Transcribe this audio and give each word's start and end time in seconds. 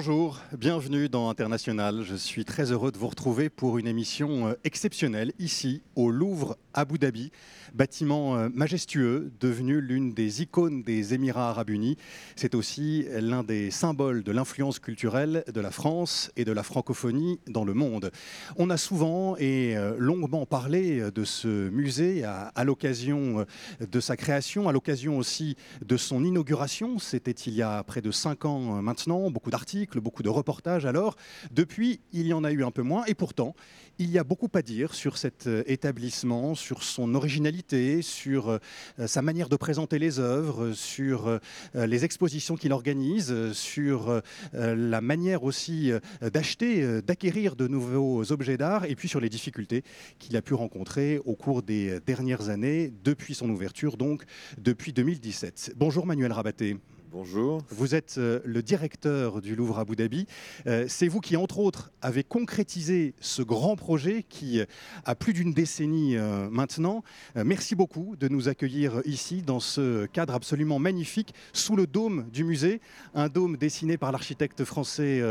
Bonjour, 0.00 0.38
bienvenue 0.56 1.08
dans 1.08 1.28
International. 1.28 2.04
Je 2.04 2.14
suis 2.14 2.44
très 2.44 2.70
heureux 2.70 2.92
de 2.92 2.98
vous 2.98 3.08
retrouver 3.08 3.48
pour 3.48 3.78
une 3.78 3.88
émission 3.88 4.46
euh, 4.46 4.54
exceptionnelle 4.62 5.32
ici 5.40 5.82
au 5.96 6.12
Louvre 6.12 6.56
Abu 6.72 6.98
Dhabi, 6.98 7.32
bâtiment 7.74 8.36
euh, 8.36 8.48
majestueux 8.52 9.30
devenu 9.40 9.80
l'une 9.80 10.12
des 10.12 10.42
icônes 10.42 10.82
des 10.82 11.14
Émirats 11.14 11.50
arabes 11.50 11.70
unis. 11.70 11.96
C'est 12.36 12.54
aussi 12.54 13.06
l'un 13.20 13.42
des 13.42 13.70
symboles 13.70 14.22
de 14.22 14.32
l'influence 14.32 14.78
culturelle 14.78 15.44
de 15.52 15.60
la 15.60 15.70
France 15.70 16.30
et 16.36 16.44
de 16.44 16.52
la 16.52 16.62
francophonie 16.62 17.38
dans 17.46 17.64
le 17.64 17.74
monde. 17.74 18.10
On 18.56 18.70
a 18.70 18.76
souvent 18.76 19.36
et 19.36 19.76
euh, 19.76 19.94
longuement 19.98 20.46
parlé 20.46 21.10
de 21.10 21.24
ce 21.24 21.68
musée 21.68 22.24
à 22.24 22.64
l'occasion 22.64 23.46
de 23.80 24.00
sa 24.00 24.16
création, 24.16 24.68
à 24.68 24.72
l'occasion 24.72 25.18
aussi 25.18 25.56
de 25.84 25.96
son 25.96 26.24
inauguration. 26.24 26.98
C'était 26.98 27.30
il 27.30 27.54
y 27.54 27.62
a 27.62 27.82
près 27.84 28.00
de 28.00 28.10
cinq 28.10 28.44
ans 28.44 28.82
maintenant, 28.82 29.30
beaucoup 29.30 29.50
d'articles 29.50 29.98
beaucoup 30.00 30.22
de 30.22 30.28
reportages 30.28 30.86
alors. 30.86 31.16
Depuis, 31.50 32.00
il 32.12 32.26
y 32.26 32.32
en 32.32 32.44
a 32.44 32.52
eu 32.52 32.64
un 32.64 32.70
peu 32.70 32.82
moins 32.82 33.04
et 33.06 33.14
pourtant, 33.14 33.54
il 33.98 34.10
y 34.10 34.18
a 34.18 34.24
beaucoup 34.24 34.48
à 34.54 34.62
dire 34.62 34.94
sur 34.94 35.18
cet 35.18 35.46
euh, 35.46 35.62
établissement, 35.66 36.54
sur 36.54 36.82
son 36.82 37.14
originalité, 37.14 38.02
sur 38.02 38.48
euh, 38.50 38.58
sa 39.06 39.22
manière 39.22 39.48
de 39.48 39.56
présenter 39.56 39.98
les 39.98 40.20
œuvres, 40.20 40.72
sur 40.72 41.26
euh, 41.26 41.38
les 41.74 42.04
expositions 42.04 42.56
qu'il 42.56 42.72
organise, 42.72 43.52
sur 43.52 44.22
la 44.52 45.00
manière 45.00 45.44
aussi 45.44 45.92
d'acheter, 46.20 47.02
d'acquérir 47.02 47.56
de 47.56 47.66
nouveaux 47.66 48.30
objets 48.32 48.56
d'art 48.56 48.84
et 48.84 48.94
puis 48.94 49.08
sur 49.08 49.20
les 49.20 49.28
difficultés 49.28 49.82
qu'il 50.18 50.36
a 50.36 50.42
pu 50.42 50.54
rencontrer 50.54 51.20
au 51.24 51.34
cours 51.34 51.62
des 51.62 52.00
dernières 52.00 52.48
années 52.48 52.92
depuis 53.04 53.34
son 53.34 53.48
ouverture, 53.50 53.96
donc 53.96 54.24
depuis 54.58 54.92
2017. 54.92 55.74
Bonjour 55.76 56.06
Manuel 56.06 56.32
Rabaté. 56.32 56.76
Bonjour. 57.10 57.62
Vous 57.70 57.94
êtes 57.94 58.16
euh, 58.18 58.40
le 58.44 58.62
directeur 58.62 59.40
du 59.40 59.56
Louvre 59.56 59.78
Abu 59.78 59.96
Dhabi. 59.96 60.26
Euh, 60.66 60.84
c'est 60.88 61.08
vous 61.08 61.20
qui, 61.20 61.38
entre 61.38 61.58
autres, 61.58 61.90
avez 62.02 62.22
concrétisé 62.22 63.14
ce 63.18 63.40
grand 63.40 63.76
projet 63.76 64.26
qui 64.28 64.60
a 65.06 65.14
plus 65.14 65.32
d'une 65.32 65.54
décennie 65.54 66.18
euh, 66.18 66.50
maintenant. 66.50 67.02
Merci 67.34 67.74
beaucoup 67.74 68.14
de 68.16 68.28
nous 68.28 68.48
accueillir 68.48 69.00
ici 69.06 69.40
dans 69.40 69.60
ce 69.60 70.04
cadre 70.06 70.34
absolument 70.34 70.78
magnifique 70.78 71.34
sous 71.54 71.76
le 71.76 71.86
dôme 71.86 72.28
du 72.30 72.44
musée. 72.44 72.82
Un 73.14 73.28
dôme 73.28 73.56
dessiné 73.56 73.96
par 73.96 74.12
l'architecte 74.12 74.64
français 74.64 75.22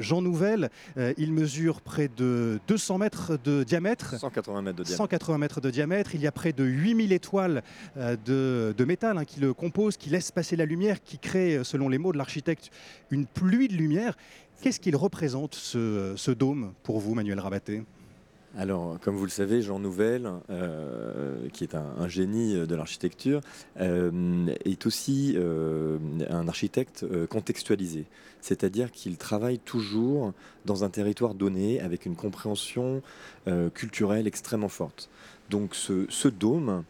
Jean 0.00 0.22
Nouvel. 0.22 0.70
Il 1.18 1.32
mesure 1.32 1.80
près 1.80 2.08
de 2.08 2.60
200 2.68 2.98
mètres 2.98 3.38
de 3.42 3.62
diamètre. 3.62 4.18
180 4.18 4.62
mètres 4.62 4.76
de 4.78 4.84
diamètre. 4.84 4.96
180 4.96 5.38
mètres 5.38 5.60
de 5.60 5.70
diamètre. 5.70 6.14
Il 6.14 6.20
y 6.22 6.26
a 6.26 6.32
près 6.32 6.52
de 6.52 6.64
8000 6.64 7.12
étoiles 7.12 7.62
de, 7.96 8.84
métal 8.86 9.18
hein, 9.18 9.24
qui 9.24 9.40
le 9.40 9.52
composent, 9.52 9.96
qui 9.96 10.10
laissent 10.10 10.32
passer 10.32 10.56
la 10.56 10.64
lumière, 10.64 11.02
qui 11.02 11.18
crée, 11.26 11.64
selon 11.64 11.88
les 11.88 11.98
mots 11.98 12.12
de 12.12 12.18
l'architecte, 12.18 12.70
une 13.10 13.26
pluie 13.26 13.68
de 13.68 13.74
lumière. 13.74 14.16
Qu'est-ce 14.62 14.80
qu'il 14.80 14.96
représente 14.96 15.54
ce, 15.54 16.30
dôme 16.30 16.72
pour 16.82 17.00
vous, 17.00 17.14
Manuel 17.14 17.40
Rabaté? 17.40 17.82
Alors, 18.56 18.98
comme 19.00 19.16
vous 19.16 19.24
le 19.24 19.30
savez, 19.30 19.60
Jean 19.60 19.78
Nouvel, 19.78 20.30
euh, 20.48 21.48
qui 21.52 21.62
est 21.62 21.74
un, 21.74 22.08
génie 22.08 22.54
de 22.54 22.74
l'architecture, 22.74 23.42
euh, 23.80 24.46
est 24.64 24.86
aussi 24.86 25.34
euh, 25.36 25.98
un 26.30 26.48
architecte 26.48 27.04
contextualisé. 27.28 28.06
C'est-à-dire 28.40 28.92
qu'il 28.92 29.18
travaille 29.18 29.58
toujours 29.58 30.32
dans 30.64 30.84
un 30.84 30.88
territoire 30.88 31.34
donné 31.34 31.80
avec 31.80 32.06
une 32.06 32.16
compréhension 32.16 33.02
culturelle 33.74 34.26
extrêmement 34.26 34.68
forte. 34.68 35.10
Donc, 35.50 35.74
ce 35.74 36.28
dôme, 36.28 36.68
euh, 36.70 36.82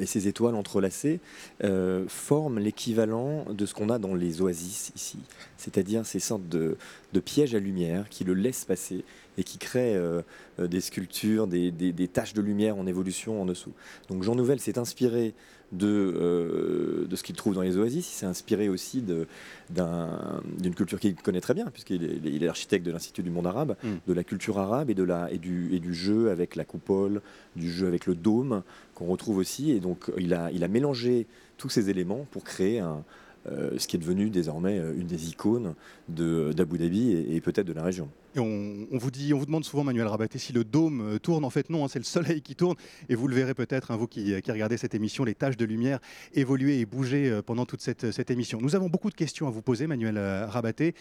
et 0.00 0.06
ces 0.06 0.28
étoiles 0.28 0.54
entrelacées 0.54 1.20
euh, 1.64 2.04
forment 2.08 2.58
l'équivalent 2.58 3.44
de 3.50 3.66
ce 3.66 3.74
qu'on 3.74 3.88
a 3.88 3.98
dans 3.98 4.14
les 4.14 4.40
oasis 4.40 4.92
ici, 4.94 5.18
c'est-à-dire 5.56 6.06
ces 6.06 6.20
sortes 6.20 6.48
de, 6.48 6.76
pièges 7.24 7.54
à 7.54 7.58
lumière 7.58 8.08
qui 8.08 8.24
le 8.24 8.34
laissent 8.34 8.64
passer 8.64 9.04
et 9.38 9.44
qui 9.44 9.58
créent 9.58 9.96
euh, 9.96 10.22
des 10.58 10.80
sculptures, 10.80 11.46
des, 11.46 12.08
taches 12.12 12.34
de 12.34 12.42
lumière 12.42 12.76
en 12.76 12.86
évolution 12.86 13.40
en 13.40 13.46
dessous. 13.46 13.72
Donc 14.08 14.22
Jean 14.22 14.34
Nouvel 14.34 14.60
s'est 14.60 14.78
inspiré 14.78 15.34
de, 15.72 15.88
euh, 15.88 17.06
de 17.06 17.16
ce 17.16 17.22
qu'il 17.22 17.34
trouve 17.34 17.54
dans 17.54 17.62
les 17.62 17.76
oasis. 17.76 18.08
Il 18.08 18.14
s'est 18.14 18.26
inspiré 18.26 18.68
aussi 18.68 19.02
d'une 19.02 20.74
culture 20.74 21.00
qu'il 21.00 21.14
connaît 21.14 21.40
très 21.40 21.54
bien, 21.54 21.66
puisqu'il 21.66 22.04
est, 22.04 22.20
il 22.24 22.44
est 22.44 22.48
architecte 22.48 22.86
de 22.86 22.92
l'Institut 22.92 23.22
du 23.22 23.30
monde 23.30 23.46
arabe, 23.46 23.76
mm. 23.82 23.88
de 24.06 24.12
la 24.12 24.24
culture 24.24 24.58
arabe 24.58 24.90
et, 24.90 24.94
de 24.94 25.02
la, 25.02 25.30
et, 25.32 25.38
du, 25.38 25.74
et 25.74 25.80
du 25.80 25.94
jeu 25.94 26.30
avec 26.30 26.56
la 26.56 26.64
coupole, 26.64 27.22
du 27.56 27.70
jeu 27.70 27.86
avec 27.86 28.06
le 28.06 28.14
dôme, 28.14 28.62
qu'on 28.94 29.06
retrouve 29.06 29.38
aussi. 29.38 29.70
Et 29.70 29.80
donc, 29.80 30.10
il 30.18 30.34
a, 30.34 30.50
il 30.52 30.62
a 30.64 30.68
mélangé 30.68 31.26
tous 31.56 31.68
ces 31.68 31.90
éléments 31.90 32.26
pour 32.30 32.44
créer 32.44 32.80
un, 32.80 33.04
euh, 33.50 33.70
ce 33.76 33.88
qui 33.88 33.96
est 33.96 33.98
devenu 33.98 34.30
désormais 34.30 34.78
euh, 34.78 34.94
une 34.96 35.08
des 35.08 35.30
icônes 35.30 35.74
d'Abu 36.08 36.78
Dhabi 36.78 37.10
et, 37.34 37.40
peut-être 37.40 37.66
de 37.66 37.72
la 37.72 37.82
région. 37.82 38.08
Et 38.34 38.40
on, 38.40 38.86
vous 38.92 39.10
dit, 39.10 39.34
on 39.34 39.38
vous 39.38 39.46
demande 39.46 39.64
souvent, 39.64 39.84
Manuel 39.84 40.06
Rabaté, 40.06 40.38
si 40.38 40.52
le 40.52 40.64
dôme 40.64 41.00
euh, 41.02 41.18
tourne. 41.18 41.44
En 41.44 41.50
fait, 41.50 41.70
non, 41.70 41.84
hein, 41.84 41.88
c'est 41.88 41.98
le 41.98 42.04
soleil 42.04 42.42
qui 42.42 42.56
tourne. 42.56 42.76
Et 43.08 43.14
vous 43.14 43.28
le 43.28 43.34
verrez 43.34 43.54
peut-être, 43.54 43.90
hein, 43.90 43.96
vous 43.96 44.06
qui, 44.06 44.34
regardez 44.34 44.76
cette 44.76 44.94
émission, 44.94 45.24
les 45.24 45.34
tâches 45.34 45.56
de 45.56 45.64
lumière 45.64 45.98
évoluer 46.34 46.80
et 46.80 46.86
bouger 46.86 47.40
pendant 47.46 47.66
toute 47.66 47.80
cette, 47.80 48.30
émission. 48.30 48.58
Nous 48.60 48.74
avons 48.74 48.88
beaucoup 48.88 49.10
de 49.10 49.14
questions 49.14 49.46
à 49.46 49.50
vous 49.50 49.62
poser, 49.62 49.86
Manuel 49.86 50.18
Rabaté. 50.48 50.94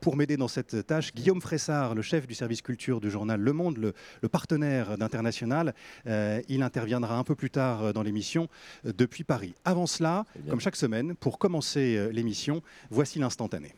pour 0.00 0.16
m'aider 0.16 0.36
dans 0.36 0.48
cette 0.48 0.86
tâche, 0.86 1.14
Guillaume 1.14 1.40
Fressard, 1.40 1.94
le 1.94 2.02
chef 2.02 2.26
du 2.26 2.34
service 2.34 2.62
culture 2.62 3.00
du 3.00 3.10
journal 3.10 3.40
Le 3.40 3.52
Monde, 3.52 3.78
le, 3.78 4.28
partenaire 4.28 4.98
d'International, 4.98 5.74
il 6.06 6.62
interviendra 6.62 7.16
un 7.16 7.24
peu 7.24 7.34
plus 7.34 7.50
tard 7.50 7.92
dans 7.92 8.02
l'émission 8.02 8.48
depuis 8.84 9.24
Paris. 9.24 9.54
Avant 9.64 9.86
cela, 9.86 10.24
comme 10.48 10.60
chaque 10.60 10.76
semaine, 10.76 11.14
pour 11.14 11.38
commencer 11.38 11.96
euh, 11.96 12.10
l'émission, 12.10 12.62
voici 12.90 13.18
l'instantané. 13.18 13.74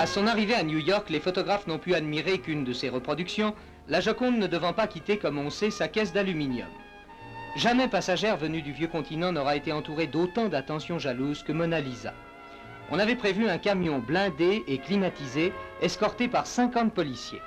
À 0.00 0.06
son 0.06 0.26
arrivée 0.26 0.54
à 0.54 0.62
New 0.62 0.78
York, 0.78 1.10
les 1.10 1.20
photographes 1.20 1.66
n'ont 1.66 1.76
pu 1.76 1.94
admirer 1.94 2.38
qu'une 2.38 2.64
de 2.64 2.72
ses 2.72 2.88
reproductions, 2.88 3.54
la 3.86 4.00
Joconde 4.00 4.38
ne 4.38 4.46
devant 4.46 4.72
pas 4.72 4.86
quitter, 4.86 5.18
comme 5.18 5.36
on 5.36 5.50
sait, 5.50 5.70
sa 5.70 5.88
caisse 5.88 6.14
d'aluminium. 6.14 6.70
Jamais 7.54 7.86
passagère 7.86 8.38
venue 8.38 8.62
du 8.62 8.72
vieux 8.72 8.88
continent 8.88 9.30
n'aura 9.30 9.56
été 9.56 9.74
entourée 9.74 10.06
d'autant 10.06 10.48
d'attention 10.48 10.98
jalouse 10.98 11.42
que 11.42 11.52
Mona 11.52 11.82
Lisa. 11.82 12.14
On 12.90 12.98
avait 12.98 13.14
prévu 13.14 13.46
un 13.46 13.58
camion 13.58 13.98
blindé 13.98 14.64
et 14.66 14.78
climatisé, 14.78 15.52
escorté 15.82 16.28
par 16.28 16.46
50 16.46 16.94
policiers. 16.94 17.42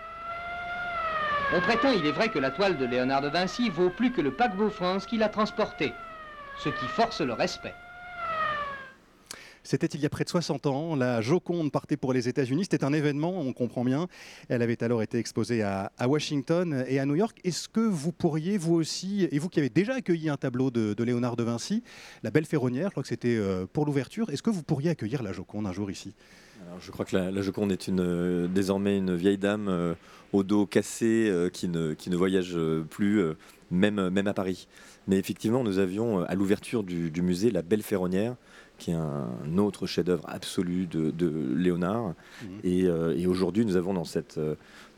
On 1.56 1.60
prétend, 1.60 1.90
il 1.90 2.06
est 2.06 2.12
vrai, 2.12 2.30
que 2.30 2.38
la 2.38 2.52
toile 2.52 2.78
de 2.78 2.86
Léonard 2.86 3.22
de 3.22 3.30
Vinci 3.30 3.72
vaut 3.72 3.90
plus 3.90 4.12
que 4.12 4.22
le 4.22 4.32
paquebot 4.32 4.70
France 4.70 5.08
qui 5.08 5.18
l'a 5.18 5.30
transportée, 5.30 5.96
ce 6.60 6.70
qui 6.70 6.86
force 6.86 7.22
le 7.22 7.34
respect. 7.34 7.74
C'était 9.64 9.88
il 9.88 10.02
y 10.02 10.06
a 10.06 10.10
près 10.10 10.26
de 10.26 10.30
60 10.30 10.66
ans. 10.66 10.96
La 10.96 11.22
Joconde 11.22 11.72
partait 11.72 11.96
pour 11.96 12.12
les 12.12 12.28
États-Unis. 12.28 12.64
C'était 12.64 12.84
un 12.84 12.92
événement, 12.92 13.40
on 13.40 13.54
comprend 13.54 13.86
bien. 13.86 14.08
Elle 14.50 14.62
avait 14.62 14.82
alors 14.84 15.02
été 15.02 15.18
exposée 15.18 15.64
à, 15.64 15.92
Washington 16.06 16.84
et 16.88 17.00
à 17.00 17.06
New 17.06 17.16
York. 17.16 17.40
Est-ce 17.44 17.70
que 17.70 17.80
vous 17.80 18.12
pourriez, 18.12 18.58
vous 18.58 18.74
aussi, 18.74 19.28
et 19.32 19.40
vous 19.40 19.48
qui 19.48 19.60
avez 19.60 19.70
déjà 19.70 19.96
accueilli 19.96 20.30
un 20.30 20.38
tableau 20.38 20.70
de, 20.70 21.02
Léonard 21.02 21.38
de 21.38 21.44
Vinci, 21.44 21.82
La 22.24 22.32
Belle 22.32 22.46
Ferronnière, 22.46 22.88
je 22.88 22.92
crois 22.92 23.04
que 23.04 23.10
c'était 23.10 23.38
euh, 23.38 23.66
pour 23.72 23.86
l'ouverture, 23.86 24.30
est-ce 24.30 24.44
que 24.44 24.50
vous 24.50 24.64
pourriez 24.64 24.90
accueillir 24.90 25.24
la 25.24 25.32
Joconde 25.32 25.66
un 25.66 25.74
jour 25.74 25.90
ici? 25.90 26.14
Je 26.80 26.92
crois 26.92 27.06
que 27.06 27.16
la, 27.16 27.42
Joconde 27.42 27.72
est 27.72 27.90
euh, 27.90 28.48
désormais 28.48 28.98
une 28.98 29.16
vieille 29.16 29.38
dame 29.38 29.68
euh, 29.70 29.94
au 30.32 30.44
dos 30.44 30.66
cassé 30.66 31.32
qui, 31.54 31.68
ne, 31.68 32.16
voyage 32.16 32.58
plus, 32.90 33.22
même 33.72 34.00
à 34.00 34.34
Paris. 34.34 34.68
Mais 35.08 35.18
effectivement, 35.18 35.64
nous 35.64 35.80
avions 35.80 36.24
à 36.24 36.36
l'ouverture 36.36 36.84
du, 36.84 37.22
musée 37.22 37.52
La 37.52 37.62
Belle 37.62 37.84
Ferronnière, 37.84 38.36
qui 38.84 38.92
est 38.92 38.96
un 38.96 39.58
autre 39.58 39.88
chef-d'œuvre 39.88 40.26
absolu 40.28 40.88
de, 40.88 41.56
Léonard. 41.56 42.14
Mmh. 42.42 42.48
Et, 42.64 43.28
aujourd'hui, 43.28 43.66
nous 43.66 43.76
avons 43.76 43.94
dans 43.94 44.04
cette, 44.04 44.40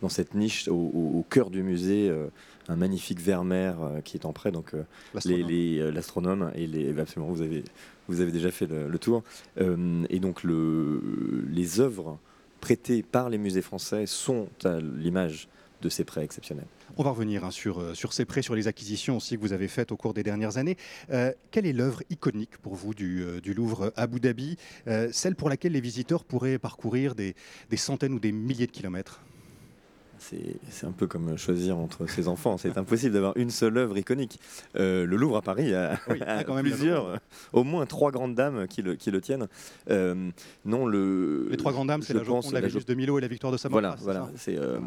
dans 0.02 0.10
cette 0.10 0.34
niche, 0.34 0.68
au, 0.68 1.26
cœur 1.30 1.50
du 1.50 1.62
musée, 1.62 2.12
un 2.68 2.76
magnifique 2.76 3.20
Vermeer 3.20 3.76
qui 4.04 4.18
est 4.18 4.26
en 4.26 4.34
prêt. 4.34 4.52
Donc, 4.52 4.74
l'astronome 5.14 6.52
et 6.56 6.68
les, 6.68 6.98
absolument, 7.00 7.32
vous 7.32 7.42
avez, 7.42 7.64
vous 8.08 8.22
avez 8.22 8.32
déjà 8.32 8.52
fait 8.52 8.68
le, 8.68 9.00
tour. 9.00 9.24
Euh, 9.60 10.04
et 10.10 10.20
donc 10.20 10.44
le, 10.44 11.02
les 11.50 11.80
œuvres 11.80 12.18
prêtées 12.62 13.04
par 13.04 13.30
les 13.30 13.38
musées 13.38 13.62
français 13.62 14.06
sont 14.06 14.48
à 14.64 14.80
l'image 14.80 15.48
de 15.82 15.90
ces 15.90 16.04
prêts 16.04 16.24
exceptionnels. 16.24 16.68
On 16.98 17.04
va 17.04 17.12
revenir 17.12 17.44
hein, 17.44 17.52
sur, 17.52 17.80
euh, 17.80 17.94
sur 17.94 18.14
ces 18.14 18.26
prêts, 18.26 18.42
sur 18.42 18.56
les 18.56 18.68
acquisitions 18.68 19.18
aussi 19.18 19.36
que 19.36 19.42
vous 19.42 19.54
avez 19.54 19.68
faites 19.68 19.92
au 19.92 19.98
cours 19.98 20.14
des 20.14 20.24
dernières 20.24 20.58
années. 20.58 20.78
Euh, 21.12 21.32
quelle 21.52 21.66
est 21.66 21.74
l'œuvre 21.74 22.04
iconique 22.10 22.58
pour 22.58 22.76
vous 22.76 22.94
du, 22.94 23.24
du 23.42 23.54
Louvre 23.54 23.94
Abu 23.96 24.20
Dhabi, 24.20 24.58
celle 25.12 25.36
pour 25.36 25.50
laquelle 25.50 25.72
les 25.72 25.82
visiteurs 25.82 26.24
pourraient 26.24 26.58
parcourir 26.58 27.16
des 27.16 27.36
centaines 27.76 28.14
ou 28.14 28.20
des 28.20 28.32
milliers 28.32 28.68
de 28.68 28.72
kilomètres? 28.72 29.22
C'est 30.20 30.86
un 30.86 30.92
peu 30.92 31.08
comme 31.08 31.38
choisir 31.38 31.78
entre 31.78 32.08
ses 32.08 32.28
enfants. 32.28 32.58
C'est 32.58 32.78
impossible 32.78 33.14
d'avoir 33.14 33.36
une 33.38 33.50
seule 33.50 33.78
œuvre 33.78 33.98
iconique. 33.98 34.40
Euh, 34.76 35.06
le 35.06 35.16
Louvre 35.16 35.38
à 35.38 35.42
Paris 35.42 35.74
a, 35.74 35.98
quand 36.46 36.56
même 36.56 36.66
plusieurs, 36.66 37.20
au 37.54 37.64
moins 37.64 37.86
trois 37.86 38.12
grandes 38.12 38.36
dames 38.36 38.68
qui 38.68 38.82
le, 38.82 38.96
qui 38.96 39.12
le 39.12 39.22
tiennent. 39.22 39.48
Euh, 39.90 40.30
non, 40.66 40.86
le, 40.86 41.48
Les 41.50 41.58
trois 41.58 41.72
grandes 41.72 41.88
dames, 41.88 42.02
c'est 42.02 42.14
la 42.14 42.24
Joconde, 42.24 42.54
la 42.54 42.62
Vénus 42.62 42.86
de 42.86 42.94
Milo 42.94 43.18
et 43.18 43.22
la 43.22 43.28
Victoire 43.28 43.52
de 43.52 43.58
Samothrace. 43.58 44.02
Voilà, 44.02 44.30
voilà 44.46 44.60
euh, 44.60 44.80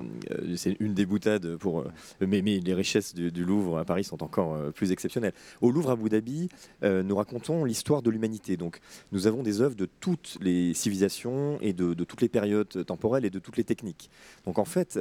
c'est 0.56 0.76
une 0.80 0.94
des 0.94 1.06
boutades 1.06 1.56
pour. 1.56 1.84
mais, 2.20 2.42
mais, 2.42 2.60
les 2.60 2.74
richesses 2.74 3.14
du, 3.14 3.44
Louvre 3.44 3.78
à 3.78 3.84
Paris 3.84 4.04
sont 4.04 4.22
encore 4.22 4.58
plus 4.72 4.92
exceptionnelles. 4.92 5.32
Au 5.60 5.70
Louvre 5.70 5.90
à 5.90 5.92
Abu 5.92 6.08
Dhabi, 6.08 6.48
nous 6.82 7.16
racontons 7.16 7.64
l'histoire 7.64 8.02
de 8.02 8.10
l'humanité. 8.10 8.56
Donc, 8.56 8.80
nous 9.12 9.26
avons 9.26 9.42
des 9.42 9.60
œuvres 9.60 9.76
de 9.76 9.88
toutes 10.00 10.38
les 10.40 10.74
civilisations 10.74 11.58
et 11.60 11.72
de, 11.72 11.94
de 11.94 12.04
toutes 12.04 12.20
les 12.20 12.28
périodes 12.28 12.84
temporelles 12.84 13.24
et 13.24 13.30
de 13.30 13.38
toutes 13.38 13.56
les 13.56 13.64
techniques. 13.64 14.10
Donc, 14.44 14.58
en 14.58 14.64
fait, 14.64 14.98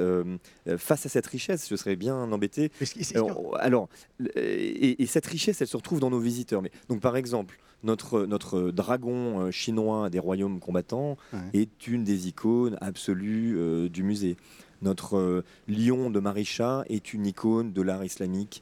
euh, 0.68 0.78
face 0.78 1.06
à 1.06 1.10
cette 1.10 1.28
richesse, 1.28 1.68
je 1.69 1.75
serais 1.75 1.96
bien 1.96 2.16
embêté. 2.16 2.72
Euh, 3.16 3.58
alors, 3.60 3.90
et, 4.36 5.06
cette 5.06 5.25
richesse, 5.25 5.62
elle 5.62 5.68
se 5.68 5.78
retrouve 5.78 6.00
dans 6.00 6.10
nos 6.10 6.19
visiteurs. 6.19 6.62
Mais, 6.62 6.72
donc, 6.90 7.02
par 7.02 7.18
exemple, 7.18 7.60
notre, 7.84 8.25
notre 8.25 8.72
dragon 8.72 9.42
euh, 9.42 9.52
chinois 9.52 10.10
des 10.10 10.19
royaumes 10.19 10.60
combattants 10.60 11.18
est 11.54 11.88
une 11.88 12.04
des 12.04 12.28
icônes 12.28 12.78
absolues 12.81 13.90
du 13.90 14.04
musée. 14.04 14.38
Notre 14.81 15.44
lion 15.68 16.10
de 16.10 16.19
Marisha 16.19 16.84
est 16.88 17.14
une 17.14 17.25
icône 17.25 17.74
de 17.74 17.81
l'art 17.81 18.06
islamique 18.06 18.62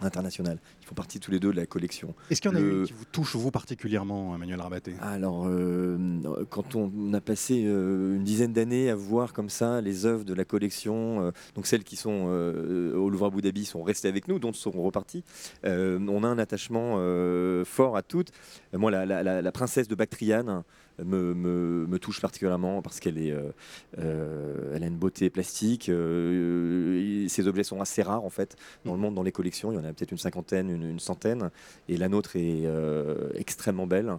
international. 0.00 0.58
Ils 0.82 0.86
font 0.86 0.94
partie 0.94 1.20
tous 1.20 1.30
les 1.30 1.40
deux 1.40 1.50
de 1.50 1.56
la 1.56 1.66
collection. 1.66 2.14
Est-ce 2.30 2.40
qu'il 2.40 2.50
y 2.50 2.54
en 2.54 2.56
a 2.56 2.60
une 2.60 2.84
qui 2.84 2.92
vous 2.92 3.04
touche, 3.10 3.36
vous 3.36 3.50
particulièrement, 3.50 4.34
Emmanuel 4.34 4.60
Rabaté? 4.60 4.94
Alors, 5.00 5.46
euh, 5.46 6.44
quand 6.50 6.74
on 6.74 7.12
a 7.12 7.20
passé 7.20 7.64
euh, 7.66 8.16
une 8.16 8.24
dizaine 8.24 8.52
d'années 8.52 8.90
à 8.90 8.94
voir 8.94 9.32
comme 9.32 9.48
ça 9.48 9.80
les 9.80 10.06
œuvres 10.06 10.24
de 10.24 10.34
la 10.34 10.44
collection, 10.44 11.20
euh, 11.20 11.30
donc 11.54 11.66
celles 11.66 11.84
qui 11.84 11.96
sont 11.96 12.08
au 12.08 13.10
Louvre 13.10 13.26
Abu 13.26 13.42
Dhabi 13.42 13.64
sont 13.64 13.82
restées 13.82 14.08
avec 14.08 14.28
nous, 14.28 14.38
d'autres 14.38 14.56
sont 14.56 14.70
reparties, 14.70 15.24
on 15.64 16.24
a 16.24 16.28
un 16.28 16.38
attachement 16.38 16.96
fort 17.64 17.96
à 17.96 18.02
toutes. 18.02 18.30
Moi, 18.72 18.90
la, 18.90 19.42
la 19.42 19.52
princesse 19.52 19.88
de 19.88 19.94
Bactriane, 19.94 20.62
me, 21.04 21.98
touche 21.98 22.20
particulièrement 22.20 22.82
parce 22.82 23.00
qu'elle 23.00 23.18
est, 23.18 23.32
euh, 23.32 23.50
euh, 23.98 24.72
elle 24.74 24.84
a 24.84 24.86
une 24.86 24.96
beauté 24.96 25.30
plastique. 25.30 25.88
Euh, 25.88 27.26
ces 27.28 27.48
objets 27.48 27.64
sont 27.64 27.80
assez 27.80 28.02
rares 28.02 28.24
en 28.24 28.30
fait 28.30 28.56
dans 28.84 28.94
le 28.94 29.00
monde, 29.00 29.14
dans 29.14 29.22
les 29.22 29.32
collections. 29.32 29.72
Il 29.72 29.76
y 29.76 29.78
en 29.78 29.84
a 29.84 29.92
peut-être 29.92 30.12
une 30.12 30.18
cinquantaine, 30.18 30.70
une, 30.70 31.00
centaine, 31.00 31.50
et 31.88 31.96
la 31.96 32.08
nôtre 32.08 32.36
est 32.36 32.64
extrêmement 33.34 33.86
belle. 33.86 34.12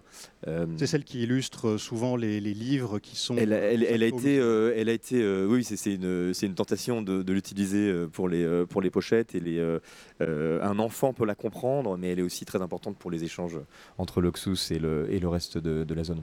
c'est 0.76 0.86
celle 0.86 1.04
qui 1.04 1.22
illustre 1.22 1.76
souvent 1.76 2.16
les, 2.16 2.40
livres 2.40 2.98
qui 2.98 3.16
sont. 3.16 3.36
Elle, 3.36 3.52
elle, 3.52 4.02
a 4.02 4.06
été, 4.06 4.36
elle 4.36 4.88
a 4.88 4.92
été, 4.92 5.44
oui, 5.44 5.64
c'est 5.64 5.94
une, 5.94 6.32
une, 6.42 6.54
tentation 6.54 7.02
de, 7.02 7.32
l'utiliser 7.32 8.06
pour 8.12 8.28
les, 8.28 8.64
pour 8.66 8.82
les 8.82 8.90
pochettes 8.90 9.34
et 9.34 9.40
les. 9.40 9.78
un 10.20 10.78
enfant 10.78 11.12
peut 11.12 11.26
la 11.26 11.34
comprendre, 11.34 11.96
mais 11.96 12.10
elle 12.10 12.18
est 12.18 12.22
aussi 12.22 12.44
très 12.44 12.62
importante 12.62 12.96
pour 12.98 13.10
les 13.10 13.24
échanges 13.24 13.58
entre 13.98 14.20
l'Oxus 14.20 14.70
et 14.70 14.78
le, 14.78 15.06
et 15.10 15.18
le 15.18 15.28
reste 15.28 15.58
de, 15.58 15.84
de 15.84 15.94
la 15.94 16.04
zone. 16.04 16.22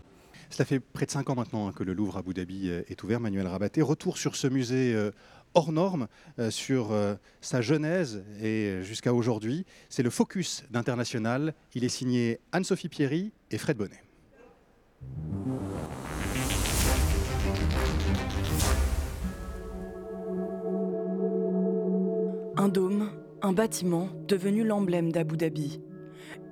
Cela 0.49 0.65
fait 0.65 0.79
près 0.79 1.05
de 1.05 1.11
cinq 1.11 1.29
ans 1.29 1.35
maintenant 1.35 1.67
hein, 1.67 1.73
que 1.73 1.83
le 1.83 1.93
Louvre 1.93 2.17
à 2.17 2.19
Abu 2.19 2.33
Dhabi 2.33 2.69
euh, 2.69 2.83
est 2.87 3.03
ouvert. 3.03 3.19
Manuel 3.19 3.47
Rabaté, 3.47 3.81
retour 3.81 4.17
sur 4.17 4.35
ce 4.35 4.47
musée 4.47 4.93
euh, 4.93 5.11
hors 5.53 5.71
norme, 5.71 6.07
euh, 6.39 6.51
sur 6.51 6.91
sa 7.41 7.61
genèse 7.61 8.23
et 8.41 8.79
jusqu'à 8.83 9.13
aujourd'hui. 9.13 9.65
C'est 9.89 10.03
le 10.03 10.09
focus 10.09 10.63
d'International. 10.69 11.53
Il 11.73 11.83
est 11.83 11.89
signé 11.89 12.39
Anne-Sophie 12.51 12.89
Pierry 12.89 13.31
et 13.51 13.57
Fred 13.57 13.77
Bonnet. 13.77 14.03
Un 22.57 22.69
dôme, 22.69 23.11
un 23.41 23.53
bâtiment 23.53 24.09
devenu 24.27 24.63
l'emblème 24.63 25.11
d'Abu 25.11 25.37
Dhabi. 25.37 25.79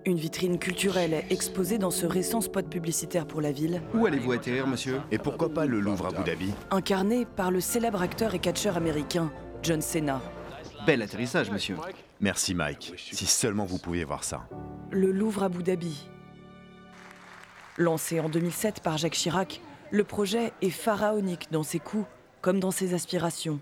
Une 0.08 0.18
vitrine 0.18 0.60
culturelle 0.60 1.14
est 1.16 1.26
exposée 1.32 1.80
dans 1.80 1.90
ce 1.90 2.06
récent 2.06 2.40
spot 2.40 2.70
publicitaire 2.70 3.26
pour 3.26 3.42
la 3.42 3.52
ville. 3.52 3.82
Où 3.96 4.06
allez-vous 4.06 4.34
atterrir, 4.34 4.68
monsieur? 4.68 5.02
Et 5.10 5.18
pourquoi 5.18 5.50
pas 5.50 5.66
le 5.66 5.80
Louvre 5.80 6.06
Abu 6.06 6.24
Dhabi? 6.24 6.54
Incarné 6.70 7.26
par 7.26 7.50
le 7.50 7.60
célèbre 7.60 8.04
acteur 8.04 8.36
et 8.36 8.40
catcheur 8.40 8.78
américain 8.78 9.32
John 9.64 9.82
Cena. 9.82 10.22
Bel 10.86 11.02
atterrissage, 11.02 11.50
monsieur. 11.50 11.78
Merci, 12.20 12.54
Mike. 12.54 12.94
Si 12.98 13.26
seulement 13.26 13.66
vous 13.66 13.80
pouviez 13.80 14.04
voir 14.04 14.24
ça. 14.24 14.48
Le 14.92 15.12
Louvre 15.12 15.42
Abu 15.42 15.64
Dhabi. 15.64 16.08
Lancé 17.80 18.20
en 18.20 18.30
2007 18.30 18.82
par 18.82 19.00
Jacques 19.00 19.14
Chirac, 19.14 19.60
le 19.90 20.04
projet 20.04 20.54
est 20.62 20.70
pharaonique 20.70 21.48
dans 21.52 21.64
ses 21.64 21.80
coûts 21.80 22.06
comme 22.42 22.60
dans 22.60 22.70
ses 22.70 22.94
aspirations. 22.94 23.60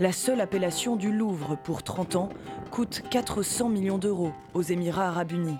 La 0.00 0.12
seule 0.12 0.40
appellation 0.40 0.96
du 0.96 1.12
Louvre 1.12 1.58
pour 1.62 1.82
30 1.82 2.16
ans 2.16 2.30
coûte 2.70 3.02
400 3.10 3.68
millions 3.68 3.98
d'euros 3.98 4.32
aux 4.54 4.62
Émirats 4.62 5.08
arabes 5.08 5.32
unis. 5.32 5.58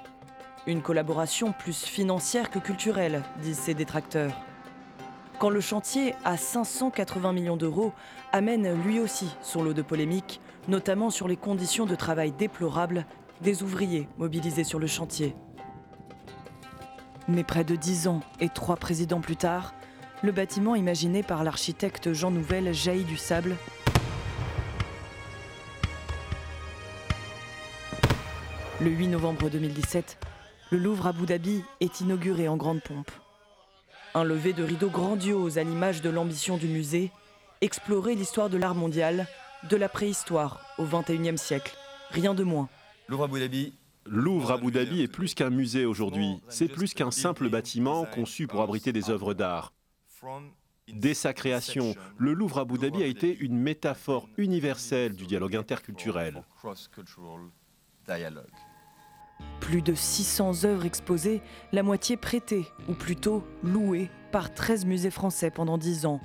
Une 0.67 0.81
collaboration 0.81 1.53
plus 1.53 1.85
financière 1.85 2.49
que 2.49 2.59
culturelle, 2.59 3.23
disent 3.43 3.59
ses 3.59 3.75
détracteurs. 3.75 4.33
Quand 5.39 5.51
le 5.51 5.61
chantier 5.61 6.15
à 6.25 6.39
580 6.39 7.35
millions 7.35 7.59
d'euros 7.59 7.93
amène 8.33 8.83
lui 8.83 8.99
aussi 8.99 9.29
son 9.43 9.63
lot 9.63 9.75
de 9.75 9.83
polémiques, 9.83 10.41
notamment 10.69 11.11
sur 11.11 11.29
les 11.29 11.37
conditions 11.37 11.85
de 11.85 11.95
travail 11.95 12.33
déplorables 12.33 13.05
des 13.43 13.63
ouvriers 13.63 14.09
mobilisés 14.17 14.65
sur 14.65 14.79
le 14.79 14.87
chantier. 14.87 15.37
Mais 17.29 17.45
près 17.45 17.65
de 17.65 17.77
dix 17.77 18.09
ans 18.09 18.21
et 18.41 18.49
trois 18.49 18.77
présidents 18.77 19.21
plus 19.21 19.37
tard, 19.37 19.75
le 20.23 20.33
bâtiment 20.33 20.75
imaginé 20.75 21.23
par 21.23 21.45
l'architecte 21.45 22.15
Jean 22.15 22.31
Nouvel 22.31 22.73
jaillit 22.73 23.05
du 23.05 23.19
sable 23.19 23.57
Le 28.83 28.89
8 28.89 29.09
novembre 29.09 29.51
2017, 29.51 30.19
le 30.71 30.79
Louvre 30.79 31.09
Abu 31.09 31.27
Dhabi 31.27 31.63
est 31.81 32.01
inauguré 32.01 32.49
en 32.49 32.57
grande 32.57 32.81
pompe. 32.81 33.11
Un 34.15 34.25
lever 34.25 34.55
de 34.55 34.63
rideau 34.63 34.89
grandiose 34.89 35.59
à 35.59 35.65
l'image 35.65 36.01
de 36.01 36.09
l'ambition 36.09 36.57
du 36.57 36.67
musée, 36.67 37.11
explorer 37.61 38.15
l'histoire 38.15 38.49
de 38.49 38.57
l'art 38.57 38.75
mondial, 38.75 39.27
de 39.69 39.77
la 39.77 39.91
préhistoire 39.91 40.63
au 40.79 40.87
XXIe 40.87 41.37
siècle, 41.37 41.77
rien 42.11 42.33
de 42.33 42.43
moins. 42.43 42.71
Louvre 43.09 43.25
Abu 43.25 43.41
Dhabi. 43.41 43.75
Louvre 44.07 44.53
Abu 44.53 44.71
Dhabi 44.71 45.03
est 45.03 45.09
plus 45.09 45.35
qu'un 45.35 45.51
musée 45.51 45.85
aujourd'hui, 45.85 46.41
c'est 46.49 46.69
plus 46.69 46.95
qu'un 46.95 47.11
simple 47.11 47.51
bâtiment 47.51 48.07
conçu 48.07 48.47
pour 48.47 48.63
abriter 48.63 48.95
des 48.95 49.11
œuvres 49.11 49.35
d'art. 49.35 49.75
Dès 50.89 51.13
sa 51.13 51.35
création, 51.35 51.95
le 52.17 52.33
Louvre 52.33 52.61
Abu 52.61 52.79
Dhabi 52.79 53.03
a 53.03 53.07
été 53.07 53.37
une 53.41 53.59
métaphore 53.59 54.27
universelle 54.39 55.17
du 55.17 55.27
dialogue 55.27 55.55
interculturel. 55.55 56.43
Plus 59.61 59.83
de 59.83 59.95
600 59.95 60.65
œuvres 60.65 60.87
exposées, 60.87 61.43
la 61.73 61.83
moitié 61.83 62.17
prêtées, 62.17 62.67
ou 62.89 62.95
plutôt 62.95 63.45
louées, 63.63 64.11
par 64.33 64.55
13 64.55 64.87
musées 64.87 65.11
français 65.11 65.51
pendant 65.51 65.79
10 65.79 66.07
ans. 66.07 66.21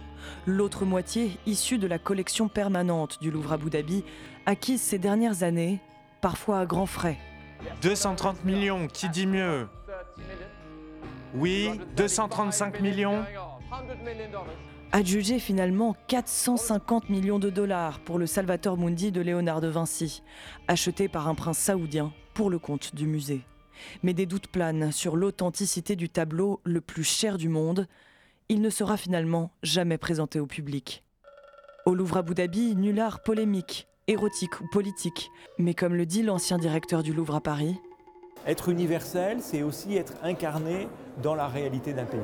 L'autre 0.46 0.86
moitié 0.86 1.38
issue 1.46 1.78
de 1.78 1.88
la 1.88 2.00
collection 2.00 2.48
permanente 2.48 3.20
du 3.22 3.32
Louvre 3.32 3.54
Abu 3.54 3.70
Dhabi, 3.70 4.04
acquise 4.46 4.82
ces 4.82 5.00
dernières 5.00 5.44
années, 5.44 5.82
parfois 6.22 6.60
à 6.60 6.66
grands 6.66 6.86
frais. 6.86 7.18
230 7.82 8.46
millions, 8.46 8.88
qui 8.88 9.10
dit 9.10 9.28
mieux? 9.28 9.68
Oui, 11.34 11.70
235 11.98 12.80
millions 12.82 13.24
Adjugé 14.96 15.40
finalement 15.40 15.94
450 16.08 17.10
millions 17.10 17.38
de 17.38 17.50
dollars 17.50 18.00
pour 18.00 18.18
le 18.18 18.26
Salvator 18.26 18.78
Mundi 18.78 19.12
de 19.12 19.20
Léonard 19.20 19.60
de 19.60 19.68
Vinci, 19.68 20.24
acheté 20.70 21.10
par 21.10 21.28
un 21.28 21.36
prince 21.36 21.58
saoudien 21.58 22.14
pour 22.34 22.50
le 22.50 22.60
compte 22.60 22.96
du 22.96 23.06
musée. 23.06 23.42
Mais 24.04 24.14
des 24.14 24.26
doutes 24.26 24.48
planent 24.48 24.94
sur 24.94 25.18
l'authenticité 25.18 25.98
du 25.98 26.08
tableau 26.08 26.62
le 26.64 26.80
plus 26.80 27.04
cher 27.04 27.38
du 27.38 27.50
monde. 27.50 27.90
Il 28.48 28.62
ne 28.62 28.70
sera 28.70 28.96
finalement 28.96 29.52
jamais 29.64 29.98
présenté 29.98 30.40
au 30.40 30.46
public. 30.46 31.04
Au 31.86 31.94
Louvre 31.94 32.16
Abu 32.16 32.34
Dhabi, 32.34 32.78
nul 32.78 33.02
art 33.02 33.22
polémique, 33.22 33.90
érotique 34.08 34.62
ou 34.62 34.68
politique. 34.72 35.30
Mais 35.60 35.74
comme 35.74 35.96
le 35.96 36.06
dit 36.06 36.24
l'ancien 36.24 36.58
directeur 36.58 37.04
du 37.04 37.12
Louvre 37.12 37.36
à 37.36 37.42
Paris, 37.42 37.76
être 38.46 38.70
universel, 38.70 39.38
c'est 39.42 39.64
aussi 39.64 39.96
être 39.96 40.14
incarné 40.24 40.88
dans 41.22 41.36
la 41.36 41.48
réalité 41.48 41.94
d'un 41.94 42.06
pays. 42.06 42.20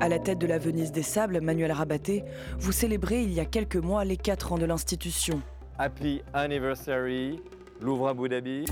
À 0.00 0.08
la 0.08 0.18
tête 0.18 0.38
de 0.38 0.46
la 0.46 0.58
Venise 0.58 0.92
des 0.92 1.02
Sables, 1.02 1.40
Manuel 1.40 1.72
Rabaté, 1.72 2.24
vous 2.58 2.72
célébrez 2.72 3.22
il 3.22 3.32
y 3.32 3.40
a 3.40 3.44
quelques 3.44 3.76
mois 3.76 4.04
les 4.04 4.16
4 4.16 4.52
ans 4.52 4.58
de 4.58 4.64
l'institution. 4.64 5.40
Happy 5.78 6.22
Anniversary, 6.32 7.40
Louvre 7.80 8.08
Abu 8.08 8.28
Dhabi. 8.28 8.64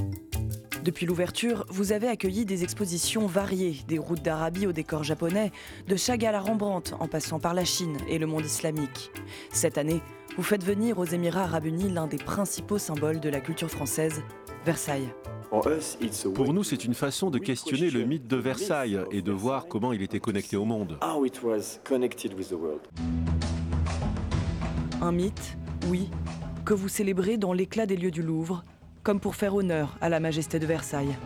Depuis 0.84 1.06
l'ouverture, 1.06 1.66
vous 1.68 1.92
avez 1.92 2.08
accueilli 2.08 2.44
des 2.44 2.62
expositions 2.62 3.26
variées, 3.26 3.76
des 3.88 3.98
routes 3.98 4.22
d'Arabie 4.22 4.66
au 4.66 4.72
décor 4.72 5.04
japonais, 5.04 5.52
de 5.86 5.96
Chagall 5.96 6.34
à 6.34 6.40
Rembrandt 6.40 6.94
en 6.98 7.08
passant 7.08 7.40
par 7.40 7.52
la 7.52 7.64
Chine 7.64 7.96
et 8.08 8.18
le 8.18 8.26
monde 8.26 8.44
islamique. 8.44 9.10
Cette 9.52 9.76
année, 9.76 10.00
vous 10.38 10.44
faites 10.44 10.64
venir 10.64 11.00
aux 11.00 11.04
Émirats 11.04 11.42
arabes 11.42 11.66
unis 11.66 11.90
l'un 11.90 12.06
des 12.06 12.16
principaux 12.16 12.78
symboles 12.78 13.18
de 13.18 13.28
la 13.28 13.40
culture 13.40 13.68
française, 13.68 14.22
Versailles. 14.64 15.12
Pour 16.32 16.54
nous, 16.54 16.62
c'est 16.62 16.84
une 16.84 16.94
façon 16.94 17.28
de 17.28 17.38
questionner 17.38 17.90
le 17.90 18.04
mythe 18.04 18.28
de 18.28 18.36
Versailles 18.36 19.00
et 19.10 19.20
de 19.20 19.32
voir 19.32 19.66
comment 19.66 19.92
il 19.92 20.00
était 20.00 20.20
connecté 20.20 20.56
au 20.56 20.64
monde. 20.64 20.96
Un 25.02 25.12
mythe 25.12 25.56
oui, 25.88 26.08
que 26.64 26.74
vous 26.74 26.88
célébrez 26.88 27.36
dans 27.36 27.52
l'éclat 27.52 27.86
des 27.86 27.96
lieux 27.96 28.12
du 28.12 28.22
Louvre, 28.22 28.62
comme 29.02 29.18
pour 29.18 29.34
faire 29.34 29.56
honneur 29.56 29.98
à 30.00 30.08
la 30.08 30.20
majesté 30.20 30.60
de 30.60 30.66
Versailles. 30.66 31.16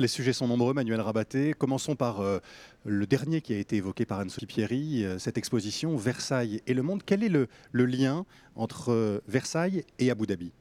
Les 0.00 0.08
sujets 0.08 0.32
sont 0.32 0.48
nombreux, 0.48 0.72
Manuel 0.72 1.02
Rabaté. 1.02 1.52
Commençons 1.52 1.94
par 1.94 2.20
euh, 2.20 2.38
le 2.86 3.06
dernier 3.06 3.42
qui 3.42 3.52
a 3.52 3.58
été 3.58 3.76
évoqué 3.76 4.06
par 4.06 4.20
Anne-Sophie 4.20 4.46
Pierry, 4.46 5.04
euh, 5.04 5.18
cette 5.18 5.36
exposition 5.36 5.94
Versailles 5.94 6.62
et 6.66 6.72
le 6.72 6.82
monde. 6.82 7.02
Quel 7.04 7.22
est 7.22 7.28
le, 7.28 7.48
lien 7.72 8.24
entre 8.56 8.92
euh, 8.92 9.20
Versailles 9.28 9.84
et 9.98 10.10
Abu 10.10 10.26
Dhabi? 10.26 10.52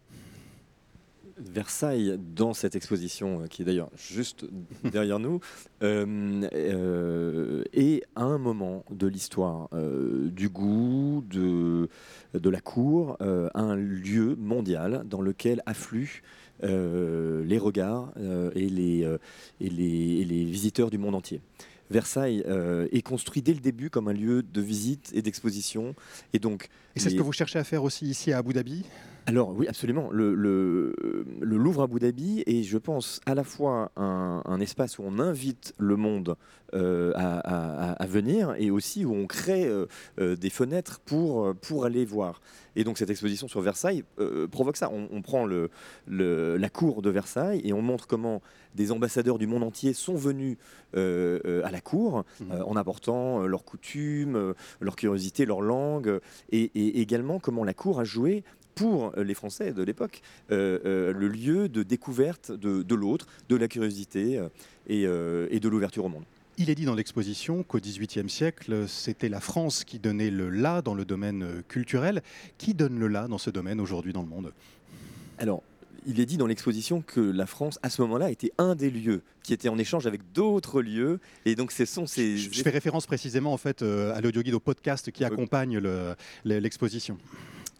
Versailles, 1.37 2.19
dans 2.35 2.53
cette 2.53 2.75
exposition, 2.75 3.45
qui 3.49 3.61
est 3.61 3.65
d'ailleurs 3.65 3.91
juste 3.95 4.45
derrière 4.83 5.19
nous, 5.19 5.39
est 5.81 6.03
un 8.17 8.37
moment 8.37 8.83
de 8.91 9.07
l'histoire 9.07 9.69
du 9.71 10.49
goût, 10.49 11.23
de, 11.29 11.87
la 12.33 12.59
cour, 12.59 13.15
un 13.21 13.75
lieu 13.77 14.35
mondial 14.35 15.03
dans 15.05 15.21
lequel 15.21 15.63
affluent 15.65 16.21
les 16.61 17.57
regards 17.57 18.11
euh, 18.17 18.51
et, 18.55 18.69
les, 18.69 19.03
euh, 19.03 19.17
et, 19.59 19.69
les, 19.69 20.21
et 20.21 20.25
les 20.25 20.45
visiteurs 20.45 20.89
du 20.89 20.97
monde 20.97 21.15
entier. 21.15 21.41
Versailles 21.89 22.43
euh, 22.47 22.87
est 22.91 23.01
construit 23.01 23.41
dès 23.41 23.53
le 23.53 23.59
début 23.59 23.89
comme 23.89 24.07
un 24.07 24.13
lieu 24.13 24.43
de 24.43 24.61
visite 24.61 25.11
et 25.15 25.21
d'exposition. 25.21 25.95
Et 26.33 26.39
donc, 26.39 26.69
Et 26.95 26.99
c'est 26.99 27.09
ce 27.09 27.15
que 27.15 27.21
vous 27.21 27.31
cherchez 27.31 27.57
à 27.57 27.63
faire 27.63 27.83
aussi 27.83 28.05
ici 28.05 28.31
à 28.31 28.37
Abu 28.37 28.53
Dhabi? 28.53 28.85
Alors 29.29 29.53
oui, 29.55 29.67
absolument. 29.67 30.09
Le, 30.11 30.33
le- 30.33 30.93
le 31.41 31.57
Louvre 31.57 31.83
Abu 31.83 31.99
Dhabi 31.99 32.43
est, 32.47 32.63
je 32.63 32.77
pense, 32.77 33.19
à 33.25 33.35
la 33.35 33.43
fois 33.43 33.91
un, 33.95 34.41
un 34.45 34.59
espace 34.59 34.97
où 34.99 35.03
on 35.05 35.19
invite 35.19 35.73
le 35.77 35.95
monde 35.95 36.35
euh, 36.73 37.11
à, 37.15 37.39
à- 37.39 37.91
à 37.93 38.05
venir 38.05 38.53
et 38.57 38.69
aussi 38.71 39.03
où 39.05 39.13
on 39.13 39.25
crée 39.27 39.65
euh, 39.65 39.85
euh, 40.19 40.35
des 40.35 40.49
fenêtres 40.49 40.99
pour, 40.99 41.53
pour 41.55 41.85
aller 41.85 42.05
voir. 42.05 42.41
Et 42.75 42.83
donc 42.83 42.97
cette 42.97 43.09
exposition 43.09 43.47
sur 43.47 43.61
Versailles 43.61 44.03
euh, 44.19 44.47
provoque 44.47 44.77
ça. 44.77 44.89
On, 44.91 45.07
on 45.11 45.21
prend 45.21 45.45
le, 45.45 45.69
le- 46.07 46.57
la 46.57 46.69
cour 46.69 47.01
de 47.01 47.09
Versailles 47.09 47.61
et 47.63 47.73
on 47.73 47.81
montre 47.81 48.07
comment 48.07 48.41
des 48.75 48.91
ambassadeurs 48.91 49.39
du 49.39 49.47
monde 49.47 49.63
entier 49.63 49.93
sont 49.93 50.15
venus 50.15 50.57
euh, 50.95 51.39
euh, 51.45 51.61
à 51.65 51.71
la 51.71 51.81
cour 51.81 52.23
euh, 52.51 52.61
en 52.63 52.75
apportant 52.75 53.45
leurs 53.47 53.63
coutumes, 53.65 54.53
leur 54.79 54.95
curiosité, 54.95 55.45
leur 55.45 55.61
langue, 55.61 56.19
et, 56.51 56.63
et 56.75 57.01
également 57.01 57.39
comment 57.39 57.63
la 57.63 57.73
cour 57.73 57.99
a 57.99 58.03
joué 58.03 58.43
pour 58.79 59.11
euh, 59.17 59.23
les 59.23 59.33
Français 59.33 59.71
de 59.73 59.83
l'époque 59.83 60.21
euh, 60.51 60.79
euh, 60.85 61.13
le 61.13 61.27
lieu 61.27 61.69
de 61.69 61.83
découverte 61.83 62.51
de, 62.51 62.81
de 62.83 62.95
l'autre, 62.95 63.27
de 63.49 63.55
la 63.55 63.67
curiosité 63.67 64.41
et, 64.87 65.03
et 65.03 65.59
de 65.59 65.69
l'ouverture 65.69 66.05
au 66.05 66.09
monde. 66.09 66.23
Il 66.57 66.69
est 66.69 66.75
dit 66.75 66.85
dans 66.85 66.95
l'exposition 66.95 67.63
qu'au 67.63 67.79
XVIIIe 67.79 68.29
siècle, 68.29 68.85
c'était 68.87 69.29
la 69.29 69.39
France 69.39 69.83
qui 69.83 69.97
donnait 69.99 70.29
le 70.29 70.49
là 70.49 70.81
dans 70.81 70.93
le 70.93 71.05
domaine 71.05 71.63
culturel. 71.67 72.21
Qui 72.57 72.73
donne 72.73 72.99
le 72.99 73.07
là 73.07 73.27
dans 73.27 73.37
ce 73.37 73.49
domaine 73.49 73.79
aujourd'hui 73.79 74.11
dans 74.11 74.21
le 74.23 74.27
monde? 74.27 74.51
Alors, 75.37 75.63
il 76.05 76.19
est 76.19 76.25
dit 76.25 76.37
dans 76.37 76.47
l'exposition 76.47 77.01
que 77.01 77.21
la 77.21 77.45
France, 77.45 77.79
à 77.81 77.89
ce 77.89 78.01
moment-là, 78.01 78.29
était 78.31 78.51
un 78.57 78.75
des 78.75 78.89
lieux 78.89 79.21
qui 79.43 79.53
était 79.53 79.69
en 79.69 79.77
échange 79.77 80.05
avec 80.05 80.21
d'autres 80.33 80.81
lieux, 80.81 81.19
et 81.45 81.55
donc 81.55 81.71
ce 81.71 81.85
sont 81.85 82.05
ces... 82.07 82.37
Je 82.37 82.51
je 82.51 82.61
fais 82.61 82.69
référence 82.69 83.05
précisément 83.07 83.53
en 83.53 83.57
fait 83.57 83.81
euh, 83.81 84.13
à 84.13 84.21
l'audio 84.21 84.41
guide 84.41 84.53
au 84.53 84.59
podcast 84.59 85.11
qui 85.11 85.23
accompagne 85.23 85.77
le- 85.79 86.13
le- 86.45 86.59
l'exposition. 86.59 87.17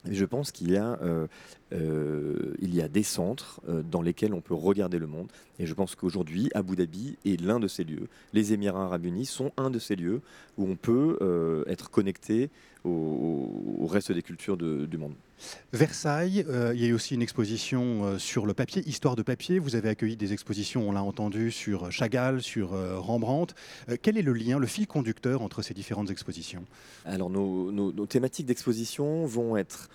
Je 0.06 0.26
pense 0.26 0.52
qu'il 0.52 0.72
y, 0.72 0.78
a, 0.78 0.98
euh, 1.02 1.28
euh, 1.74 2.88
des 2.92 3.04
centres 3.04 3.62
euh, 3.68 3.82
dans 3.84 4.02
lesquels 4.02 4.34
on 4.34 4.42
peut 4.42 4.54
regarder 4.54 4.98
le 4.98 5.08
monde. 5.08 5.28
Et 5.60 5.66
je 5.66 5.74
pense 5.74 5.96
qu'aujourd'hui, 5.96 6.50
Abu 6.54 6.76
Dhabi 6.76 7.18
est 7.26 7.40
l'un 7.42 7.60
de 7.60 7.68
ces 7.68 7.84
lieux. 7.84 8.08
Les 8.34 8.54
Émirats 8.54 8.86
arabes 8.86 9.06
unis 9.06 9.26
sont 9.26 9.52
un 9.58 9.70
de 9.70 9.80
ces 9.80 9.96
lieux 9.96 10.22
où 10.58 10.66
on 10.66 10.76
peut 10.76 11.66
être 11.68 11.90
connecté 11.90 12.50
au, 12.84 13.78
au 13.80 13.88
reste 13.88 14.12
des 14.12 14.22
cultures 14.22 14.58
de- 14.58 14.86
du 14.86 14.98
monde. 14.98 15.14
Versailles, 15.74 16.46
euh, 16.50 16.74
il 16.76 16.82
y 16.82 16.86
a 16.86 16.88
eu 16.90 16.94
aussi 16.94 17.14
une 17.16 17.22
exposition 17.22 18.04
euh, 18.04 18.18
sur 18.18 18.46
le 18.46 18.54
papier, 18.54 18.82
histoire 18.88 19.16
de 19.16 19.22
papier. 19.22 19.60
Vous 19.60 19.76
avez 19.76 19.90
accueilli 19.90 20.18
des 20.18 20.34
expositions, 20.34 20.88
on 20.90 20.92
l'a 20.92 21.04
entendu, 21.04 21.52
sur 21.52 21.92
Chagall, 21.92 22.42
sur 22.42 22.74
euh, 22.74 23.00
Rembrandt. 23.00 23.54
Quel 24.02 24.18
est 24.18 24.22
le 24.22 24.34
lien, 24.34 24.60
le 24.60 24.68
fil 24.68 24.88
conducteur 24.88 25.42
entre 25.42 25.62
ces 25.62 25.74
différentes 25.74 26.10
expositions? 26.12 26.66
Alors 27.06 27.30
nos, 27.30 27.72
nos- 27.72 27.92
nos 27.92 28.06
thématiques 28.06 28.46
d'exposition 28.48 29.26
vont 29.26 29.56
être 29.58 29.90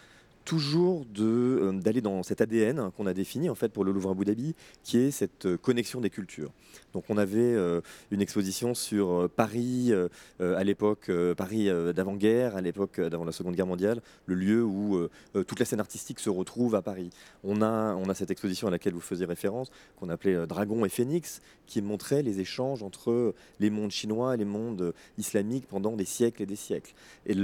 toujours 0.44 1.06
euh, 1.20 1.72
d'aller 1.72 2.00
dans 2.00 2.22
cet 2.22 2.40
ADN 2.40 2.90
qu'on 2.96 3.06
a 3.06 3.14
défini 3.14 3.48
en 3.48 3.54
fait 3.54 3.70
pour 3.70 3.84
le 3.84 3.92
Louvre 3.92 4.10
Abu 4.10 4.24
Dhabi, 4.24 4.54
qui 4.82 4.98
est 4.98 5.10
cette 5.10 5.46
euh, 5.46 5.56
connexion 5.56 6.00
des 6.00 6.10
cultures. 6.10 6.52
Donc 6.92 7.04
on 7.08 7.16
avait 7.16 7.38
euh, 7.38 7.80
une 8.10 8.20
exposition 8.20 8.74
sur 8.74 9.28
Paris 9.36 9.92
à 10.40 10.64
l'époque, 10.64 11.10
Paris 11.36 11.68
d'avant-guerre, 11.94 12.56
à 12.56 12.60
l'époque 12.60 13.00
d'avant 13.00 13.24
la 13.24 13.32
Seconde 13.32 13.54
Guerre 13.54 13.66
mondiale, 13.66 14.00
le 14.26 14.34
lieu 14.34 14.64
où 14.64 15.08
toute 15.32 15.58
la 15.58 15.64
scène 15.64 15.80
artistique 15.80 16.20
se 16.20 16.30
retrouve 16.30 16.74
à 16.74 16.82
Paris. 16.82 17.10
On 17.42 17.62
a, 17.62 18.14
cette 18.14 18.30
exposition 18.30 18.68
à 18.68 18.70
laquelle 18.70 18.92
vous 18.92 19.00
faisiez 19.00 19.26
référence, 19.26 19.70
qu'on 19.96 20.08
appelait 20.08 20.46
Dragon 20.46 20.84
et 20.84 20.88
Phénix, 20.88 21.40
qui 21.66 21.82
montrait 21.82 22.22
les 22.22 22.40
échanges 22.40 22.82
entre 22.82 23.34
les 23.60 23.70
mondes 23.70 23.90
chinois 23.90 24.34
et 24.34 24.36
les 24.36 24.44
mondes 24.44 24.92
islamiques 25.18 25.66
pendant 25.66 25.96
des 25.96 26.04
siècles 26.04 26.42
et 26.42 26.46
des 26.46 26.56
siècles. 26.56 26.94
Et 27.26 27.34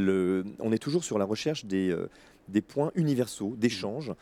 on 0.61 0.73
est 0.73 0.78
toujours 0.78 1.04
sur 1.04 1.19
la 1.19 1.25
recherche 1.25 1.64
des, 1.64 1.97
des 2.50 2.61
points 2.61 2.90
universaux 2.95 3.54
d'échange. 3.57 4.12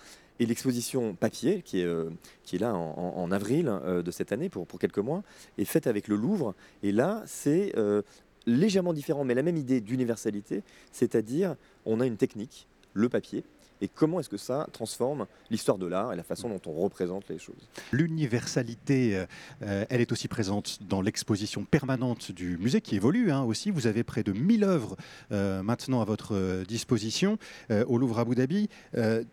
Et 0.40 0.46
l'exposition 0.46 1.14
papier, 1.14 1.62
qui 1.62 1.80
est, 1.80 1.84
euh, 1.84 2.10
là 2.52 2.74
en 2.74 3.30
avril 3.32 3.68
euh, 3.68 4.02
de 4.02 4.10
cette 4.10 4.30
année, 4.30 4.48
pour, 4.48 4.66
pour 4.66 4.78
quelques 4.78 4.98
mois, 4.98 5.24
est 5.58 5.64
faite 5.64 5.86
avec 5.86 6.06
le 6.06 6.14
Louvre. 6.14 6.54
Et 6.82 6.92
là, 6.92 7.22
c'est 7.26 7.72
euh, 7.76 8.02
légèrement 8.46 8.92
différent, 8.92 9.24
mais 9.24 9.34
la 9.34 9.42
même 9.42 9.56
idée 9.56 9.80
d'universalité, 9.80 10.62
c'est-à-dire 10.92 11.56
on 11.84 12.00
a 12.00 12.06
une 12.06 12.16
technique, 12.16 12.68
le 12.94 13.08
papier, 13.08 13.44
et 13.80 13.88
comment 13.88 14.20
est-ce 14.20 14.28
que 14.28 14.36
ça 14.36 14.66
transforme 14.72 15.26
l'histoire 15.50 15.78
de 15.78 15.86
l'art 15.86 16.12
et 16.12 16.16
la 16.16 16.22
façon 16.22 16.48
dont 16.48 16.60
on 16.66 16.72
représente 16.72 17.28
les 17.28 17.38
choses? 17.38 17.68
L'universalité, 17.92 19.16
euh, 19.16 19.26
euh, 19.62 19.84
elle 19.88 20.00
est 20.00 20.12
aussi 20.12 20.28
présente 20.28 20.78
dans 20.82 21.00
l'exposition 21.00 21.64
permanente 21.64 22.32
du 22.32 22.58
musée 22.58 22.80
qui 22.80 22.96
évolue 22.96 23.30
hein, 23.30 23.42
aussi. 23.42 23.70
Vous 23.70 23.86
avez 23.86 24.04
près 24.04 24.22
de 24.22 24.32
1000 24.32 24.64
œuvres 24.64 24.96
euh, 25.32 25.62
maintenant 25.62 26.00
à 26.00 26.04
votre 26.04 26.64
disposition 26.66 27.38
au 27.70 27.98
Louvre 27.98 28.18
Abu 28.18 28.34
Dhabi, 28.34 28.68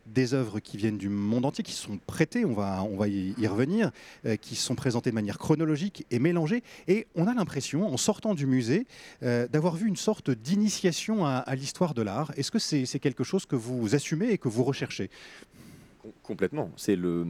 des 0.05 0.33
œuvres 0.33 0.59
qui 0.59 0.77
viennent 0.77 0.97
du 0.97 1.09
monde 1.09 1.45
entier, 1.45 1.63
qui 1.63 1.73
sont 1.73 1.97
prêtées, 1.97 2.45
on 2.45 2.53
va, 2.53 2.83
on 2.83 2.97
va 2.97 3.07
y, 3.07 3.47
revenir, 3.47 3.91
qui 4.41 4.55
sont 4.55 4.75
présentées 4.75 5.09
de 5.09 5.15
manière 5.15 5.37
chronologique 5.37 6.05
et 6.11 6.19
mélangée. 6.19 6.63
Et 6.87 7.07
on 7.15 7.27
a 7.27 7.33
l'impression, 7.33 7.87
en 7.87 7.97
sortant 7.97 8.33
du 8.33 8.45
musée, 8.45 8.87
d'avoir 9.21 9.75
vu 9.75 9.87
une 9.87 9.95
sorte 9.95 10.29
d'initiation 10.31 11.25
à, 11.25 11.55
l'histoire 11.55 11.93
de 11.93 12.01
l'art. 12.01 12.31
Est-ce 12.37 12.51
que 12.51 12.59
c'est 12.59 12.99
quelque 12.99 13.23
chose 13.23 13.45
que 13.45 13.55
vous 13.55 13.95
assumez 13.95 14.34
et 14.35 14.37
que 14.37 14.47
vous 14.49 14.63
recherchez 14.63 15.09
Com- 16.01 16.11
Complètement. 16.23 16.69
C'est 16.77 16.95
le, 16.95 17.25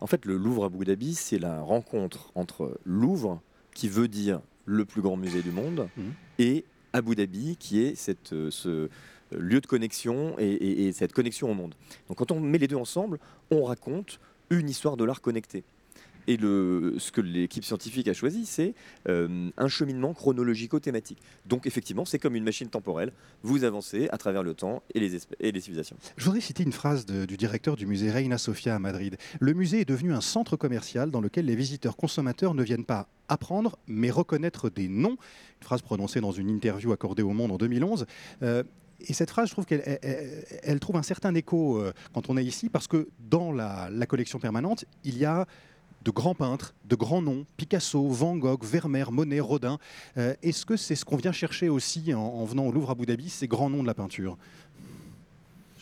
en 0.00 0.06
fait, 0.06 0.24
le 0.24 0.36
Louvre 0.36 0.64
Abu 0.64 0.84
Dhabi, 0.84 1.14
c'est 1.14 1.38
la 1.38 1.60
rencontre 1.60 2.32
entre 2.34 2.78
Louvre, 2.84 3.40
qui 3.74 3.88
veut 3.88 4.08
dire 4.08 4.40
le 4.64 4.84
plus 4.84 5.02
grand 5.02 5.16
musée 5.16 5.42
du 5.42 5.50
monde, 5.52 5.88
Mhm. 5.96 6.12
et 6.38 6.64
Abu 6.92 7.14
Dhabi, 7.14 7.56
qui 7.56 7.80
est 7.82 7.94
cette, 7.94 8.32
euh, 8.32 8.50
ce 8.50 8.68
euh, 8.68 8.88
lieu 9.32 9.60
de 9.60 9.66
connexion 9.66 10.34
et, 10.38 10.44
et- 10.50 10.88
et 10.88 10.92
cette 10.92 11.12
connexion 11.12 11.50
au 11.50 11.54
monde. 11.54 11.74
Donc, 12.08 12.18
quand 12.18 12.32
on 12.32 12.40
met 12.40 12.58
les 12.58 12.66
deux 12.66 12.76
ensemble, 12.76 13.20
on 13.52 13.62
raconte 13.64 14.18
une 14.50 14.68
histoire 14.68 14.96
de 14.96 15.04
l'art 15.04 15.20
connecté. 15.20 15.62
Et 16.26 16.36
le, 16.36 16.94
ce 16.98 17.10
que 17.12 17.20
l'équipe 17.20 17.64
scientifique 17.64 18.08
a 18.08 18.12
choisi, 18.14 18.46
c'est 18.46 18.74
euh, 19.08 19.50
un 19.56 19.68
cheminement 19.68 20.12
chronologico-thématique. 20.14 21.18
Donc, 21.46 21.66
effectivement, 21.66 22.04
c'est 22.04 22.18
comme 22.18 22.36
une 22.36 22.44
machine 22.44 22.68
temporelle. 22.68 23.12
Vous 23.42 23.64
avancez 23.64 24.08
à 24.10 24.18
travers 24.18 24.42
le 24.42 24.54
temps 24.54 24.82
et 24.94 25.00
les, 25.00 25.16
et 25.40 25.52
les 25.52 25.60
civilisations. 25.60 25.96
Je 26.16 26.24
voudrais 26.24 26.40
citer 26.40 26.62
une 26.62 26.72
phrase 26.72 27.06
du 27.06 27.36
directeur 27.36 27.76
du 27.76 27.86
musée 27.86 28.10
Reina 28.10 28.38
Sofia 28.38 28.74
à 28.74 28.78
Madrid. 28.78 29.16
Le 29.40 29.52
musée 29.54 29.80
est 29.80 29.84
devenu 29.88 30.12
un 30.12 30.20
centre 30.20 30.56
commercial 30.56 31.10
dans 31.10 31.20
lequel 31.20 31.46
les 31.46 31.56
visiteurs 31.56 31.96
consommateurs 31.96 32.54
ne 32.54 32.62
viennent 32.62 32.84
pas 32.84 33.08
apprendre, 33.28 33.78
mais 33.86 34.10
reconnaître 34.10 34.70
des 34.70 34.88
noms. 34.88 35.16
Une 35.60 35.64
phrase 35.64 35.82
prononcée 35.82 36.20
dans 36.20 36.32
une 36.32 36.48
interview 36.50 36.92
accordée 36.92 37.22
au 37.22 37.30
Monde 37.32 37.52
en 37.52 37.56
2011. 37.58 38.06
Euh, 38.42 38.62
et 39.08 39.14
cette 39.14 39.30
phrase, 39.30 39.48
je 39.48 39.52
trouve 39.54 39.64
qu'elle 39.64 39.98
elle- 40.62 40.80
trouve 40.80 40.96
un 40.96 41.02
certain 41.02 41.34
écho 41.34 41.78
euh, 41.78 41.92
quand 42.12 42.28
on 42.28 42.36
est 42.36 42.44
ici, 42.44 42.68
parce 42.68 42.86
que 42.86 43.08
dans 43.30 43.50
la 43.52 43.88
collection 44.06 44.38
permanente, 44.38 44.84
il 45.04 45.16
y 45.16 45.24
a 45.24 45.46
de 46.02 46.10
grands 46.10 46.34
peintres, 46.34 46.74
de 46.88 46.96
grands 46.96 47.22
noms, 47.22 47.44
Picasso, 47.56 48.08
Van 48.08 48.36
Gogh, 48.36 48.64
Vermeer, 48.64 49.12
Monet, 49.12 49.40
Rodin. 49.40 49.78
Euh, 50.16 50.34
Est-ce 50.42 50.64
que 50.64 50.76
c'est 50.76 50.94
ce 50.94 51.04
qu'on 51.04 51.16
vient 51.16 51.32
chercher 51.32 51.68
aussi 51.68 52.14
en, 52.14 52.20
en 52.20 52.44
venant 52.44 52.66
au 52.66 52.72
Louvre 52.72 52.90
Abu 52.90 53.06
Dhabi, 53.06 53.28
ces 53.28 53.48
grands 53.48 53.70
noms 53.70 53.82
de 53.82 53.86
la 53.86 53.94
peinture? 53.94 54.36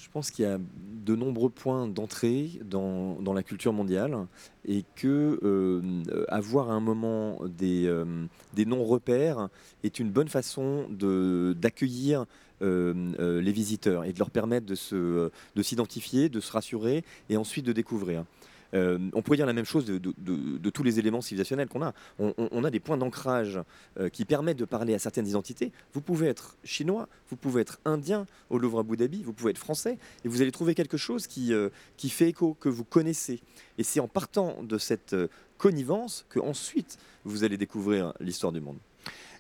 Je 0.09 0.13
pense 0.13 0.31
qu'il 0.31 0.47
y 0.47 0.49
a 0.49 0.59
de 1.05 1.15
nombreux 1.15 1.51
points 1.51 1.87
d'entrée 1.87 2.51
dans, 2.65 3.19
la 3.35 3.43
culture 3.43 3.75
mondiale 3.75 4.27
et 4.67 4.85
que 4.97 5.39
euh, 5.43 6.25
avoir 6.29 6.71
à 6.71 6.75
un 6.75 6.81
moment 6.81 7.39
des, 7.47 7.87
euh, 7.87 8.27
des 8.55 8.65
non-repères 8.65 9.49
est 9.85 9.99
une 9.99 10.11
bonne 10.11 10.29
façon 10.29 10.87
d'accueillir 10.91 12.25
euh, 12.61 13.13
euh, 13.21 13.41
les 13.41 13.53
visiteurs 13.53 14.05
et 14.05 14.13
de 14.13 14.19
leur 14.19 14.31
permettre 14.31 14.67
de 14.67 15.63
s'identifier, 15.63 16.29
de 16.29 16.41
se 16.41 16.51
rassurer 16.51 17.05
et 17.31 17.37
ensuite 17.37 17.65
de 17.65 17.73
découvrir. 17.73 18.25
Euh, 18.75 18.99
on 19.15 19.23
pourrait 19.23 19.37
dire 19.37 19.47
la 19.47 19.53
même 19.53 19.65
chose 19.65 19.87
de, 19.87 20.71
tous 20.71 20.83
les 20.83 20.99
éléments 20.99 21.21
civilisationnels 21.21 21.69
qu'on 21.69 21.83
a. 21.83 21.95
On, 22.19 22.65
a 22.65 22.71
des 22.71 22.81
points 22.81 22.97
d'ancrage 22.97 23.61
euh, 23.99 24.09
qui 24.09 24.25
permettent 24.25 24.59
de 24.59 24.65
parler 24.65 24.95
à 24.95 24.99
certaines 24.99 25.27
identités. 25.27 25.73
Vous 25.93 26.01
pouvez 26.01 26.29
être 26.29 26.57
chinois, 26.65 27.09
vous 27.31 27.37
pouvez 27.37 27.63
être 27.63 27.79
indien 27.85 28.27
au 28.51 28.59
Louvre 28.59 28.81
Abu 28.81 28.97
Dhabi, 28.97 29.23
vous 29.23 29.33
pouvez 29.33 29.51
être 29.51 29.59
français, 29.59 29.99
et 30.25 30.29
vous 30.29 30.43
allez 30.43 30.53
trouver 30.53 30.75
quelque 30.75 30.97
chose 30.97 31.27
qui, 31.27 31.53
euh, 31.53 31.71
qui 31.97 32.11
fait 32.11 32.29
écho, 32.29 32.55
que 32.55 32.69
vous 32.69 32.85
connaissez. 32.85 33.41
Et 33.79 33.83
c'est 33.83 34.01
en 34.01 34.09
partant 34.09 34.63
de 34.63 34.79
cette 34.79 35.17
connivence 35.57 36.25
que 36.29 36.39
ensuite 36.39 36.99
vous 37.25 37.45
allez 37.45 37.57
découvrir 37.57 38.13
l'histoire 38.21 38.53
du 38.53 38.61
monde. 38.61 38.79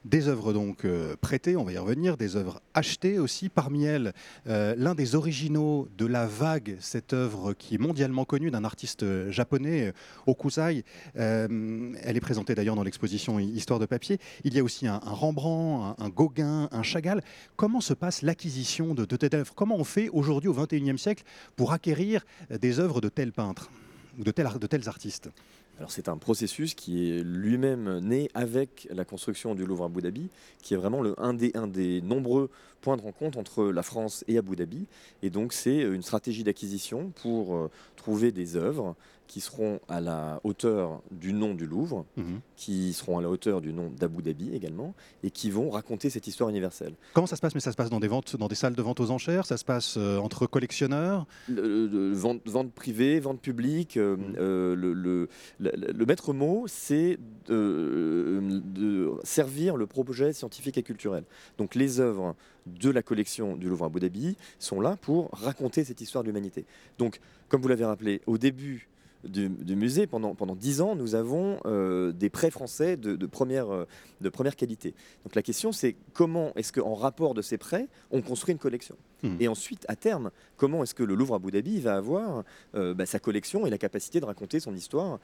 Des 0.05 0.29
œuvres 0.29 0.53
donc 0.53 0.85
euh, 0.85 1.17
prêtées, 1.21 1.57
on 1.57 1.65
va 1.65 1.73
y 1.73 1.79
revenir, 1.79 2.17
des 2.17 2.37
œuvres 2.37 2.61
achetées 2.75 3.19
aussi. 3.19 3.49
Parmi 3.49 3.85
elles, 3.85 4.13
euh, 4.47 4.75
l'un 4.77 4.95
des 4.95 5.15
originaux 5.15 5.89
de 5.99 6.07
La 6.07 6.27
Vague, 6.27 6.77
cette 6.81 7.13
œuvre 7.13 7.53
qui 7.53 7.75
est 7.75 7.79
mondialement 7.79 8.25
connue 8.25 8.51
d'un 8.51 8.65
artiste 8.65 9.03
euh, 9.03 9.31
japonais, 9.31 9.93
Okusai. 10.27 10.85
elle 11.15 12.17
est 12.17 12.21
présentée 12.21 12.55
d'ailleurs 12.55 12.77
dans 12.77 12.83
l'exposition 12.83 13.39
Histoire 13.39 13.79
de 13.79 13.87
papier. 13.87 14.19
Il 14.45 14.55
y 14.55 14.61
a 14.61 14.65
aussi 14.65 14.87
un, 14.87 14.99
Rembrandt, 14.99 15.97
un, 15.99 16.09
Gauguin, 16.09 16.69
un 16.71 16.83
Chagall. 16.83 17.23
Comment 17.57 17.81
se 17.81 17.95
passe 17.95 18.23
l'acquisition 18.23 18.95
de, 18.95 19.05
de 19.05 19.17
telles 19.17 19.35
œuvres? 19.35 19.55
Comment 19.55 19.77
on 19.77 19.85
fait 19.85 20.09
aujourd'hui 20.11 20.49
au 20.49 20.55
XXIe 20.55 20.99
siècle 20.99 21.25
pour 21.57 21.73
acquérir 21.73 22.25
des 22.51 22.81
œuvres 22.81 23.01
de 23.01 23.09
tels 23.09 23.33
peintres 23.33 23.71
ou 24.19 24.25
de 24.25 24.31
tels, 24.31 24.49
de 24.61 24.67
tels 24.67 24.89
artistes? 24.89 25.31
Alors 25.79 25.93
c'est 25.93 26.09
un 26.09 26.17
processus 26.17 26.75
qui 26.75 27.09
est 27.11 27.23
lui-même 27.23 28.01
né 28.01 28.31
avec 28.35 28.89
la 28.91 29.05
construction 29.05 29.55
du 29.55 29.65
Louvre 29.65 29.85
à 29.85 29.87
Abu 29.87 30.03
Dhabi, 30.03 30.29
qui 30.61 30.75
est 30.75 30.77
vraiment 30.77 31.03
le, 31.03 31.15
un, 31.21 31.35
des, 31.35 31.53
un 31.55 31.69
des 31.69 32.01
nombreux 32.03 32.51
points 32.81 32.97
de 32.97 33.03
rencontre 33.03 33.39
entre 33.39 33.65
la 33.65 33.83
France 33.83 34.25
et 34.29 34.39
Abu 34.39 34.57
Dhabi. 34.57 34.87
Et 35.23 35.31
donc 35.31 35.53
c'est 35.53 35.79
une 35.81 36.03
stratégie 36.03 36.45
d'acquisition 36.45 37.11
pour 37.23 37.55
euh, 37.55 37.71
trouver 37.97 38.33
des 38.33 38.57
œuvres 38.57 38.95
qui 39.29 39.41
seront 39.41 39.79
à 39.89 40.01
la 40.01 40.41
hauteur 40.43 41.03
du 41.13 41.33
nom 41.33 41.55
du 41.55 41.67
Louvre, 41.67 42.07
mhm. 42.17 42.41
qui 42.57 42.93
seront 42.95 43.19
à 43.19 43.23
la 43.23 43.29
hauteur 43.29 43.61
du 43.61 43.73
nom 43.73 43.91
d'Abu 43.97 44.23
Dhabi 44.23 44.55
également, 44.55 44.95
et 45.23 45.31
qui 45.31 45.51
vont 45.51 45.71
raconter 45.71 46.11
cette 46.11 46.27
histoire 46.27 46.49
universelle. 46.49 46.95
Comment 47.13 47.27
ça 47.27 47.37
se 47.37 47.41
passe? 47.43 47.55
Mais 47.55 47.61
ça 47.61 47.71
se 47.71 47.77
passe 47.77 47.91
dans 47.91 48.01
des 48.01 48.09
ventes, 48.09 48.37
dans 48.37 48.49
des 48.49 48.55
salles 48.55 48.75
de 48.75 48.83
vente 48.83 48.99
aux 48.99 49.11
enchères? 49.11 49.47
Ça 49.47 49.59
se 49.59 49.65
passe 49.65 49.97
euh, 49.99 50.17
entre 50.17 50.47
collectionneurs? 50.47 51.27
Vente, 51.49 52.41
vente, 52.47 52.73
privée, 52.73 53.21
vente 53.21 53.41
publique. 53.41 53.99
Euh, 53.99 54.17
mhm. 54.17 54.37
euh, 54.39 54.75
le, 54.75 54.95
le, 54.95 55.29
le, 55.59 56.07
maître 56.07 56.33
mot, 56.33 56.65
c'est 56.67 57.19
de, 57.47 58.41
de, 58.41 59.13
servir 59.23 59.77
le 59.77 59.87
projet 59.87 60.33
scientifique 60.33 60.79
et 60.79 60.83
culturel. 60.83 61.25
Donc 61.59 61.75
les 61.75 62.01
œuvres 62.01 62.35
de 62.69 62.91
la 62.91 63.03
collection 63.03 63.57
du 63.57 63.69
Louvre 63.69 63.85
à 63.85 63.87
Abu 63.87 64.01
Dhabi 64.01 64.37
sont 64.59 64.81
là 64.81 64.97
pour 65.01 65.31
raconter 65.33 65.85
cette 65.85 66.01
histoire 66.01 66.25
de 66.25 66.29
l'humanité. 66.29 66.65
Donc, 66.99 67.21
comme 67.49 67.63
vous 67.63 67.69
l'avez 67.69 67.85
rappelé, 67.85 68.21
au 68.27 68.39
début 68.39 68.89
du, 69.25 69.77
musée, 69.77 70.07
pendant, 70.07 70.35
pendant 70.35 70.55
10 70.55 70.81
ans, 70.81 70.95
nous 70.95 71.15
avons 71.15 71.59
euh, 71.67 72.13
des 72.13 72.31
prêts 72.31 72.51
français 72.51 72.97
de, 72.97 73.27
première, 73.27 73.71
euh, 73.71 73.85
de 74.21 74.29
première 74.29 74.57
qualité. 74.57 74.95
Donc 75.25 75.35
la 75.35 75.43
question, 75.43 75.73
c'est 75.73 75.97
comment 76.13 76.53
est-ce 76.55 76.73
qu'en 76.73 76.95
rapport 76.95 77.35
de 77.35 77.43
ces 77.43 77.59
prêts, 77.59 77.89
on 78.11 78.23
construit 78.23 78.53
une 78.53 78.59
collection? 78.59 78.97
Hmm. 79.23 79.37
Et 79.41 79.49
ensuite, 79.49 79.85
à 79.89 79.97
terme, 79.97 80.31
comment 80.57 80.83
est-ce 80.83 80.95
que 80.95 81.03
le 81.03 81.15
Louvre 81.15 81.35
Abu 81.35 81.51
Dhabi 81.51 81.81
va 81.81 81.97
avoir 81.97 82.45
euh, 82.75 82.95
bah, 82.95 83.07
sa 83.07 83.19
collection 83.19 83.67
et 83.67 83.71
la 83.71 83.79
capacité 83.79 84.21
de 84.21 84.25
raconter 84.25 84.61
son 84.61 84.75
histoire, 84.75 85.19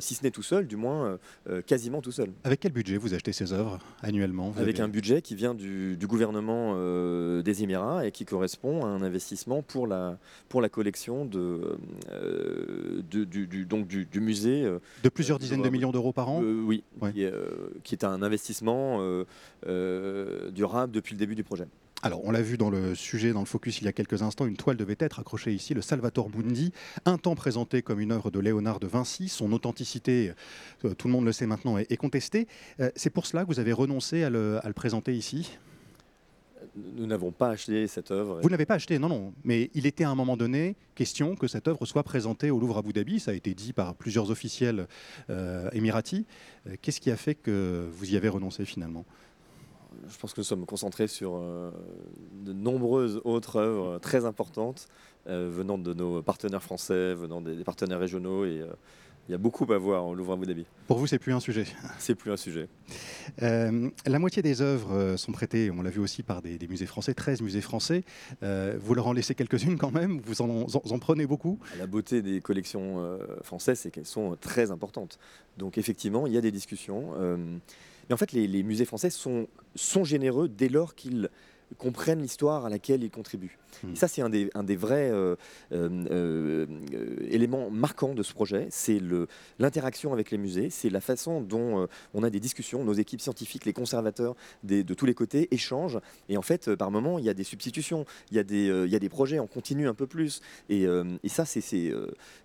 si 0.00 0.14
ce 0.14 0.22
n'est 0.22 0.30
tout 0.30 0.42
seul, 0.42 0.66
du 0.66 0.76
moins 0.76 1.18
quasiment 1.66 2.00
tout 2.00 2.12
seul? 2.12 2.30
Avec 2.44 2.60
quel 2.60 2.72
budget 2.72 2.96
vous 2.96 3.14
achetez 3.14 3.32
ces 3.32 3.52
œuvres 3.52 3.78
annuellement? 4.02 4.52
Avec 4.56 4.80
un 4.80 4.88
budget 4.88 5.22
qui 5.22 5.34
vient 5.34 5.54
du, 5.54 5.96
gouvernement 6.02 6.74
des 7.42 7.62
Émirats 7.62 8.06
et 8.06 8.10
qui 8.10 8.24
correspond 8.24 8.84
à 8.84 8.88
un 8.88 9.02
investissement 9.02 9.62
pour 9.62 9.86
la, 9.86 10.18
pour 10.48 10.60
la 10.60 10.68
collection 10.68 11.24
de, 11.24 11.78
de 13.10 13.24
du, 13.24 13.64
donc 13.64 13.86
du, 13.86 14.20
musée. 14.20 14.64
Euh, 14.64 14.78
de 15.02 15.08
plusieurs 15.08 15.38
dizaines 15.38 15.62
de 15.62 15.68
millions 15.68 15.92
d'euros 15.92 16.12
par 16.12 16.28
an? 16.28 16.42
Euh, 16.42 16.62
Oui, 16.62 16.82
euh, 17.02 17.70
qui, 17.82 17.94
est, 17.94 18.04
un 18.04 18.22
investissement 18.22 19.00
durable 19.64 20.92
depuis 20.92 21.14
le 21.14 21.18
début 21.18 21.34
du 21.34 21.44
projet. 21.44 21.66
Alors, 22.02 22.24
on 22.24 22.30
l'a 22.30 22.40
vu 22.40 22.56
dans 22.56 22.70
le 22.70 22.94
sujet, 22.94 23.32
dans 23.32 23.40
le 23.40 23.46
focus, 23.46 23.80
il 23.80 23.84
y 23.84 23.88
a 23.88 23.92
quelques 23.92 24.22
instants, 24.22 24.46
une 24.46 24.56
toile 24.56 24.76
devait 24.76 24.96
être 24.98 25.20
accrochée 25.20 25.52
ici, 25.52 25.74
le 25.74 25.82
Salvator 25.82 26.30
Mundi, 26.30 26.72
un 27.04 27.18
temps 27.18 27.34
présenté 27.34 27.82
comme 27.82 28.00
une 28.00 28.12
œuvre 28.12 28.30
de 28.30 28.40
Léonard 28.40 28.80
de 28.80 28.86
Vinci. 28.86 29.28
Son 29.28 29.52
authenticité, 29.52 30.32
tout 30.80 31.08
le 31.08 31.12
monde 31.12 31.26
le 31.26 31.32
sait 31.32 31.46
maintenant, 31.46 31.76
est, 31.76 31.96
contestée. 31.96 32.46
C'est 32.96 33.10
pour 33.10 33.26
cela 33.26 33.42
que 33.42 33.48
vous 33.48 33.60
avez 33.60 33.72
renoncé 33.72 34.24
à 34.24 34.30
le 34.30 34.72
présenter 34.72 35.14
ici? 35.14 35.58
Nous 36.76 37.06
n'avons 37.06 37.32
pas 37.32 37.50
acheté 37.50 37.86
cette 37.86 38.10
œuvre. 38.10 38.40
Vous 38.40 38.48
ne 38.48 38.52
l'avez 38.52 38.66
pas 38.66 38.74
acheté, 38.74 38.98
non, 38.98 39.08
non. 39.08 39.32
Mais 39.44 39.70
il 39.74 39.86
était 39.86 40.04
à 40.04 40.10
un 40.10 40.14
moment 40.14 40.36
donné 40.36 40.76
question 40.94 41.34
que 41.34 41.48
cette 41.48 41.68
œuvre 41.68 41.84
soit 41.86 42.02
présentée 42.02 42.50
au 42.50 42.58
Louvre 42.58 42.78
Abu 42.78 42.92
Dhabi. 42.92 43.18
Ça 43.20 43.32
a 43.32 43.34
été 43.34 43.54
dit 43.54 43.72
par 43.72 43.94
plusieurs 43.94 44.30
officiels 44.30 44.86
euh, 45.30 45.68
émiratis. 45.72 46.24
Euh, 46.66 46.76
qu'est-ce 46.80 47.00
qui 47.00 47.10
a 47.10 47.16
fait 47.16 47.34
que 47.34 47.88
vous 47.92 48.12
y 48.12 48.16
avez 48.16 48.28
renoncé 48.28 48.64
finalement? 48.64 49.04
Je 50.08 50.18
pense 50.18 50.32
que 50.32 50.40
nous 50.40 50.44
sommes 50.44 50.66
concentrés 50.66 51.08
sur 51.08 51.36
euh, 51.36 51.70
de 52.32 52.52
nombreuses 52.52 53.20
autres 53.24 53.56
œuvres 53.56 53.98
très 53.98 54.24
importantes 54.24 54.86
venant 55.26 55.76
de 55.76 55.92
nos 55.92 56.22
partenaires 56.22 56.62
français, 56.62 57.14
venant 57.14 57.42
des, 57.42 57.62
partenaires 57.62 58.00
régionaux 58.00 58.46
et 58.46 58.64
il 59.30 59.34
y 59.34 59.36
a 59.36 59.38
beaucoup 59.38 59.72
à 59.72 59.78
voir 59.78 60.08
au 60.08 60.14
Louvre 60.16 60.32
Abu 60.32 60.44
Dhabi. 60.44 60.66
Pour 60.88 60.98
vous, 60.98 61.06
c'est 61.06 61.20
plus 61.20 61.32
un 61.32 61.38
sujet 61.38 61.64
C'est 62.00 62.16
plus 62.16 62.32
un 62.32 62.36
sujet. 62.36 62.66
Euh, 63.42 63.88
la 64.04 64.18
moitié 64.18 64.42
des 64.42 64.60
œuvres 64.60 64.92
euh, 64.92 65.16
sont 65.16 65.30
prêtées, 65.30 65.70
on 65.70 65.82
l'a 65.82 65.90
vu 65.90 66.00
aussi 66.00 66.24
par 66.24 66.42
des, 66.42 66.58
musées 66.68 66.86
français, 66.86 67.14
13 67.14 67.40
musées 67.40 67.60
français. 67.60 68.02
Euh, 68.42 68.76
vous 68.82 68.92
leur 68.92 69.06
en 69.06 69.12
laissez 69.12 69.36
quelques-unes 69.36 69.78
quand 69.78 69.92
même? 69.92 70.20
Vous 70.24 70.42
en, 70.42 70.66
en, 70.66 70.98
prenez 70.98 71.26
beaucoup? 71.26 71.60
La 71.78 71.86
beauté 71.86 72.22
des 72.22 72.40
collections 72.40 73.20
françaises, 73.42 73.78
c'est 73.78 73.92
qu'elles 73.92 74.04
sont 74.04 74.36
très 74.40 74.72
importantes. 74.72 75.20
Donc 75.58 75.78
effectivement, 75.78 76.26
il 76.26 76.32
y 76.32 76.36
a 76.36 76.40
des 76.40 76.50
discussions. 76.50 77.12
mais 78.08 78.12
en 78.12 78.16
fait, 78.16 78.32
les, 78.32 78.48
les 78.48 78.64
musées 78.64 78.84
français 78.84 79.10
sont, 79.10 79.46
sont 79.76 80.02
généreux 80.02 80.48
dès 80.48 80.68
lors 80.68 80.96
qu'ils 80.96 81.30
comprennent 81.78 82.22
l'histoire 82.22 82.66
à 82.66 82.70
laquelle 82.70 83.02
ils 83.02 83.10
contribuent. 83.10 83.58
Hmm. 83.82 83.92
Et 83.92 83.96
ça, 83.96 84.08
c'est 84.08 84.22
un 84.22 84.28
des, 84.28 84.50
un 84.54 84.64
des 84.64 84.76
vrais 84.76 85.10
euh, 85.10 85.36
euh, 85.72 85.88
euh, 86.10 86.66
éléments 87.28 87.70
marquants 87.70 88.14
de 88.14 88.22
ce 88.22 88.32
projet. 88.32 88.66
C'est 88.70 89.00
l'interaction 89.58 90.12
avec 90.12 90.30
les 90.30 90.38
musées, 90.38 90.70
c'est 90.70 90.90
la 90.90 91.00
façon 91.00 91.40
dont 91.40 91.88
on 92.14 92.22
a 92.22 92.30
des 92.30 92.40
discussions, 92.40 92.84
nos 92.84 92.92
équipes 92.92 93.20
scientifiques, 93.20 93.64
les 93.64 93.72
conservateurs 93.72 94.34
de 94.64 94.94
tous 94.94 95.06
les 95.06 95.14
côtés 95.14 95.48
échangent. 95.52 96.00
Et 96.28 96.36
en 96.36 96.42
fait, 96.42 96.74
par 96.74 96.90
moments, 96.90 97.18
il 97.18 97.24
y 97.24 97.28
a 97.28 97.34
des 97.34 97.44
substitutions, 97.44 98.04
il 98.30 98.36
y 98.36 98.40
a 98.40 98.44
des, 98.44 98.66
il 98.66 98.90
y 98.90 98.96
a 98.96 98.98
des 98.98 99.08
projets, 99.08 99.38
on 99.38 99.46
continue 99.46 99.88
un 99.88 99.94
peu 99.94 100.06
plus. 100.06 100.40
Et, 100.68 100.82
et 100.82 101.28
ça, 101.28 101.44
c'est 101.44 101.62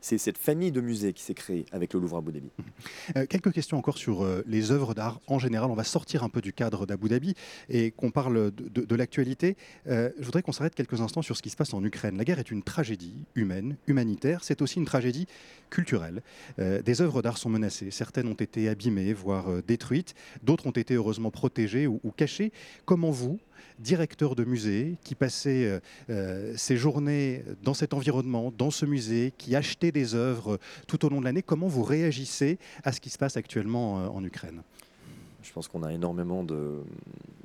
cette 0.01 0.38
famille 0.38 0.71
de 0.71 0.81
musées 0.81 1.13
qui 1.13 1.23
s'est 1.23 1.33
créée 1.33 1.65
avec 1.71 1.93
le 1.93 1.99
Louvre 1.99 2.17
Abu 2.17 2.31
Dhabi. 2.31 2.49
Hmm. 2.57 3.25
quelques 3.25 3.51
questions 3.51 3.77
encore 3.77 3.97
sur 3.97 4.25
les 4.45 4.71
œuvres 4.71 4.93
d'art 4.93 5.19
en 5.27 5.39
général. 5.39 5.71
On 5.71 5.75
va 5.75 5.83
sortir 5.83 6.23
un 6.23 6.29
peu 6.29 6.41
du 6.41 6.53
cadre 6.53 6.85
d'Abu 6.85 7.09
Dhabi 7.09 7.33
et 7.69 7.91
qu'on 7.91 8.11
parle 8.11 8.51
de, 8.51 8.69
de, 8.69 8.81
de 8.85 8.95
l'actualité. 8.95 9.14
Je 9.23 10.23
voudrais 10.23 10.41
qu'on 10.41 10.51
s'arrête 10.51 10.75
quelques 10.75 11.01
instants 11.01 11.21
sur 11.21 11.38
ce 11.38 11.41
qui 11.41 11.49
se 11.49 11.56
passe 11.56 11.73
en 11.73 11.84
Ukraine. 11.84 12.17
La 12.17 12.23
guerre 12.23 12.39
est 12.39 12.51
une 12.51 12.63
tragédie 12.63 13.13
humaine, 13.36 13.78
humanitaire, 13.88 14.43
c'est 14.43 14.62
aussi 14.62 14.80
une 14.80 14.86
tragédie 14.86 15.28
culturelle. 15.69 16.21
Euh, 16.60 16.82
des 16.82 17.01
œuvres 17.01 17.21
d'art 17.21 17.38
sont 17.38 17.49
menacées, 17.49 17.91
certaines 17.91 18.28
ont 18.28 18.34
été 18.34 18.69
abîmées, 18.69 19.13
voire 19.13 19.49
euh, 19.49 19.62
détruites, 19.65 20.15
d'autres 20.43 20.67
ont 20.67 20.71
été 20.71 20.95
heureusement 20.95 21.32
protégées 21.32 21.88
ou, 21.88 21.99
cachées. 22.15 22.51
Comment 22.86 23.12
vous, 23.12 23.39
directeur 23.80 24.36
de 24.36 24.45
musée, 24.45 24.97
qui 25.04 25.15
passait 25.15 25.82
euh, 26.10 26.54
ses 26.56 26.78
journées 26.78 27.43
dans 27.63 27.73
cet 27.73 27.93
environnement, 27.93 28.54
dans 28.58 28.71
ce 28.71 28.86
musée, 28.86 29.34
qui 29.38 29.56
achetait 29.56 29.91
des 29.91 30.15
œuvres 30.15 30.60
tout 30.88 31.06
au 31.06 31.10
long 31.10 31.19
de 31.19 31.25
l'année, 31.25 31.43
comment 31.43 31.67
vous 31.67 31.84
réagissez 31.84 32.58
à 32.84 32.91
ce 32.91 33.01
qui 33.01 33.10
se 33.10 33.17
passe 33.17 33.38
actuellement 33.38 34.15
en 34.15 34.23
Ukraine? 34.23 34.62
Je 35.45 35.53
pense 35.53 35.67
qu'on 35.67 35.84
a 35.84 35.93
énormément 35.93 36.45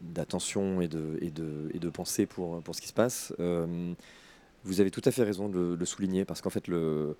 d'attention 0.00 0.80
et 0.80 0.88
de, 0.88 1.18
et, 1.20 1.30
de, 1.30 1.70
et 1.74 1.78
de 1.78 1.90
pensée 1.90 2.26
pour, 2.26 2.62
pour 2.62 2.74
ce 2.74 2.80
qui 2.80 2.88
se 2.88 2.94
passe. 2.94 3.32
Euh, 3.38 3.92
vous 4.64 4.80
avez 4.80 4.90
tout 4.90 5.02
à 5.04 5.10
fait 5.10 5.22
raison 5.22 5.48
de 5.48 5.76
le, 5.78 5.84
souligner 5.86 6.24
parce 6.24 6.40
qu'en 6.40 6.50
fait, 6.50 6.68
le, 6.68 7.16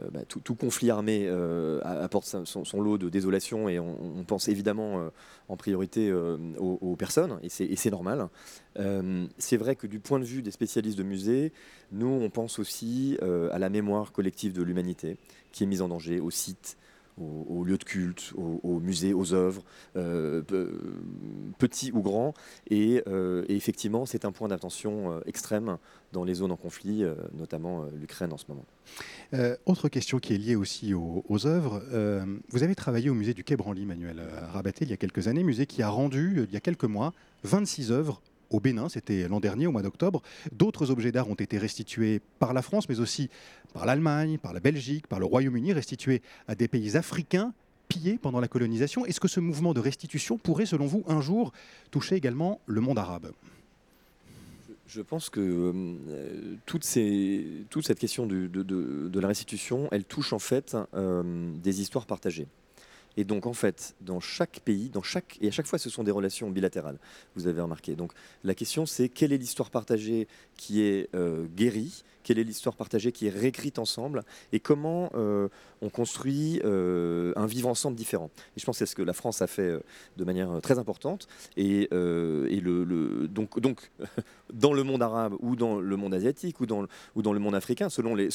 euh, 0.00 0.10
bah, 0.12 0.20
tout, 0.28 0.54
conflit 0.54 0.90
armé 0.90 1.24
euh, 1.26 1.80
apporte 1.82 2.24
son, 2.44 2.80
lot 2.80 2.98
de 2.98 3.08
désolation 3.08 3.68
et 3.68 3.80
on, 3.80 4.24
pense 4.24 4.48
évidemment 4.48 5.10
en 5.48 5.56
priorité 5.56 6.12
aux, 6.12 6.96
personnes 6.96 7.38
et 7.42 7.48
c'est 7.48 7.90
normal. 7.90 8.28
c'est 9.38 9.56
vrai 9.56 9.76
que 9.76 9.86
du 9.86 9.98
point 9.98 10.20
de 10.20 10.24
vue 10.24 10.42
des 10.42 10.52
spécialistes 10.52 10.98
de 10.98 11.02
musée, 11.02 11.52
nous 11.90 12.06
on 12.08 12.30
pense 12.30 12.58
aussi 12.58 13.18
à 13.22 13.58
la 13.58 13.70
mémoire 13.70 14.12
collective 14.12 14.52
de 14.52 14.62
l'humanité 14.62 15.16
qui 15.50 15.64
est 15.64 15.66
mise 15.66 15.82
en 15.82 15.88
danger, 15.88 16.20
au 16.20 16.30
site, 16.30 16.76
aux, 17.20 17.64
lieux 17.64 17.78
de 17.78 17.84
culte, 17.84 18.32
aux, 18.36 18.80
musées, 18.80 19.12
aux 19.12 19.32
œuvres, 19.32 19.62
euh, 19.96 20.42
petits 21.58 21.92
ou 21.92 22.00
grands. 22.00 22.34
Euh, 22.72 23.44
et, 23.48 23.56
effectivement, 23.56 24.06
c'est 24.06 24.24
un 24.24 24.32
point 24.32 24.48
d'attention 24.48 25.12
euh, 25.12 25.20
extrême 25.26 25.78
dans 26.12 26.24
les 26.24 26.34
zones 26.34 26.52
en 26.52 26.56
conflit, 26.56 27.04
notamment 27.34 27.84
l'Ukraine 27.94 28.32
en 28.32 28.38
ce 28.38 28.46
moment. 28.48 28.64
autre 29.66 29.90
question 29.90 30.18
qui 30.18 30.34
est 30.34 30.38
liée 30.38 30.56
aussi 30.56 30.94
aux, 30.94 31.46
œuvres. 31.46 31.82
vous 32.48 32.62
avez 32.62 32.74
travaillé 32.74 33.10
au 33.10 33.14
musée 33.14 33.34
du 33.34 33.44
Quai 33.44 33.56
Branly, 33.56 33.84
Manuel 33.84 34.22
Rabaté, 34.50 34.86
il 34.86 34.90
y 34.90 34.94
a 34.94 34.96
quelques 34.96 35.28
années, 35.28 35.44
musée 35.44 35.66
qui 35.66 35.82
a 35.82 35.90
rendu, 35.90 36.46
il 36.48 36.54
y 36.54 36.56
a 36.56 36.60
quelques 36.60 36.84
mois, 36.84 37.12
26 37.44 37.92
œuvres 37.92 38.22
au 38.50 38.60
Bénin, 38.60 38.88
c'était 38.88 39.28
l'an 39.28 39.40
dernier, 39.40 39.66
au 39.66 39.72
mois 39.72 39.82
d'octobre. 39.82 40.22
D'autres 40.52 40.90
objets 40.90 41.12
d'art 41.12 41.28
ont 41.28 41.34
été 41.34 41.58
restitués 41.58 42.20
par 42.38 42.52
la 42.52 42.62
France, 42.62 42.88
mais 42.88 43.00
aussi 43.00 43.28
par 43.72 43.86
l'Allemagne, 43.86 44.38
par 44.38 44.52
la 44.52 44.60
Belgique, 44.60 45.06
par 45.06 45.18
le 45.18 45.26
Royaume-Uni, 45.26 45.72
restitués 45.72 46.22
à 46.46 46.54
des 46.54 46.68
pays 46.68 46.96
africains 46.96 47.52
pillés 47.88 48.18
pendant 48.18 48.40
la 48.40 48.48
colonisation. 48.48 49.06
Est-ce 49.06 49.20
que 49.20 49.28
ce 49.28 49.40
mouvement 49.40 49.74
de 49.74 49.80
restitution 49.80 50.38
pourrait, 50.38 50.66
selon 50.66 50.86
vous, 50.86 51.04
un 51.08 51.20
jour 51.20 51.52
toucher 51.90 52.16
également 52.16 52.60
le 52.66 52.80
monde 52.80 52.98
arabe? 52.98 53.32
Je 54.86 55.02
pense 55.02 55.28
que 55.28 55.40
euh, 55.40 56.56
toute, 56.64 56.84
cette 56.84 57.98
question 57.98 58.26
de, 58.26 59.20
la 59.20 59.28
restitution, 59.28 59.88
elle 59.92 60.04
touche 60.04 60.32
en 60.32 60.38
fait 60.38 60.76
euh, 60.94 61.52
des 61.62 61.82
histoires 61.82 62.06
partagées. 62.06 62.46
Et 63.18 63.24
donc, 63.24 63.46
en 63.46 63.52
fait, 63.52 63.96
dans 64.00 64.20
chaque 64.20 64.60
pays, 64.60 64.90
dans 64.90 65.02
chaque, 65.02 65.38
et 65.40 65.48
à 65.48 65.50
chaque 65.50 65.66
fois, 65.66 65.80
ce 65.80 65.90
sont 65.90 66.04
des 66.04 66.12
relations 66.12 66.50
bilatérales, 66.50 67.00
vous 67.34 67.48
avez 67.48 67.60
remarqué. 67.60 67.96
Donc, 67.96 68.12
la 68.44 68.54
question, 68.54 68.86
c'est 68.86 69.08
quelle 69.08 69.32
est 69.32 69.38
l'histoire 69.38 69.70
partagée 69.70 70.28
qui 70.56 70.82
est 70.82 71.12
euh, 71.16 71.46
guérie, 71.56 72.04
quelle 72.22 72.38
est 72.38 72.44
l'histoire 72.44 72.76
partagée 72.76 73.10
qui 73.10 73.26
est 73.26 73.30
réécrite 73.30 73.80
ensemble, 73.80 74.22
et 74.52 74.60
comment 74.60 75.10
euh, 75.16 75.48
on 75.82 75.88
construit 75.88 76.60
euh, 76.64 77.32
un 77.36 77.46
vivre 77.46 77.68
ensemble 77.68 77.96
différent. 77.96 78.30
Et 78.56 78.60
je 78.60 78.64
pense 78.64 78.76
que 78.76 78.84
c'est 78.84 78.90
ce 78.90 78.96
que 78.96 79.02
la 79.02 79.12
France 79.12 79.42
a 79.42 79.46
fait 79.46 79.78
de 80.16 80.24
manière 80.24 80.60
très 80.62 80.78
importante. 80.78 81.28
Et, 81.56 81.88
donc, 81.90 83.90
dans 84.52 84.72
le 84.72 84.82
monde 84.82 85.02
arabe 85.02 85.34
ou 85.40 85.56
dans 85.56 85.80
le 85.80 85.96
monde 85.96 86.14
asiatique 86.14 86.60
ou 86.60 86.66
dans, 86.66 86.82
le 86.82 87.38
monde 87.38 87.54
africain, 87.54 87.88
selon 87.88 88.14
les, 88.14 88.28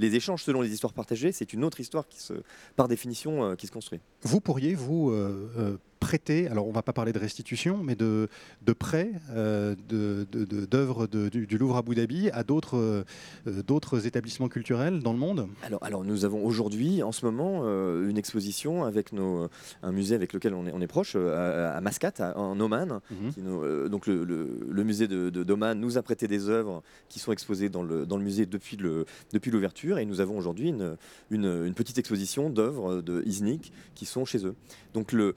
échanges, 0.00 0.42
selon 0.42 0.60
les 0.60 0.72
histoires 0.72 0.92
partagées, 0.92 1.32
c'est 1.32 1.52
une 1.52 1.64
autre 1.64 1.80
histoire 1.80 2.08
qui 2.08 2.20
se, 2.20 2.34
par 2.76 2.88
définition, 2.88 3.56
qui 3.56 3.66
se 3.66 3.72
construit. 3.72 4.00
Vous 4.22 4.40
pourriez, 4.40 4.74
vous, 4.74 5.10
euh, 5.10 5.50
euh, 5.58 5.76
prêter, 6.04 6.48
alors 6.48 6.66
on 6.66 6.68
ne 6.68 6.74
va 6.74 6.82
pas 6.82 6.92
parler 6.92 7.14
de 7.14 7.18
restitution, 7.18 7.78
mais 7.82 7.94
de, 7.94 8.28
de 8.60 8.72
prêt 8.74 9.10
euh, 9.30 9.74
d'œuvres 9.90 11.06
du, 11.06 11.56
Louvre 11.56 11.76
à 11.76 11.78
Abu 11.78 11.94
Dhabi 11.94 12.28
à 12.30 12.42
d'autres 12.42 13.04
d'autres 13.46 14.06
établissements 14.06 14.48
culturels 14.48 15.00
dans 15.00 15.14
le 15.14 15.18
monde? 15.18 15.48
Alors, 15.62 15.82
alors 15.82 16.04
nous 16.04 16.26
avons 16.26 16.44
aujourd'hui, 16.44 17.02
en 17.02 17.12
ce 17.12 17.24
moment, 17.24 17.62
une 17.64 18.18
exposition 18.18 18.84
avec 18.84 19.12
nos, 19.12 19.48
un 19.82 19.92
musée 19.92 20.14
avec 20.14 20.34
lequel 20.34 20.52
on 20.52 20.66
est, 20.66 20.72
on 20.74 20.80
est 20.82 20.86
proche, 20.86 21.16
à, 21.16 21.80
Mascate, 21.80 22.20
en 22.20 22.58
Oman. 22.60 23.00
Mhm. 23.10 23.88
donc 23.88 24.06
le, 24.06 24.24
le, 24.24 24.84
musée 24.84 25.08
de, 25.08 25.30
d'Oman 25.30 25.78
nous 25.80 25.96
a 25.96 26.02
prêté 26.02 26.28
des 26.28 26.50
œuvres 26.50 26.82
qui 27.08 27.18
sont 27.18 27.32
exposées 27.32 27.70
dans 27.70 27.82
le, 27.82 28.04
dans 28.04 28.18
le 28.18 28.24
musée 28.24 28.44
depuis, 28.44 28.76
le, 28.76 29.06
depuis 29.32 29.50
l'ouverture, 29.50 29.98
et 29.98 30.04
nous 30.04 30.20
avons 30.20 30.36
aujourd'hui 30.36 30.68
une, 30.68 30.96
une, 31.30 31.64
une, 31.66 31.74
petite 31.74 31.96
exposition 31.96 32.50
d'œuvres 32.50 33.00
de 33.00 33.22
Iznik 33.24 33.72
qui 33.94 34.04
sont 34.04 34.24
chez 34.24 34.44
eux. 34.44 34.54
Donc 34.92 35.12
le, 35.12 35.34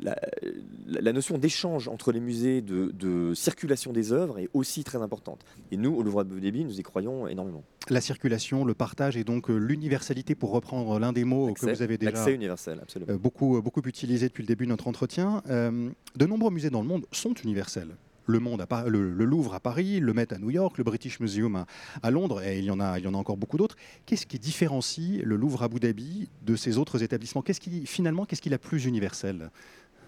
la, 0.00 1.12
notion 1.12 1.38
d'échange 1.38 1.88
entre 1.88 2.12
les 2.12 2.20
musées, 2.20 2.60
de, 2.60 3.32
circulation 3.34 3.92
des 3.92 4.12
œuvres 4.12 4.38
est 4.38 4.48
aussi 4.54 4.84
très 4.84 5.02
importante. 5.02 5.44
Et 5.70 5.76
nous, 5.76 5.94
au 5.94 6.02
Louvre 6.02 6.20
Abu 6.20 6.40
Dhabi, 6.40 6.64
nous 6.64 6.78
y 6.78 6.82
croyons 6.82 7.26
énormément. 7.26 7.64
La 7.88 8.00
circulation, 8.00 8.64
le 8.64 8.74
partage 8.74 9.16
et 9.16 9.24
donc 9.24 9.50
euh, 9.50 9.56
l'universalité, 9.56 10.34
pour 10.34 10.50
reprendre 10.50 10.98
l'un 10.98 11.12
des 11.12 11.24
mots 11.24 11.52
que 11.54 11.66
vous 11.66 11.82
avez 11.82 11.98
déjà 11.98 12.30
universel, 12.30 12.78
absolument. 12.82 13.12
Euh, 13.12 13.18
beaucoup, 13.18 13.56
euh, 13.56 13.62
beaucoup 13.62 13.80
utilisé 13.82 14.28
depuis 14.28 14.42
le 14.42 14.48
début 14.48 14.64
de 14.64 14.70
notre 14.70 14.88
entretien. 14.88 15.42
de 15.48 16.26
nombreux 16.26 16.50
musées 16.50 16.70
dans 16.70 16.82
le 16.82 16.88
monde 16.88 17.06
sont 17.12 17.34
universels 17.34 17.96
le, 18.28 18.38
monde 18.38 18.64
à 18.70 18.84
le, 18.86 19.10
Louvre 19.24 19.54
à 19.54 19.60
Paris, 19.60 20.00
le 20.00 20.12
Met 20.12 20.32
à 20.32 20.38
New 20.38 20.50
York, 20.50 20.78
le 20.78 20.84
British 20.84 21.18
Museum 21.18 21.64
à, 22.02 22.10
Londres, 22.10 22.42
et 22.42 22.58
il 22.58 22.64
y 22.64 22.70
en 22.70 22.78
a, 22.78 22.98
il 22.98 23.04
y 23.04 23.08
en 23.08 23.14
a 23.14 23.16
encore 23.16 23.36
beaucoup 23.36 23.56
d'autres. 23.56 23.76
Qu'est-ce 24.06 24.26
qui 24.26 24.38
différencie 24.38 25.22
le 25.24 25.36
Louvre 25.36 25.62
à 25.62 25.64
Abu 25.64 25.80
Dhabi 25.80 26.28
de 26.42 26.54
ces 26.54 26.78
autres 26.78 27.02
établissements? 27.02 27.42
Qu'est-ce 27.42 27.60
qui, 27.60 27.86
finalement, 27.86 28.24
qu'est-ce 28.26 28.42
qui 28.42 28.52
est 28.52 28.58
plus 28.58 28.84
universel 28.84 29.50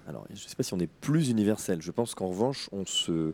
Alors, 0.06 0.26
je 0.28 0.34
ne 0.34 0.48
sais 0.48 0.56
pas 0.56 0.62
si 0.62 0.74
on 0.74 0.78
est 0.78 0.90
plus 1.00 1.30
universel. 1.30 1.80
Je 1.82 1.90
pense 1.90 2.14
qu'en 2.14 2.28
revanche, 2.28 2.68
on 2.72 2.84
se 2.84 3.32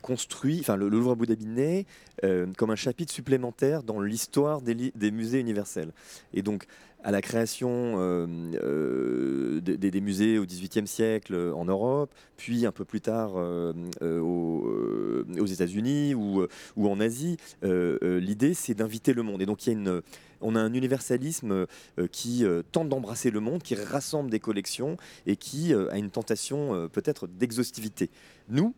construit, 0.00 0.58
enfin 0.60 0.76
le, 0.76 0.88
Louvre 0.88 1.12
Abu 1.12 1.26
Dhabi 1.26 1.46
naît 1.46 1.86
euh, 2.24 2.46
comme 2.56 2.70
un 2.70 2.76
chapitre 2.76 3.12
supplémentaire 3.12 3.82
dans 3.82 4.00
l'histoire 4.00 4.60
des, 4.60 4.74
des, 4.74 5.10
musées 5.10 5.38
universels. 5.38 5.92
Et 6.34 6.42
donc 6.42 6.66
à 7.04 7.10
la 7.10 7.20
création 7.20 7.70
euh, 7.98 8.26
euh, 8.62 9.60
des, 9.60 10.00
musées 10.00 10.38
au 10.38 10.46
XVIIIe 10.46 10.86
siècle 10.86 11.34
en 11.54 11.64
Europe, 11.64 12.14
puis 12.36 12.66
un 12.66 12.72
peu 12.72 12.84
plus 12.84 13.00
tard 13.00 13.34
aux, 14.00 15.46
États-Unis 15.46 16.14
ou, 16.14 16.46
ou, 16.76 16.88
en 16.88 17.00
Asie, 17.00 17.36
l'idée 17.62 18.54
c'est 18.54 18.74
d'inviter 18.74 19.12
le 19.12 19.22
monde. 19.22 19.42
Et 19.42 19.46
donc 19.46 19.66
il 19.66 19.72
y 19.72 19.74
a 19.74 19.78
une, 19.78 20.02
on 20.40 20.56
a 20.56 20.60
un 20.60 20.72
universalisme 20.72 21.66
qui 22.10 22.44
tente 22.72 22.88
d'embrasser 22.88 23.30
le 23.30 23.40
monde, 23.40 23.62
qui 23.62 23.74
rassemble 23.74 24.30
des 24.30 24.40
collections 24.40 24.96
et 25.26 25.36
qui 25.36 25.74
a 25.74 25.96
une 25.96 26.10
tentation 26.10 26.88
peut-être 26.88 27.26
d'exhaustivité. 27.26 28.10
Nous, 28.48 28.74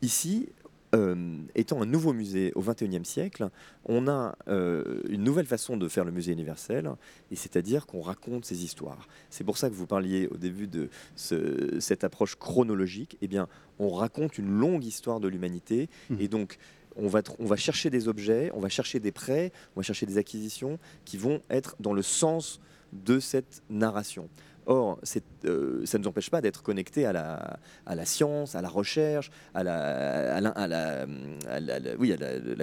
ici, 0.00 0.48
euh, 0.94 1.38
étant 1.54 1.80
un 1.80 1.86
nouveau 1.86 2.12
musée 2.12 2.52
au 2.54 2.60
XXIe 2.60 3.04
siècle, 3.04 3.48
on 3.86 4.08
a 4.08 4.36
euh, 4.48 5.00
une 5.08 5.24
nouvelle 5.24 5.46
façon 5.46 5.76
de 5.76 5.88
faire 5.88 6.04
le 6.04 6.12
musée 6.12 6.32
universel, 6.32 6.90
et 7.30 7.36
c'est-à-dire 7.36 7.86
qu'on 7.86 8.02
raconte 8.02 8.44
ces 8.44 8.62
histoires. 8.62 9.08
C'est 9.30 9.44
pour 9.44 9.56
ça 9.56 9.70
que 9.70 9.74
vous 9.74 9.86
parliez 9.86 10.28
au 10.28 10.36
début 10.36 10.66
de 10.66 10.90
cette 11.16 12.04
approche 12.04 12.36
chronologique. 12.36 13.16
Eh 13.22 13.28
bien, 13.28 13.48
on 13.78 13.90
raconte 13.90 14.36
une 14.36 14.50
longue 14.50 14.84
histoire 14.84 15.20
de 15.20 15.28
l'humanité, 15.28 15.88
mmh. 16.10 16.16
et 16.20 16.28
donc 16.28 16.58
on 16.96 17.08
va, 17.08 17.22
on 17.38 17.46
va 17.46 17.56
chercher 17.56 17.90
des 17.90 18.08
objets, 18.08 18.50
on 18.54 18.60
va 18.60 18.68
chercher 18.68 19.00
des 19.00 19.12
prêts, 19.12 19.52
on 19.74 19.80
va 19.80 19.82
chercher 19.82 20.06
des 20.06 20.18
acquisitions 20.18 20.78
qui 21.04 21.16
vont 21.16 21.40
être 21.48 21.76
dans 21.80 21.94
le 21.94 22.02
sens 22.02 22.60
de 22.92 23.18
cette 23.18 23.62
narration. 23.70 24.28
Or, 24.66 24.98
euh, 25.44 25.84
ça 25.84 25.98
ne 25.98 26.02
nous 26.02 26.08
empêche 26.08 26.30
pas 26.30 26.40
d'être 26.40 26.62
connectés 26.62 27.04
à 27.04 27.12
la, 27.12 28.04
science, 28.04 28.54
à 28.54 28.62
la 28.62 28.68
recherche, 28.68 29.30
à 29.54 29.64
la, 29.64 30.40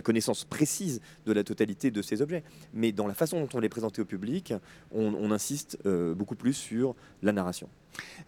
connaissance 0.04 0.46
précise 0.46 1.02
de 1.26 1.34
la 1.34 1.44
totalité 1.44 1.92
de 1.92 2.02
ces 2.02 2.22
objets. 2.22 2.44
Mais 2.74 2.92
dans 2.92 3.08
la 3.08 3.14
façon 3.14 3.42
dont 3.42 3.50
on 3.54 3.60
les 3.60 3.70
présente 3.70 4.00
au 4.00 4.06
public, 4.06 4.54
on, 4.92 5.30
insiste 5.32 5.78
euh, 5.86 6.16
beaucoup 6.16 6.36
plus 6.36 6.54
sur 6.54 6.96
la 7.22 7.32
narration. 7.32 7.70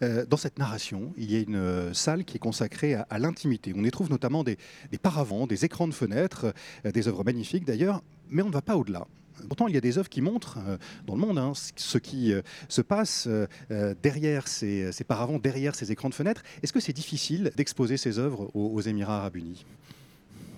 Euh, 0.02 0.24
dans 0.26 0.36
cette 0.36 0.58
narration, 0.58 1.12
il 1.16 1.32
y 1.32 1.36
a 1.36 1.40
une 1.40 1.94
salle 1.94 2.24
qui 2.24 2.36
est 2.36 2.40
consacrée 2.40 2.94
à, 2.94 3.18
l'intimité. 3.18 3.72
On 3.74 3.84
y 3.84 3.90
trouve 3.90 4.10
notamment 4.10 4.44
des, 4.44 4.56
des 4.90 4.98
paravents, 4.98 5.46
des 5.46 5.64
écrans 5.64 5.88
de 5.88 5.94
fenêtres, 5.94 6.54
des 6.84 7.08
œuvres 7.08 7.24
magnifiques 7.24 7.64
d'ailleurs, 7.64 8.02
mais 8.28 8.42
on 8.42 8.48
ne 8.48 8.52
va 8.52 8.62
pas 8.62 8.76
au-delà. 8.76 9.06
Pourtant, 9.48 9.68
il 9.68 9.74
y 9.74 9.78
a 9.78 9.80
des 9.80 9.98
œuvres 9.98 10.08
qui 10.08 10.20
montrent 10.20 10.58
euh, 10.66 10.76
dans 11.06 11.14
le 11.14 11.20
monde 11.20 11.38
hein, 11.38 11.52
ce 11.54 11.98
qui 11.98 12.32
euh, 12.32 12.42
se 12.68 12.80
passe 12.80 13.28
euh, 13.28 13.94
derrière 14.02 14.48
ces, 14.48 14.92
paravents, 15.06 15.38
derrière 15.38 15.74
ces 15.74 15.92
écrans 15.92 16.08
de 16.08 16.14
fenêtre. 16.14 16.42
Est-ce 16.62 16.72
que 16.72 16.80
c'est 16.80 16.92
difficile 16.92 17.52
d'exposer 17.56 17.96
ces 17.96 18.18
œuvres 18.18 18.50
aux, 18.54 18.80
Émirats 18.80 19.18
arabes 19.18 19.36
unis? 19.36 19.64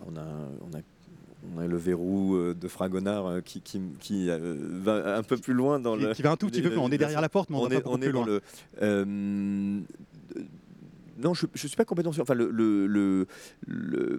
On 0.07 0.17
a, 0.17 1.67
le 1.67 1.77
verrou 1.77 2.55
de 2.55 2.69
Fragonard 2.69 3.43
qui, 3.45 3.61
qui, 3.61 4.29
va 4.29 5.17
un 5.17 5.23
peu 5.23 5.37
plus 5.37 5.53
loin 5.55 5.79
dans 5.79 5.95
le. 5.95 6.15
Qui 6.15 6.23
va 6.23 6.33
un 6.33 6.37
tout 6.37 6.47
petit 6.49 6.63
peu 6.63 6.69
plus 6.71 6.77
loin. 6.77 6.87
On 6.87 6.91
est 6.91 6.99
derrière 6.99 7.21
la 7.21 7.29
porte, 7.29 7.51
mais 7.51 7.57
on, 7.57 7.69
est, 7.69 7.81
pas 7.81 7.91
on 7.91 8.01
est 8.01 8.13
dans 8.13 8.25
le 8.25 8.41
non, 11.19 11.35
je 11.35 11.47
ne 11.47 11.59
suis 11.59 11.77
pas 11.77 11.85
complètement 11.85 12.13
sûr. 12.13 12.23
Enfin, 12.23 12.35
le, 12.35 12.51
le, 12.51 13.27
euh, 13.69 14.19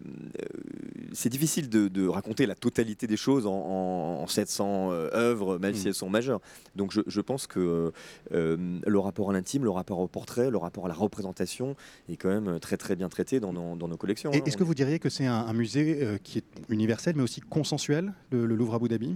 c'est 1.13 1.29
difficile 1.29 1.69
de, 1.69 2.07
raconter 2.07 2.45
la 2.45 2.55
totalité 2.55 3.07
des 3.07 3.17
choses 3.17 3.45
en, 3.47 4.25
700 4.27 4.91
euh, 4.91 5.09
œuvres, 5.13 5.57
même 5.57 5.73
si 5.73 5.85
mm. 5.85 5.87
elles 5.87 5.93
sont 5.93 6.09
majeures. 6.09 6.41
Donc 6.75 6.93
je, 6.93 7.21
pense 7.21 7.47
que 7.47 7.91
euh, 8.33 8.79
le 8.85 8.99
rapport 8.99 9.29
à 9.29 9.33
l'intime, 9.33 9.63
le 9.63 9.69
rapport 9.69 9.99
au 9.99 10.07
portrait, 10.07 10.49
le 10.49 10.57
rapport 10.57 10.85
à 10.85 10.87
la 10.87 10.93
représentation 10.93 11.75
est 12.09 12.17
quand 12.17 12.29
même 12.29 12.59
très 12.59 12.77
très 12.77 12.95
bien 12.95 13.09
traité 13.09 13.39
dans 13.39 13.53
nos, 13.53 13.97
collections. 13.97 14.31
Hein. 14.33 14.39
Est-ce 14.45 14.57
que 14.57 14.63
vous 14.63 14.75
diriez 14.75 14.99
que 14.99 15.09
c'est 15.09 15.25
un, 15.25 15.53
musée 15.53 16.19
qui 16.23 16.39
est 16.39 16.45
universel 16.69 17.15
mais 17.15 17.23
aussi 17.23 17.41
consensuel, 17.41 18.13
le, 18.31 18.45
le 18.45 18.55
Louvre 18.55 18.75
Abu 18.75 18.89
Dhabi? 18.89 19.15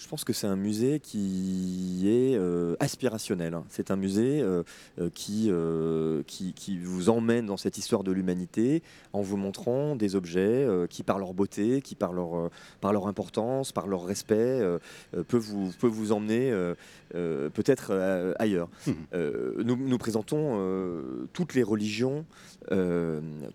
Je 0.00 0.08
pense 0.08 0.24
que 0.24 0.32
c'est 0.32 0.46
un 0.46 0.56
musée 0.56 0.98
qui 0.98 2.04
est 2.06 2.34
euh, 2.34 2.74
aspirationnel. 2.80 3.52
Hein. 3.52 3.64
C'est 3.68 3.90
un 3.90 3.96
musée 3.96 4.40
euh, 4.40 4.62
euh, 4.98 6.22
qui, 6.26 6.54
qui, 6.54 6.78
vous 6.78 7.10
emmène 7.10 7.44
dans 7.44 7.58
cette 7.58 7.76
histoire 7.76 8.02
de 8.02 8.10
l'humanité 8.10 8.82
en 9.12 9.20
vous 9.20 9.36
montrant 9.36 9.96
des 9.96 10.16
objets 10.16 10.66
qui, 10.88 11.02
par 11.02 11.18
leur 11.18 11.34
beauté, 11.34 11.82
qui, 11.82 11.94
par 11.94 12.14
leur, 12.14 12.50
par 12.80 12.94
leur 12.94 13.08
importance, 13.08 13.72
par 13.72 13.86
leur 13.86 14.04
respect, 14.04 14.60
peuvent, 15.28 15.40
vous, 15.40 15.70
peuvent 15.78 15.90
vous 15.90 16.12
emmener 16.12 16.50
peut-être 17.12 17.92
ailleurs. 18.38 18.68
Mmh. 18.86 18.92
Nous, 19.64 19.76
nous, 19.76 19.98
présentons 19.98 21.04
toutes 21.32 21.54
les 21.54 21.62
religions, 21.62 22.24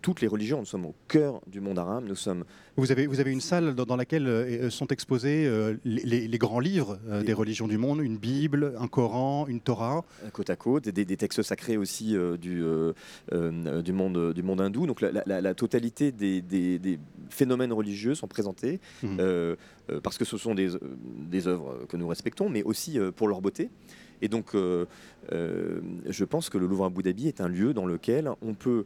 toutes 0.01 0.21
les 0.21 0.27
religions. 0.27 0.59
Nous 0.59 0.65
sommes 0.65 0.85
au 0.85 0.95
cœur 1.07 1.41
du 1.47 1.61
monde 1.61 1.79
arabe. 1.79 2.05
Nous 2.07 2.15
sommes. 2.15 2.43
Vous 2.75 2.91
avez, 2.91 3.07
vous 3.07 3.21
avez 3.21 3.31
une 3.31 3.41
salle 3.41 3.73
dans, 3.73 3.95
laquelle 3.95 4.69
sont 4.69 4.87
exposés 4.87 5.49
les 5.85 6.34
les 6.34 6.34
grands 6.37 6.59
livres 6.59 6.99
euh, 7.07 7.23
des 7.23 7.33
religions 7.33 7.67
du 7.67 7.77
monde, 7.77 7.99
une 8.01 8.17
Bible, 8.17 8.73
un 8.79 8.87
Coran, 8.87 9.47
une 9.47 9.59
Torah. 9.59 10.03
Côte 10.33 10.49
à 10.49 10.55
côte, 10.55 10.89
des, 10.89 11.05
des 11.05 11.17
textes 11.17 11.43
sacrés 11.43 11.77
aussi 11.77 12.15
euh, 12.15 12.37
du, 12.37 12.63
euh, 12.63 12.93
du, 13.81 13.93
monde, 13.93 14.33
du 14.33 14.43
monde 14.43 14.61
hindou. 14.61 14.87
Donc 14.87 15.01
la, 15.01 15.53
totalité 15.53 16.11
des, 16.11 16.41
des, 16.41 16.99
phénomènes 17.29 17.73
religieux 17.73 18.15
sont 18.15 18.27
présentés 18.27 18.79
mmh. 19.03 19.17
parce 20.03 20.17
que 20.17 20.25
ce 20.25 20.37
sont 20.37 20.55
des, 20.55 20.69
des 21.29 21.47
œuvres 21.47 21.85
que 21.89 21.97
nous 21.97 22.07
respectons, 22.07 22.49
mais 22.49 22.63
aussi 22.63 22.99
pour 23.15 23.27
leur 23.27 23.41
beauté. 23.41 23.69
Et 24.21 24.27
donc, 24.27 24.53
je 24.53 26.23
pense 26.23 26.49
que 26.49 26.57
le 26.57 26.67
Louvre 26.67 26.83
à 26.85 26.87
Abu 26.87 27.03
Dhabi 27.03 27.27
est 27.27 27.41
un 27.41 27.47
lieu 27.47 27.73
dans 27.73 27.85
lequel 27.85 28.29
on 28.41 28.53
peut 28.53 28.85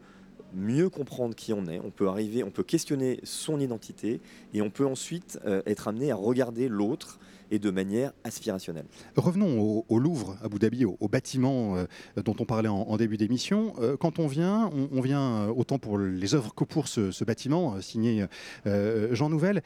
mieux 0.54 0.90
comprendre 0.90 1.36
qui 1.36 1.54
on 1.54 1.66
est, 1.68 1.80
on 1.80 1.92
peut 1.92 2.08
arriver, 2.08 2.44
on 2.44 2.52
peut 2.52 2.64
questionner 2.64 3.20
son 3.24 3.60
identité 3.60 4.20
et 4.54 4.62
on 4.62 4.70
peut 4.70 4.86
ensuite 4.86 5.40
euh, 5.46 5.62
être 5.66 5.88
amené 5.88 6.12
à 6.12 6.16
regarder 6.16 6.70
l'autre 6.70 7.20
et 7.52 7.60
de 7.60 7.72
manière 7.72 8.14
aspirationnelle. 8.24 8.86
Revenons 9.16 9.84
au, 9.88 10.00
Louvre, 10.00 10.38
à 10.42 10.46
Abu 10.46 10.60
Dhabi, 10.60 10.86
au, 10.86 11.08
bâtiment 11.08 11.76
euh, 11.76 11.86
dont 12.24 12.36
on 12.40 12.46
parlait 12.46 12.70
en, 12.70 12.98
début 12.98 13.18
d'émission. 13.18 13.74
Euh, 13.80 13.98
quand 13.98 14.20
on 14.20 14.28
vient, 14.28 14.70
on, 14.92 15.02
vient 15.02 15.48
autant 15.50 15.80
pour 15.80 15.98
les 15.98 16.36
œuvres 16.36 16.54
que 16.54 16.64
pour 16.64 16.88
ce, 16.88 17.24
bâtiment 17.24 17.80
signé 17.82 18.26
Jean 18.66 19.30
Nouvel. 19.30 19.62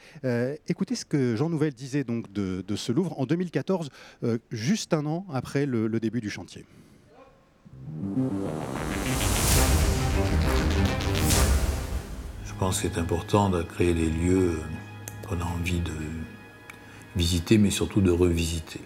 écoutez 0.68 0.94
ce 0.94 1.04
que 1.04 1.36
Jean 1.36 1.48
Nouvel 1.48 1.72
disait 1.72 2.04
donc 2.04 2.32
de, 2.32 2.62
ce 2.76 2.92
Louvre 2.92 3.18
en 3.18 3.26
2014, 3.26 3.88
juste 4.50 4.92
un 4.92 5.06
an 5.06 5.26
après 5.32 5.66
le 5.66 6.00
début 6.00 6.20
du 6.20 6.30
chantier. 6.30 6.64
Je 12.44 12.52
pense 12.58 12.80
que 12.80 12.88
c'est 12.88 12.98
important 12.98 13.50
de 13.50 13.62
créer 13.62 13.94
des 13.94 14.10
lieux 14.10 14.60
qu'on 15.26 15.40
a 15.40 15.44
envie 15.44 15.80
de 15.80 15.92
visiter, 17.16 17.58
mais 17.58 17.70
surtout 17.70 18.00
de 18.00 18.10
revisiter. 18.10 18.80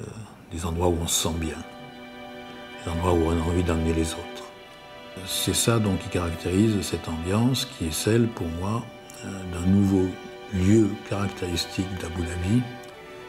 Euh, 0.00 0.04
des 0.52 0.66
endroits 0.66 0.88
où 0.88 0.98
on 1.00 1.06
se 1.06 1.28
sent 1.28 1.34
bien, 1.38 1.56
des 2.84 2.90
endroits 2.90 3.12
où 3.12 3.24
on 3.24 3.30
a 3.30 3.42
envie 3.42 3.62
d'emmener 3.62 3.94
les 3.94 4.12
autres. 4.12 4.44
C'est 5.26 5.54
ça 5.54 5.78
donc 5.78 5.98
qui 6.00 6.08
caractérise 6.08 6.80
cette 6.82 7.08
ambiance, 7.08 7.64
qui 7.64 7.86
est 7.86 7.92
celle 7.92 8.28
pour 8.28 8.46
moi 8.46 8.84
euh, 9.24 9.28
d'un 9.52 9.66
nouveau 9.66 10.08
lieu 10.52 10.88
caractéristique 11.08 11.88
d'Abu 12.00 12.22
Dhabi, 12.22 12.62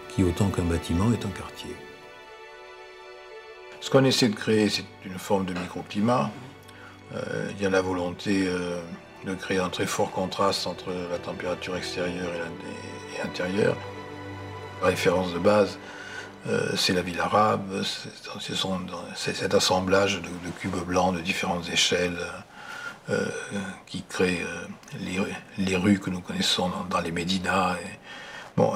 qui 0.09 0.23
autant 0.23 0.49
qu'un 0.49 0.63
bâtiment 0.63 1.11
est 1.11 1.25
un 1.25 1.29
quartier. 1.29 1.75
Ce 3.79 3.89
qu'on 3.89 4.03
essaie 4.05 4.29
de 4.29 4.35
créer, 4.35 4.69
c'est 4.69 4.85
une 5.05 5.17
forme 5.17 5.45
de 5.45 5.53
microclimat. 5.53 6.31
Euh, 7.15 7.51
il 7.55 7.61
y 7.61 7.65
a 7.65 7.69
la 7.69 7.81
volonté 7.81 8.47
de 9.25 9.33
créer 9.35 9.59
un 9.59 9.69
très 9.69 9.85
fort 9.85 10.11
contraste 10.11 10.67
entre 10.67 10.91
la 11.11 11.17
température 11.17 11.75
extérieure 11.77 12.31
et, 13.17 13.21
intérieure. 13.21 13.77
La 14.81 14.87
référence 14.87 15.33
de 15.33 15.39
base, 15.39 15.77
euh, 16.47 16.75
c'est 16.75 16.93
la 16.93 17.01
ville 17.01 17.19
arabe, 17.19 17.83
c'est 19.15 19.35
cet 19.35 19.53
assemblage 19.53 20.21
de, 20.21 20.29
cubes 20.59 20.75
blancs 20.85 21.15
de 21.15 21.21
différentes 21.21 21.69
échelles 21.69 22.19
euh, 23.09 23.25
qui 23.85 24.03
crée 24.03 24.41
euh, 24.43 25.25
les, 25.57 25.75
rues 25.75 25.99
que 25.99 26.09
nous 26.09 26.21
connaissons 26.21 26.69
dans, 26.89 26.99
les 26.99 27.11
médinas. 27.11 27.77
bon, 28.57 28.73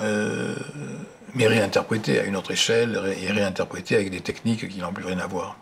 mais 1.36 1.47
réinterprété 1.47 2.19
à 2.19 2.23
une 2.23 2.38
autre 2.38 2.51
échelle 2.51 2.99
et 3.21 3.31
réinterprété 3.31 3.95
avec 3.95 4.12
des 4.12 4.21
techniques 4.21 4.67
qui 4.69 4.79
n'ont 4.79 4.93
plus 4.93 5.05
rien 5.05 5.19
à 5.19 5.27
voir 5.27 5.57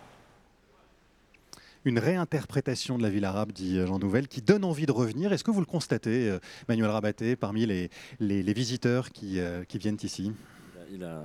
une 1.85 1.99
réinterprétation 1.99 2.97
de 2.97 3.03
la 3.03 3.09
ville 3.09 3.25
arabe, 3.25 3.51
dit 3.51 3.79
Jean 3.85 3.99
Nouvel, 3.99 4.27
qui 4.27 4.41
donne 4.41 4.63
envie 4.63 4.87
de 4.87 4.91
revenir. 4.91 5.31
Est-ce 5.31 5.43
que 5.43 5.51
vous 5.51 5.59
le 5.59 5.65
constatez, 5.65 6.29
euh, 6.29 6.39
Manuel 6.67 6.89
Rabaté, 6.89 7.35
parmi 7.35 7.65
les, 7.65 7.89
les, 8.19 8.53
visiteurs 8.53 9.11
qui, 9.11 9.39
euh, 9.39 9.63
qui 9.63 9.77
viennent 9.77 9.97
ici? 10.01 10.31
Il 10.91 11.03
a, 11.03 11.23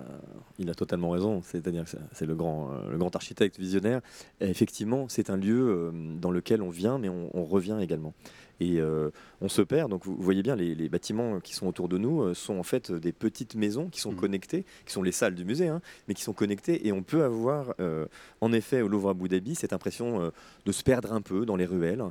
il 0.59 0.71
a, 0.71 0.75
totalement 0.75 1.11
raison, 1.11 1.43
c'est-à-dire 1.43 1.85
que 1.85 1.91
c'est 2.13 2.27
le 2.27 2.35
grand, 2.35 2.71
euh, 2.71 2.91
le 2.91 2.99
grand 2.99 3.15
architecte 3.15 3.59
visionnaire. 3.59 4.01
effectivement, 4.41 5.09
c'est 5.09 5.31
un 5.31 5.37
lieu 5.37 5.93
dans 6.21 6.31
lequel 6.31 6.63
on 6.63 6.71
vient, 6.71 6.99
mais 6.99 7.09
on 7.09 7.45
revient 7.45 7.79
également 7.81 8.15
et 8.61 8.79
euh, 8.79 9.11
on 9.41 9.49
se 9.49 9.63
perd. 9.63 9.91
Donc 9.91 10.05
vous 10.05 10.17
voyez 10.19 10.43
bien, 10.43 10.55
les, 10.55 10.89
bâtiments 10.89 11.41
qui 11.41 11.55
sont 11.55 11.67
autour 11.67 11.89
de 11.89 11.99
nous 11.99 12.23
euh, 12.23 12.35
sont 12.35 12.59
en 12.59 12.63
fait 12.63 12.93
des 12.93 13.13
petites 13.13 13.55
maisons 13.55 13.89
qui 13.89 14.01
sont 14.01 14.13
mmh. 14.13 14.17
connectées, 14.17 14.65
qui 14.87 14.93
sont 14.93 15.03
les 15.03 15.13
salles 15.13 15.35
du 15.35 15.45
musée, 15.45 15.69
hein, 15.69 15.81
mais 16.07 16.15
qui 16.15 16.23
sont 16.23 16.33
connectées. 16.33 16.87
Et 16.87 16.93
on 16.93 17.03
peut 17.03 17.25
avoir, 17.25 17.75
euh, 17.81 18.07
en 18.41 18.53
effet, 18.53 18.83
au 18.83 18.89
Louvre 18.89 19.11
Abu 19.11 19.29
Dhabi, 19.29 19.55
cette 19.55 19.73
impression 19.73 20.31
de 20.67 20.73
se 20.73 20.83
perdre 20.83 21.13
un 21.13 21.23
peu 21.23 21.47
dans 21.47 21.57
les 21.57 21.65
ruelles. 21.65 22.03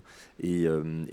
Et, 0.42 0.68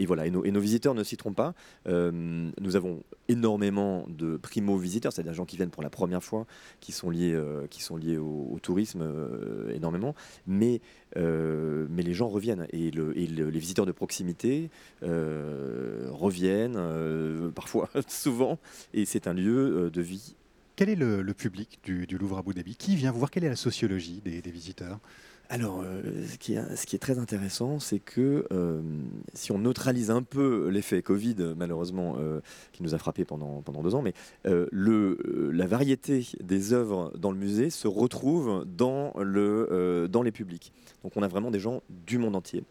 voilà, 0.07 0.27
et 0.27 0.31
nos, 0.31 0.61
visiteurs 0.61 0.95
ne 0.95 1.05
s'y 1.05 1.17
trompent 1.17 1.37
pas. 1.37 1.55
nous 1.87 2.77
avons 2.77 3.03
énormément 3.29 4.07
de 4.09 4.37
primo-visiteurs, 4.37 5.13
c'est-à-dire 5.13 5.33
des 5.33 5.37
gens 5.37 5.45
qui 5.45 5.57
viennent 5.57 5.71
pour 5.71 5.83
la 5.83 5.91
première 5.91 6.23
fois, 6.23 6.47
qui 6.81 6.93
sont 6.93 7.11
liés, 7.11 7.39
qui 7.71 7.83
sont 7.83 7.97
liés 7.97 8.19
au, 8.19 8.59
tourisme 8.63 9.05
énormément. 9.75 10.15
Mais, 10.47 10.81
mais 11.17 12.03
les 12.03 12.15
gens 12.15 12.29
reviennent. 12.29 12.67
Et, 12.73 12.91
les 12.91 13.59
visiteurs 13.59 13.87
de 13.87 13.93
proximité 13.93 14.71
euh, 15.03 16.09
reviennent, 16.11 16.77
euh, 16.77 17.51
parfois 17.51 17.89
souvent, 18.09 18.59
et 18.95 19.05
c'est 19.05 19.27
un 19.27 19.35
lieu 19.35 19.87
euh, 19.87 19.91
de 19.91 20.01
vie. 20.01 20.35
Quel 20.77 20.91
est 20.91 20.97
le, 20.97 21.25
public 21.33 21.81
du, 21.85 22.07
Louvre 22.19 22.39
Abu 22.39 22.53
Dhabi? 22.53 22.77
Qui 22.77 22.97
vient 22.97 23.11
vous 23.11 23.19
voir? 23.19 23.31
Quelle 23.31 23.45
est 23.45 23.49
la 23.49 23.57
sociologie 23.57 24.21
des, 24.25 24.51
visiteurs? 24.51 25.01
Alors, 25.49 25.85
ce, 26.29 26.37
qui 26.39 26.55
est, 26.55 26.77
ce, 26.77 26.87
qui 26.87 26.97
est, 26.97 26.99
très 26.99 27.19
intéressant, 27.19 27.79
c'est 27.79 27.99
que 27.99 28.47
si 29.35 29.53
on 29.53 29.59
neutralise 29.59 30.11
un 30.11 30.23
peu 30.23 30.69
l'effet 30.69 31.03
Covid, 31.03 31.37
malheureusement, 31.57 32.17
qui 32.73 32.83
nous 32.83 32.95
a 32.95 32.99
frappé 32.99 33.25
pendant, 33.25 33.63
pendant 33.63 33.83
deux 33.83 33.95
ans, 33.95 34.03
mais 34.03 34.15
la 34.45 35.67
variété 35.67 36.27
des 36.41 36.73
œuvres 36.73 37.13
dans 37.19 37.31
le 37.31 37.39
musée 37.39 37.71
se 37.71 37.89
retrouve 37.89 38.65
dans, 38.67 39.13
le, 39.19 40.09
dans 40.11 40.23
les 40.23 40.33
publics. 40.33 40.73
Donc, 41.03 41.13
on 41.17 41.23
a 41.23 41.29
vraiment 41.29 41.51
des 41.51 41.61
gens 41.61 41.83
du 41.89 42.19
monde 42.19 42.37
entier. 42.37 42.65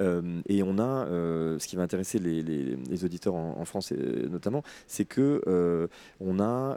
Euh, 0.00 0.40
et 0.48 0.62
on 0.62 0.78
a, 0.78 1.06
euh, 1.06 1.58
ce 1.58 1.66
qui 1.66 1.76
va 1.76 1.82
intéresser 1.82 2.18
les, 2.18 3.04
auditeurs 3.04 3.34
en, 3.34 3.64
France 3.64 3.92
notamment, 3.92 4.62
c'est 4.86 5.04
que 5.04 5.42
euh, 5.46 5.86
on 6.20 6.40
a 6.40 6.76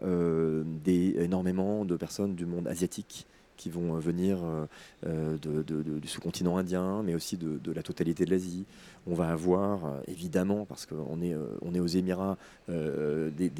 énormément 0.85 1.85
de 1.85 1.95
personnes 1.95 2.35
du 2.35 2.45
monde 2.45 2.67
asiatique 2.67 3.27
qui 3.63 3.69
vont 3.69 3.97
venir 3.97 4.39
du 5.05 6.07
sous-continent 6.07 6.57
indien, 6.57 7.01
mais 7.03 7.15
aussi 7.15 7.37
de, 7.37 7.71
la 7.71 7.81
totalité 7.81 8.25
de 8.25 8.31
l'Asie. 8.31 8.65
On 9.05 9.15
va 9.15 9.29
avoir, 9.29 9.85
euh, 9.85 9.89
évidemment, 10.07 10.65
parce 10.65 10.85
qu'on 10.85 11.21
est, 11.21 11.33
euh, 11.33 11.45
on 11.61 11.75
est 11.75 11.79
aux 11.81 11.87
Émirats, 11.87 12.37
euh, 12.69 13.29
des, 13.31 13.51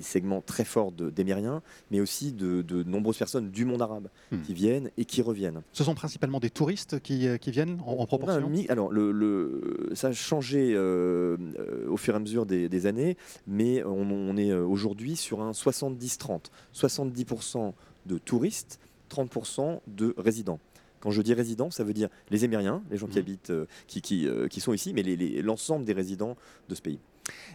segments 0.00 0.40
très 0.40 0.64
forts 0.64 0.92
d'émiriens, 0.92 1.60
mais 1.90 2.00
aussi 2.00 2.32
de, 2.32 2.82
nombreuses 2.84 3.18
personnes 3.18 3.50
du 3.50 3.64
monde 3.64 3.82
arabe 3.82 4.08
hmm. 4.30 4.42
qui 4.42 4.54
viennent 4.54 4.90
et 4.96 5.04
qui 5.04 5.22
reviennent. 5.22 5.62
Ce 5.72 5.84
sont 5.84 5.94
principalement 5.94 6.40
des 6.40 6.50
touristes 6.50 7.00
qui, 7.00 7.28
viennent 7.50 7.78
en, 7.86 8.06
proportion? 8.06 8.50
Alors, 8.68 8.90
le, 8.92 9.90
ça 9.94 10.08
a 10.08 10.12
changé 10.12 10.76
au 10.76 11.96
fur 11.96 12.14
et 12.14 12.16
à 12.16 12.20
mesure 12.20 12.46
des, 12.46 12.86
années, 12.86 13.16
mais 13.46 13.82
on, 13.84 14.10
on 14.10 14.36
est 14.36 14.52
aujourd'hui 14.52 15.16
sur 15.16 15.40
un 15.40 15.52
70-30. 15.52 16.40
70% 16.74 17.72
de 18.06 18.18
touristes, 18.18 18.78
30% 19.10 19.80
de 19.86 20.14
résidents. 20.18 20.60
Quand 21.04 21.10
je 21.10 21.20
dis 21.20 21.34
résidents, 21.34 21.70
ça 21.70 21.84
veut 21.84 21.92
dire 21.92 22.08
les 22.30 22.46
Émiriens, 22.46 22.82
les 22.90 22.96
gens 22.96 23.06
qui 23.06 23.18
mmh. 23.18 23.20
habitent, 23.20 23.50
euh, 23.50 23.66
qui, 23.86 24.26
euh, 24.26 24.48
qui, 24.48 24.60
sont 24.62 24.72
ici, 24.72 24.94
mais 24.94 25.02
l'ensemble 25.42 25.84
des 25.84 25.92
résidents 25.92 26.34
de 26.70 26.74
ce 26.74 26.80
pays. 26.80 26.98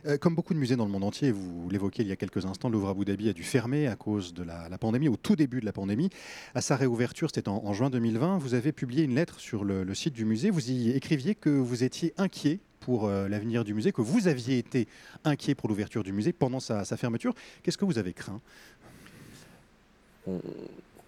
Euh, 0.05 0.19
comme 0.19 0.35
beaucoup 0.35 0.53
de 0.53 0.59
musées 0.59 0.75
dans 0.75 0.85
le 0.85 0.91
monde 0.91 1.03
entier, 1.03 1.31
vous 1.31 1.67
l'évoquez 1.67 2.03
il 2.03 2.09
y 2.09 2.11
a 2.11 2.15
quelques 2.15 2.45
instants, 2.45 2.69
Louvre 2.69 2.89
Abu 2.89 3.05
Dhabi 3.05 3.27
a 3.27 3.33
dû 3.33 3.41
fermer 3.41 3.87
à 3.87 3.95
cause 3.95 4.35
de 4.35 4.43
la, 4.43 4.69
pandémie, 4.77 5.07
au 5.07 5.15
tout 5.15 5.35
début 5.35 5.61
de 5.61 5.65
la 5.65 5.73
pandémie. 5.73 6.11
À 6.53 6.61
sa 6.61 6.75
réouverture, 6.75 7.29
c'était 7.33 7.49
en, 7.49 7.73
juin 7.73 7.89
2020, 7.89 8.37
vous 8.37 8.53
avez 8.53 8.71
publié 8.71 9.03
une 9.03 9.15
lettre 9.15 9.39
sur 9.39 9.63
le, 9.63 9.95
site 9.95 10.13
du 10.13 10.25
musée. 10.25 10.51
Vous 10.51 10.69
y 10.69 10.91
écriviez 10.91 11.33
que 11.33 11.49
vous 11.49 11.83
étiez 11.83 12.13
inquiet 12.17 12.59
pour 12.79 13.07
l'avenir 13.09 13.63
du 13.63 13.73
musée, 13.73 13.91
que 13.91 14.01
vous 14.01 14.27
aviez 14.27 14.59
été 14.59 14.87
inquiet 15.23 15.55
pour 15.55 15.69
l'ouverture 15.69 16.03
du 16.03 16.13
musée 16.13 16.33
pendant 16.33 16.59
sa, 16.59 16.85
sa 16.85 16.97
fermeture. 16.97 17.33
Qu'est-ce 17.63 17.79
que 17.79 17.85
vous 17.85 17.97
avez 17.97 18.13
craint? 18.13 18.41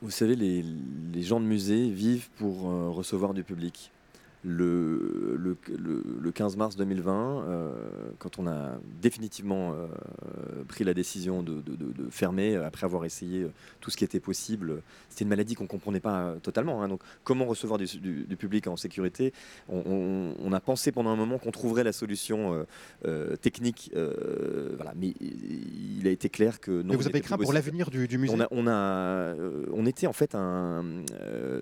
Vous 0.01 0.11
savez, 0.11 0.35
les, 0.35 0.63
gens 1.21 1.39
de 1.39 1.45
musée 1.45 1.89
vivent 1.89 2.29
pour 2.37 2.69
euh, 2.69 2.89
recevoir 2.89 3.33
du 3.33 3.43
public 3.43 3.91
le, 4.43 5.38
le, 5.38 6.32
15 6.32 6.58
mars 6.58 6.75
2020, 6.75 7.43
euh, 7.43 7.71
quand 8.19 8.39
on 8.39 8.47
a 8.47 8.71
définitivement 9.01 9.73
euh, 9.73 9.88
pris 10.67 10.84
la 10.84 10.93
décision 10.93 11.43
de, 11.43 11.62
fermer, 12.10 12.56
après 12.56 12.86
avoir 12.86 13.06
essayé 13.06 13.45
tout 13.82 13.91
ce 13.91 13.97
qui 13.97 14.04
était 14.04 14.19
possible, 14.19 14.82
c'était 15.10 15.23
une 15.23 15.30
maladie 15.30 15.56
qu'on 15.56 15.65
ne 15.65 15.69
comprenait 15.69 15.99
pas 15.99 16.36
totalement. 16.41 16.82
Hein. 16.82 16.88
donc, 16.88 17.01
comment 17.23 17.45
recevoir 17.45 17.77
du, 17.77 17.88
public 18.38 18.67
en 18.67 18.77
sécurité? 18.77 19.34
On, 19.69 20.51
a 20.54 20.60
pensé 20.60 20.91
pendant 20.91 21.12
un 21.12 21.15
moment 21.15 21.38
qu'on 21.38 21.51
trouverait 21.51 21.84
la 21.84 21.93
solution 21.93 22.65
euh, 23.06 23.36
technique. 23.38 23.91
voilà, 23.93 24.93
mais 24.95 25.13
il 25.19 26.08
a 26.08 26.12
été 26.12 26.30
clair 26.30 26.60
que 26.60 26.71
non. 26.71 26.89
Mais 26.91 26.95
vous 26.95 27.08
avez 27.08 27.21
craint 27.21 27.38
pour 27.38 27.54
l'avenir 27.54 27.89
du, 27.89 28.17
musée? 28.17 28.34
On 28.51 28.67
a, 28.67 29.36
on, 29.71 29.86
était 29.86 30.08
en 30.08 30.13
fait 30.13 30.34
un. 30.36 30.84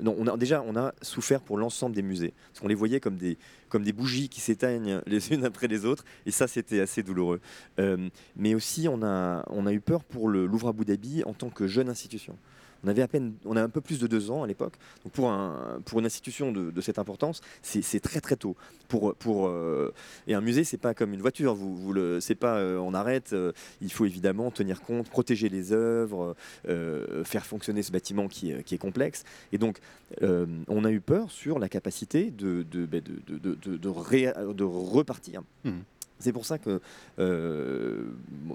non, 0.02 0.16
on 0.18 0.28
a, 0.28 0.38
déjà, 0.38 0.64
on 0.66 0.76
a 0.76 0.94
souffert 1.02 1.42
pour 1.42 1.58
l'ensemble 1.58 1.96
des 1.96 2.02
musées 2.02 2.34
les 2.70 2.76
voyait 2.76 3.00
comme 3.00 3.18
des, 3.18 3.38
comme 3.68 3.84
des 3.84 3.94
bougies 3.94 4.30
qui 4.30 4.40
s'éteignent 4.40 5.02
les 5.06 5.34
unes 5.34 5.44
après 5.44 5.68
les 5.68 5.86
autres. 5.86 6.06
Et 6.26 6.32
ça, 6.32 6.48
c'était 6.48 6.80
assez 6.80 7.04
douloureux. 7.04 7.42
Euh, 7.80 8.10
mais 8.36 8.56
aussi, 8.56 8.88
on 8.88 9.04
a, 9.04 9.44
on 9.50 9.66
a 9.66 9.74
eu 9.74 9.82
peur 9.82 10.04
pour 10.04 10.30
le 10.30 10.46
Louvre 10.46 10.70
Abu 10.70 10.86
Dhabi 10.86 11.24
en 11.26 11.34
tant 11.34 11.50
que 11.50 11.68
jeune 11.68 11.90
institution. 11.90 12.38
On 12.84 12.88
avait 12.88 13.02
à 13.02 13.08
peine, 13.08 13.34
on 13.46 13.56
a 13.56 13.64
un 13.64 13.70
peu 13.70 13.82
plus 13.82 14.00
de 14.00 14.08
deux 14.08 14.32
ans 14.32 14.44
à 14.44 14.48
l'époque. 14.48 14.74
Pour, 15.14 15.30
un, 15.30 15.82
pour 15.86 16.00
une 16.00 16.06
institution 16.06 16.52
de, 16.52 16.82
cette 16.82 17.00
importance, 17.00 17.42
c'est 17.62 18.00
très 18.00 18.22
très 18.22 18.36
tôt. 18.36 18.56
Pour, 18.88 19.48
euh, 19.48 19.94
et 20.28 20.34
un 20.34 20.42
musée, 20.42 20.64
c'est 20.64 20.78
pas 20.78 20.94
comme 20.94 21.14
une 21.14 21.22
voiture. 21.22 21.54
Vous, 21.54 21.76
vous 21.76 21.94
le, 21.94 22.20
c'est 22.20 22.36
pas, 22.36 22.58
euh, 22.58 22.78
on 22.78 22.94
arrête. 22.94 23.34
Euh, 23.34 23.52
il 23.82 23.92
faut 23.92 24.06
évidemment 24.06 24.50
tenir 24.52 24.82
compte, 24.82 25.10
protéger 25.10 25.50
les 25.50 25.74
œuvres, 25.74 26.36
faire 27.24 27.46
fonctionner 27.46 27.84
ce 27.84 27.92
bâtiment 27.92 28.28
qui, 28.28 28.52
est 28.52 28.78
complexe. 28.78 29.24
Et 29.52 29.58
donc, 29.58 29.80
on 30.22 30.86
a 30.86 30.92
eu 30.92 31.02
peur 31.02 31.32
sur 31.32 31.60
la 31.60 31.70
capacité 31.70 32.32
de, 32.32 32.66
repartir. 34.64 35.42
C'est 36.20 36.34
pour 36.34 36.46
ça 36.46 36.58
que 36.58 36.82
euh, 37.20 38.04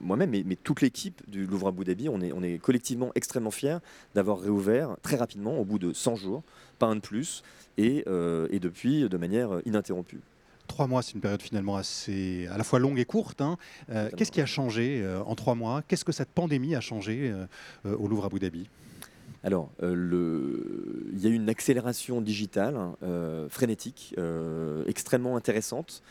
moi-même, 0.02 0.30
mais, 0.30 0.56
toute 0.62 0.82
l'équipe 0.82 1.22
du 1.28 1.46
Louvre 1.46 1.68
Abu 1.68 1.84
Dhabi, 1.84 2.08
on 2.08 2.20
est, 2.20 2.32
on 2.32 2.42
est 2.42 2.58
collectivement 2.58 3.10
extrêmement 3.14 3.50
fiers 3.50 3.78
d'avoir 4.14 4.40
réouvert 4.40 4.96
très 5.02 5.16
rapidement, 5.16 5.58
au 5.58 5.64
bout 5.64 5.78
de 5.78 5.92
100 5.92 6.16
jours, 6.16 6.42
pas 6.78 6.86
un 6.86 6.96
de 6.96 7.00
plus, 7.00 7.42
et, 7.78 8.04
euh, 8.06 8.46
et 8.50 8.58
depuis 8.60 9.08
de 9.08 9.16
manière 9.16 9.60
ininterrompue. 9.64 10.20
Trois 10.66 10.86
mois, 10.86 11.02
c'est 11.02 11.12
une 11.12 11.20
période 11.20 11.42
finalement 11.42 11.76
assez 11.76 12.46
à 12.50 12.56
la 12.56 12.64
fois 12.64 12.78
longue 12.78 12.98
et 12.98 13.04
courte. 13.04 13.40
Hein. 13.42 13.58
Euh, 13.90 14.08
qu'est-ce 14.16 14.32
qui 14.32 14.40
a 14.40 14.46
changé 14.46 15.06
en 15.26 15.34
trois 15.34 15.54
mois? 15.54 15.82
Qu'est-ce 15.82 16.04
que 16.04 16.12
cette 16.12 16.30
pandémie 16.30 16.74
a 16.74 16.80
changé 16.80 17.34
au 17.84 18.08
Louvre 18.08 18.26
Abu 18.26 18.38
Dhabi? 18.38 18.68
Alors, 19.44 19.70
euh, 19.82 21.10
il 21.12 21.20
y 21.20 21.26
a 21.26 21.28
eu 21.28 21.34
une 21.34 21.50
accélération 21.50 22.22
digitale 22.22 22.76
euh, 23.02 23.46
frénétique, 23.50 24.14
euh, 24.16 24.82
extrêmement 24.86 25.36
intéressante, 25.36 26.02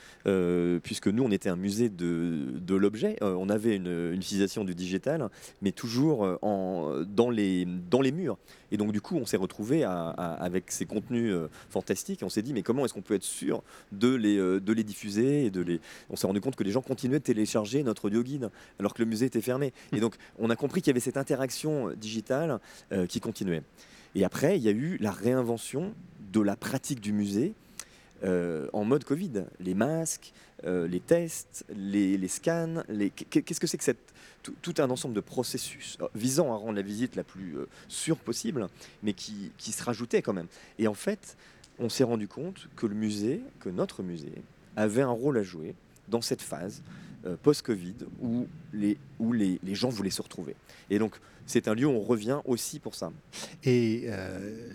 puisque 0.84 1.08
nous, 1.08 1.24
on 1.24 1.32
était 1.32 1.50
un 1.50 1.56
musée 1.56 1.90
de, 1.90 2.76
l'objet. 2.76 3.18
on 3.22 3.50
avait 3.50 3.76
une, 3.76 4.14
utilisation 4.14 4.64
du 4.64 4.76
digital, 4.76 5.30
mais 5.64 5.72
toujours 5.72 6.38
dans, 6.44 7.30
les, 7.32 7.66
murs. 8.14 8.38
Et 8.74 8.78
donc, 8.78 8.92
du 8.92 9.00
coup, 9.00 9.16
on 9.16 9.26
s'est 9.26 9.38
retrouvé 9.38 9.84
avec 9.86 10.72
ces 10.72 10.86
contenus 10.86 11.34
fantastiques. 11.70 12.22
on 12.24 12.30
s'est 12.30 12.42
dit, 12.42 12.54
mais 12.54 12.64
comment 12.64 12.84
est-ce 12.84 12.94
qu'on 12.94 13.02
peut 13.02 13.14
être 13.14 13.24
sûr 13.24 13.64
de 13.92 14.14
les, 14.16 14.84
diffuser 14.84 15.46
et 15.46 15.52
de 15.52 15.62
les... 15.62 15.80
On 16.10 16.16
s'est 16.16 16.28
rendu 16.28 16.42
compte 16.42 16.56
que 16.56 16.64
les 16.64 16.72
gens 16.72 16.82
continuaient 16.82 17.20
de 17.20 17.24
télécharger 17.24 17.84
notre 17.84 18.06
audio 18.06 18.24
guide 18.24 18.50
alors 18.80 18.94
que 18.94 19.02
le 19.02 19.08
musée 19.08 19.28
était 19.28 19.42
fermé. 19.42 19.74
Et 19.92 20.00
donc, 20.00 20.16
on 20.40 20.50
a 20.50 20.56
compris 20.56 20.82
qu'il 20.82 20.90
y 20.90 20.92
avait 20.92 21.00
cette 21.00 21.18
interaction 21.18 21.92
digitale 21.92 22.60
qui 23.08 23.20
continuait. 23.20 23.62
Et 24.16 24.26
après, 24.26 24.58
il 24.58 24.64
y 24.64 24.68
a 24.68 24.72
eu 24.72 24.98
la 25.00 25.12
réinvention 25.12 25.94
de 26.32 26.42
la 26.42 26.56
pratique 26.56 27.00
du 27.00 27.14
musée 27.14 27.54
euh, 28.24 28.68
en 28.72 28.86
mode 28.86 29.04
Covid. 29.04 29.46
Les 29.60 29.74
masques, 29.74 30.34
euh, 30.66 30.88
les 30.88 31.00
tests, 31.00 31.66
les, 31.76 32.28
scans. 32.28 32.84
Qu'est-ce 33.30 33.60
que 33.60 33.68
c'est 33.68 33.78
que. 33.78 33.98
Tout, 34.62 34.74
un 34.78 34.90
ensemble 34.90 35.14
de 35.14 35.22
processus 35.22 35.98
euh, 36.02 36.08
visant 36.16 36.54
à 36.54 36.58
rendre 36.58 36.74
la 36.74 36.82
visite 36.82 37.16
la 37.16 37.24
plus 37.24 37.56
sûre 37.88 38.18
possible, 38.18 38.68
mais 39.02 39.14
qui, 39.14 39.52
se 39.60 39.84
rajoutait 39.84 40.22
quand 40.22 40.34
même. 40.34 40.48
Et 40.80 40.88
en 40.88 40.94
fait, 40.94 41.38
on 41.80 41.90
s'est 41.90 42.04
rendu 42.04 42.28
compte 42.28 42.68
que 42.76 42.86
le 42.86 42.96
musée, 42.96 43.42
que 43.60 43.70
notre 43.70 44.04
musée, 44.04 44.42
avait 44.76 45.02
un 45.02 45.10
rôle 45.10 45.38
à 45.38 45.44
jouer 45.44 45.76
dans 46.08 46.22
cette 46.22 46.42
phase 46.42 46.82
post-Covid 47.42 47.96
où, 48.22 48.48
les, 48.74 48.98
gens 49.74 49.90
voulaient 49.90 50.10
se 50.10 50.22
retrouver. 50.22 50.56
Et 50.90 51.00
donc, 51.00 51.16
c'est 51.46 51.70
un 51.70 51.74
lieu 51.74 51.86
où 51.86 51.92
on 51.92 52.02
revient 52.02 52.42
aussi 52.46 52.80
pour 52.80 52.96
ça. 52.96 53.12
Et 53.64 54.10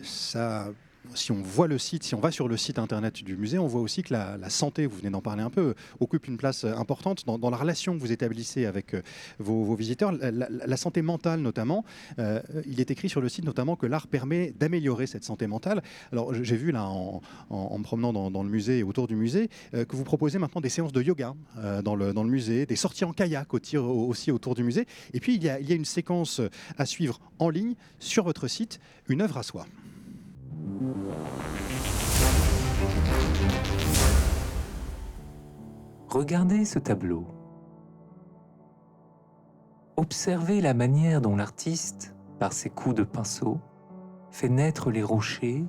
ça 0.02 0.72
si 1.14 1.32
on 1.32 1.42
voit 1.42 1.66
le 1.66 1.78
site, 1.78 2.02
si 2.04 2.14
on 2.14 2.20
va 2.20 2.30
sur 2.30 2.48
le 2.48 2.56
site 2.56 2.78
internet 2.78 3.22
du 3.22 3.36
musée, 3.36 3.58
on 3.58 3.66
voit 3.66 3.80
aussi 3.80 4.02
que 4.02 4.12
la, 4.12 4.50
santé, 4.50 4.86
vous 4.86 4.96
venez 4.96 5.10
d'en 5.10 5.20
parler 5.20 5.42
un 5.42 5.50
peu, 5.50 5.74
occupe 6.00 6.26
une 6.26 6.36
place 6.36 6.64
euh, 6.64 6.74
importante 6.74 7.24
dans, 7.26 7.50
la 7.50 7.56
relation 7.56 7.94
que 7.94 8.00
vous 8.00 8.12
établissez 8.12 8.66
avec 8.66 8.94
euh, 8.94 9.02
vos, 9.38 9.74
visiteurs. 9.74 10.12
La, 10.12 10.76
santé 10.76 11.02
mentale 11.02 11.40
notamment, 11.40 11.84
il 12.66 12.80
est 12.80 12.90
écrit 12.90 13.08
sur 13.08 13.20
le 13.20 13.28
site 13.28 13.44
notamment 13.44 13.74
que 13.74 13.86
l'art 13.86 14.06
permet 14.06 14.52
d'améliorer 14.58 15.06
cette 15.06 15.24
santé 15.24 15.46
mentale. 15.46 15.82
Alors 16.12 16.32
j'ai 16.32 16.56
vu 16.56 16.70
là 16.70 16.84
en, 16.86 17.20
me 17.50 17.82
promenant 17.82 18.30
dans, 18.30 18.42
le 18.42 18.48
musée 18.48 18.78
et 18.78 18.82
autour 18.82 19.08
du 19.08 19.16
musée 19.16 19.50
que 19.72 19.96
vous 19.96 20.04
proposez 20.04 20.38
maintenant 20.38 20.60
des 20.60 20.68
séances 20.68 20.92
de 20.92 21.02
yoga 21.02 21.34
dans, 21.82 21.96
le, 21.96 22.12
musée, 22.24 22.64
des 22.66 22.76
sorties 22.76 23.04
en 23.04 23.12
kayak 23.12 23.48
aussi 23.52 24.30
autour 24.30 24.54
du 24.54 24.62
musée. 24.62 24.86
Et 25.14 25.20
puis 25.20 25.34
il 25.34 25.42
y 25.42 25.48
a 25.50 25.74
une 25.74 25.84
séquence 25.84 26.40
à 26.76 26.86
suivre 26.86 27.20
en 27.38 27.50
ligne 27.50 27.74
sur 27.98 28.24
votre 28.24 28.46
site, 28.46 28.80
une 29.08 29.20
œuvre 29.20 29.38
à 29.38 29.42
soi. 29.42 29.66
Regardez 36.08 36.64
ce 36.64 36.78
tableau. 36.78 37.26
Observez 39.96 40.60
la 40.60 40.74
manière 40.74 41.20
dont 41.20 41.36
l'artiste, 41.36 42.14
par 42.38 42.52
ses 42.52 42.70
coups 42.70 42.94
de 42.94 43.02
pinceau, 43.02 43.58
fait 44.30 44.48
naître 44.48 44.90
les 44.90 45.02
rochers, 45.02 45.66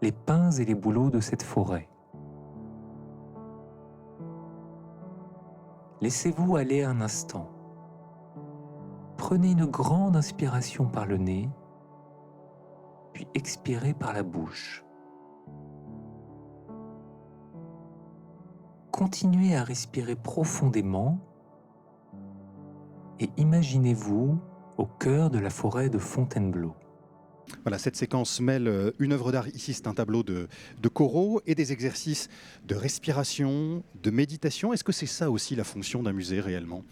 les 0.00 0.12
pins 0.12 0.50
et 0.52 0.64
les 0.64 0.74
bouleaux 0.74 1.10
de 1.10 1.20
cette 1.20 1.42
forêt. 1.42 1.88
Laissez-vous 6.00 6.56
aller 6.56 6.84
un 6.84 7.00
instant. 7.00 7.50
Prenez 9.16 9.50
une 9.52 9.66
grande 9.66 10.16
inspiration 10.16 10.86
par 10.86 11.06
le 11.06 11.16
nez 11.16 11.50
puis 13.18 13.26
expirez 13.34 13.94
par 13.94 14.12
la 14.12 14.22
bouche. 14.22 14.84
Continuez 18.92 19.56
à 19.56 19.64
respirer 19.64 20.14
profondément 20.14 21.18
et 23.18 23.28
imaginez-vous 23.36 24.40
au 24.76 24.86
cœur 24.86 25.30
de 25.30 25.40
la 25.40 25.50
forêt 25.50 25.90
de 25.90 25.98
Fontainebleau. 25.98 26.76
Voilà, 27.64 27.78
cette 27.78 27.96
séquence 27.96 28.40
mêle 28.40 28.68
euh, 28.68 28.92
une 29.00 29.12
œuvre 29.12 29.32
d'art, 29.32 29.48
ici 29.48 29.74
c'est 29.74 29.88
un 29.88 29.94
tableau 29.94 30.22
de, 30.22 30.46
de 30.80 30.88
coraux, 30.88 31.40
et 31.44 31.56
des 31.56 31.72
exercices 31.72 32.28
de 32.66 32.76
respiration, 32.76 33.82
de 34.00 34.10
méditation. 34.10 34.72
Est-ce 34.72 34.84
que 34.84 34.92
c'est 34.92 35.06
ça 35.06 35.28
aussi 35.28 35.56
la 35.56 35.64
fonction 35.64 36.04
d'un 36.04 36.12
musée 36.12 36.40
réellement? 36.40 36.84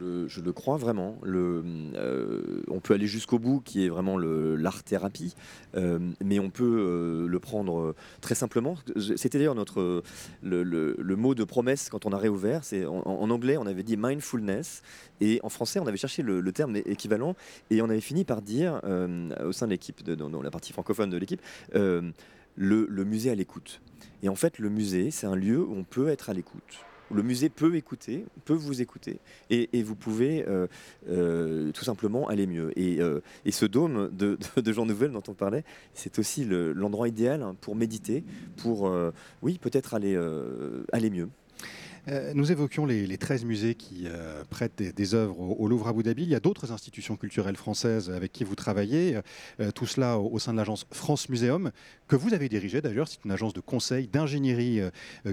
Je 0.00 0.40
le 0.40 0.52
crois 0.52 0.76
vraiment. 0.76 1.18
Euh, 1.26 2.62
on 2.68 2.80
peut 2.80 2.94
aller 2.94 3.06
jusqu'au 3.06 3.38
bout, 3.38 3.60
qui 3.60 3.84
est 3.84 3.88
vraiment 3.88 4.18
l'art-thérapie, 4.18 5.34
euh, 5.76 5.98
mais 6.22 6.38
on 6.38 6.50
peut 6.50 6.64
euh, 6.64 7.26
le 7.26 7.40
prendre 7.40 7.94
très 8.20 8.34
simplement. 8.34 8.76
C'était 9.16 9.38
d'ailleurs 9.38 9.54
le, 9.54 11.16
mot 11.16 11.34
de 11.34 11.44
promesse 11.44 11.88
quand 11.90 12.06
on 12.06 12.12
a 12.12 12.18
réouvert. 12.18 12.62
En, 12.86 13.30
anglais, 13.30 13.56
on 13.56 13.66
avait 13.66 13.82
dit 13.82 13.96
mindfulness, 13.96 14.82
et 15.20 15.40
en 15.42 15.48
français, 15.48 15.80
on 15.80 15.86
avait 15.86 15.96
cherché 15.96 16.22
le, 16.22 16.52
terme 16.52 16.76
équivalent, 16.76 17.36
et 17.70 17.82
on 17.82 17.88
avait 17.90 18.00
fini 18.00 18.24
par 18.24 18.42
dire 18.42 18.80
au 19.44 19.52
sein 19.52 19.66
de 19.66 19.72
l'équipe, 19.72 20.02
dans, 20.04 20.42
la 20.42 20.50
partie 20.50 20.72
francophone 20.72 21.10
de 21.10 21.16
l'équipe, 21.16 21.42
le 21.74 23.04
musée 23.04 23.30
à 23.30 23.34
l'écoute. 23.34 23.80
Et 24.22 24.28
en 24.28 24.34
fait, 24.34 24.58
le 24.58 24.68
musée, 24.68 25.10
c'est 25.10 25.26
un 25.26 25.36
lieu 25.36 25.62
où 25.62 25.74
on 25.74 25.84
peut 25.84 26.08
être 26.08 26.30
à 26.30 26.34
l'écoute 26.34 26.84
le 27.12 27.22
musée 27.22 27.48
peut 27.48 27.74
écouter, 27.74 28.24
peut 28.44 28.54
vous 28.54 28.80
écouter, 28.82 29.18
et, 29.50 29.82
vous 29.82 29.94
pouvez 29.94 30.44
euh, 30.46 30.66
euh, 31.08 31.72
tout 31.72 31.84
simplement 31.84 32.28
aller 32.28 32.46
mieux. 32.46 32.78
Et, 32.78 33.00
euh, 33.00 33.20
ce 33.50 33.66
dôme 33.66 34.10
de, 34.12 34.38
Jean 34.72 34.86
Nouvel 34.86 35.10
dont 35.12 35.22
on 35.28 35.34
parlait, 35.34 35.64
c'est 35.94 36.18
aussi 36.18 36.46
l'endroit 36.46 37.08
idéal 37.08 37.42
hein, 37.42 37.56
pour 37.60 37.74
méditer, 37.76 38.24
pour, 38.56 38.90
oui, 39.42 39.58
peut-être 39.60 39.94
aller, 39.94 40.18
aller 40.92 41.10
mieux. 41.10 41.28
Euh, 42.10 42.32
nous 42.34 42.50
évoquions 42.50 42.86
les, 42.86 43.18
13 43.18 43.44
musées 43.44 43.74
qui 43.74 44.04
euh, 44.06 44.42
prêtent 44.48 44.82
des, 44.82 45.14
œuvres 45.14 45.38
au, 45.38 45.68
Louvre 45.68 45.88
Abu 45.88 46.02
Dhabi. 46.02 46.24
Il 46.24 46.28
y 46.28 46.34
a 46.34 46.40
d'autres 46.40 46.72
institutions 46.72 47.16
culturelles 47.16 47.56
françaises 47.56 48.10
avec 48.10 48.32
qui 48.32 48.42
vous 48.42 48.56
travaillez, 48.56 49.20
euh, 49.60 49.70
tout 49.70 49.86
cela 49.86 50.18
au, 50.18 50.38
sein 50.38 50.52
de 50.52 50.56
l'agence 50.56 50.86
France 50.90 51.28
Muséum, 51.28 51.70
que 52.08 52.16
vous 52.16 52.34
avez 52.34 52.48
dirigée 52.48 52.80
d'ailleurs. 52.80 53.06
C'est 53.06 53.24
une 53.24 53.30
agence 53.30 53.52
de 53.52 53.60
conseil, 53.60 54.08
d'ingénierie 54.08 54.80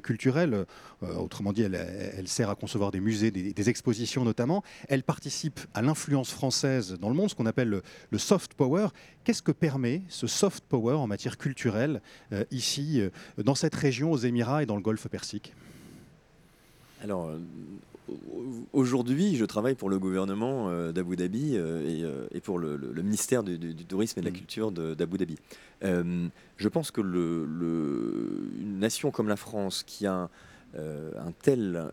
culturelle. 0.04 0.66
autrement 1.02 1.54
dit, 1.54 1.64
elle, 1.64 2.28
sert 2.28 2.50
à 2.50 2.56
concevoir 2.56 2.92
des 2.92 3.00
musées, 3.00 3.32
des, 3.32 3.70
expositions 3.70 4.24
notamment. 4.24 4.64
Elle 4.88 5.04
participe 5.04 5.60
à 5.74 5.82
l'influence 5.82 6.32
française 6.32 6.98
dans 7.00 7.10
le 7.10 7.16
monde, 7.16 7.30
ce 7.30 7.36
qu'on 7.36 7.46
appelle 7.46 7.70
le, 7.70 7.82
le 8.12 8.18
soft 8.18 8.54
power. 8.54 8.88
Qu'est-ce 9.24 9.42
que 9.42 9.52
permet 9.52 10.04
ce 10.10 10.28
soft 10.28 10.64
power 10.66 10.94
en 10.94 11.08
matière 11.08 11.38
culturelle 11.38 12.02
ici, 12.52 13.02
dans 13.38 13.56
cette 13.56 13.76
région, 13.76 14.12
aux 14.12 14.18
Émirats 14.18 14.64
et 14.64 14.66
dans 14.66 14.76
le 14.76 14.82
Golfe 14.82 15.08
Persique? 15.08 15.54
Alors, 17.04 17.28
euh, 17.28 17.38
aujourd'hui, 18.74 19.36
je 19.36 19.46
travaille 19.46 19.76
pour 19.76 19.90
le 19.90 20.00
gouvernement 20.00 20.70
euh, 20.70 20.92
d'Abu 20.92 21.16
Dhabi 21.16 21.54
euh, 21.56 22.28
et, 22.32 22.42
pour 22.42 22.60
le, 22.60 22.78
ministère 23.04 23.44
du, 23.44 23.76
Tourisme 23.86 24.20
et 24.20 24.22
de 24.22 24.28
la 24.28 24.32
mm. 24.32 24.38
Culture 24.38 24.72
d'Abu 24.72 25.18
Dhabi. 25.18 25.36
je 25.82 26.68
pense 26.68 26.92
que 26.92 27.02
une 27.02 28.80
nation 28.80 29.12
comme 29.12 29.28
la 29.28 29.36
France, 29.36 29.84
qui 29.84 30.06
a 30.06 30.30
un 30.76 31.32
tel 31.42 31.92